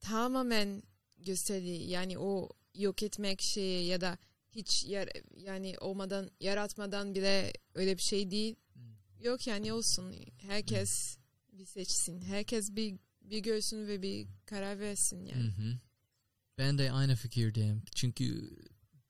tamamen 0.00 0.82
gösteriyor 1.18 1.88
yani 1.88 2.18
o 2.18 2.48
yok 2.74 3.02
etmek 3.02 3.42
şeyi 3.42 3.86
ya 3.86 4.00
da 4.00 4.18
hiç 4.50 4.84
yer, 4.84 5.08
yani 5.36 5.76
olmadan 5.80 6.30
yaratmadan 6.40 7.14
bile 7.14 7.52
öyle 7.74 7.96
bir 7.96 8.02
şey 8.02 8.30
değil. 8.30 8.56
Hmm. 8.72 8.82
Yok 9.20 9.46
yani 9.46 9.72
olsun. 9.72 10.14
Herkes 10.38 11.18
bir 11.52 11.64
seçsin. 11.64 12.22
Herkes 12.22 12.76
bir 12.76 12.98
bir 13.20 13.38
görsün 13.38 13.86
ve 13.88 14.02
bir 14.02 14.26
karar 14.46 14.78
versin 14.78 15.26
yani. 15.26 15.42
Hı 15.42 15.62
hı. 15.62 15.78
Ben 16.58 16.78
de 16.78 16.92
aynı 16.92 17.16
fikirdeyim. 17.16 17.82
Çünkü 17.94 18.50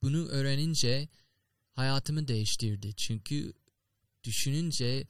bunu 0.03 0.27
öğrenince 0.29 1.09
hayatımı 1.73 2.29
değiştirdi. 2.29 2.95
Çünkü 2.97 3.53
düşününce 4.25 5.07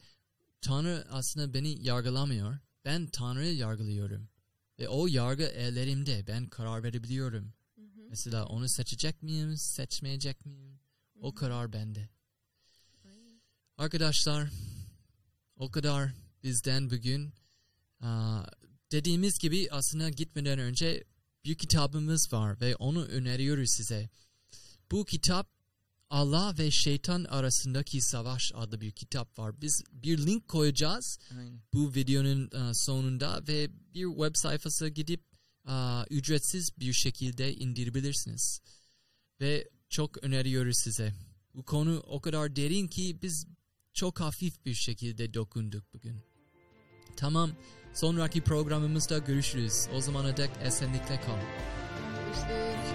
Tanrı 0.61 1.05
aslında 1.09 1.53
beni 1.53 1.85
yargılamıyor. 1.85 2.57
Ben 2.85 3.07
Tanrı'yı 3.07 3.55
yargılıyorum. 3.55 4.29
Ve 4.79 4.87
o 4.87 5.07
yargı 5.07 5.43
ellerimde. 5.43 6.27
Ben 6.27 6.47
karar 6.49 6.83
verebiliyorum. 6.83 7.53
Hı 7.75 7.81
hı. 7.81 8.07
Mesela 8.09 8.45
onu 8.45 8.69
seçecek 8.69 9.23
miyim, 9.23 9.57
seçmeyecek 9.57 10.45
miyim? 10.45 10.79
O 11.21 11.35
karar 11.35 11.73
bende. 11.73 12.09
Aynen. 13.05 13.41
Arkadaşlar 13.77 14.49
o 15.55 15.71
kadar 15.71 16.11
bizden 16.43 16.89
bugün. 16.89 17.33
Aa, 17.99 18.45
dediğimiz 18.91 19.39
gibi 19.39 19.67
aslında 19.71 20.09
gitmeden 20.09 20.59
önce 20.59 21.03
bir 21.45 21.55
kitabımız 21.55 22.33
var 22.33 22.61
ve 22.61 22.75
onu 22.75 23.05
öneriyoruz 23.05 23.69
size. 23.69 24.09
Bu 24.93 25.05
kitap 25.05 25.49
Allah 26.09 26.55
ve 26.57 26.71
şeytan 26.71 27.23
arasındaki 27.23 28.01
savaş 28.01 28.51
adlı 28.55 28.81
bir 28.81 28.91
kitap 28.91 29.39
var. 29.39 29.61
Biz 29.61 29.83
bir 29.91 30.17
link 30.17 30.47
koyacağız 30.47 31.19
Aynen. 31.37 31.59
bu 31.73 31.95
videonun 31.95 32.51
e, 32.51 32.73
sonunda 32.73 33.43
ve 33.47 33.69
bir 33.93 34.05
web 34.05 34.35
sayfası 34.35 34.87
gidip 34.87 35.21
e, 35.67 35.73
ücretsiz 36.09 36.79
bir 36.79 36.93
şekilde 36.93 37.53
indirebilirsiniz. 37.53 38.61
Ve 39.41 39.69
çok 39.89 40.23
öneriyoruz 40.23 40.77
size. 40.77 41.13
Bu 41.53 41.63
konu 41.63 42.03
o 42.07 42.21
kadar 42.21 42.55
derin 42.55 42.87
ki 42.87 43.19
biz 43.21 43.47
çok 43.93 44.19
hafif 44.19 44.65
bir 44.65 44.73
şekilde 44.73 45.33
dokunduk 45.33 45.93
bugün. 45.93 46.21
Tamam, 47.15 47.51
sonraki 47.93 48.41
programımızda 48.41 49.17
görüşürüz. 49.17 49.87
O 49.95 50.01
zamana 50.01 50.37
dek 50.37 50.49
esenlikle 50.63 51.21
kalın. 51.21 51.43
İşte 52.33 52.92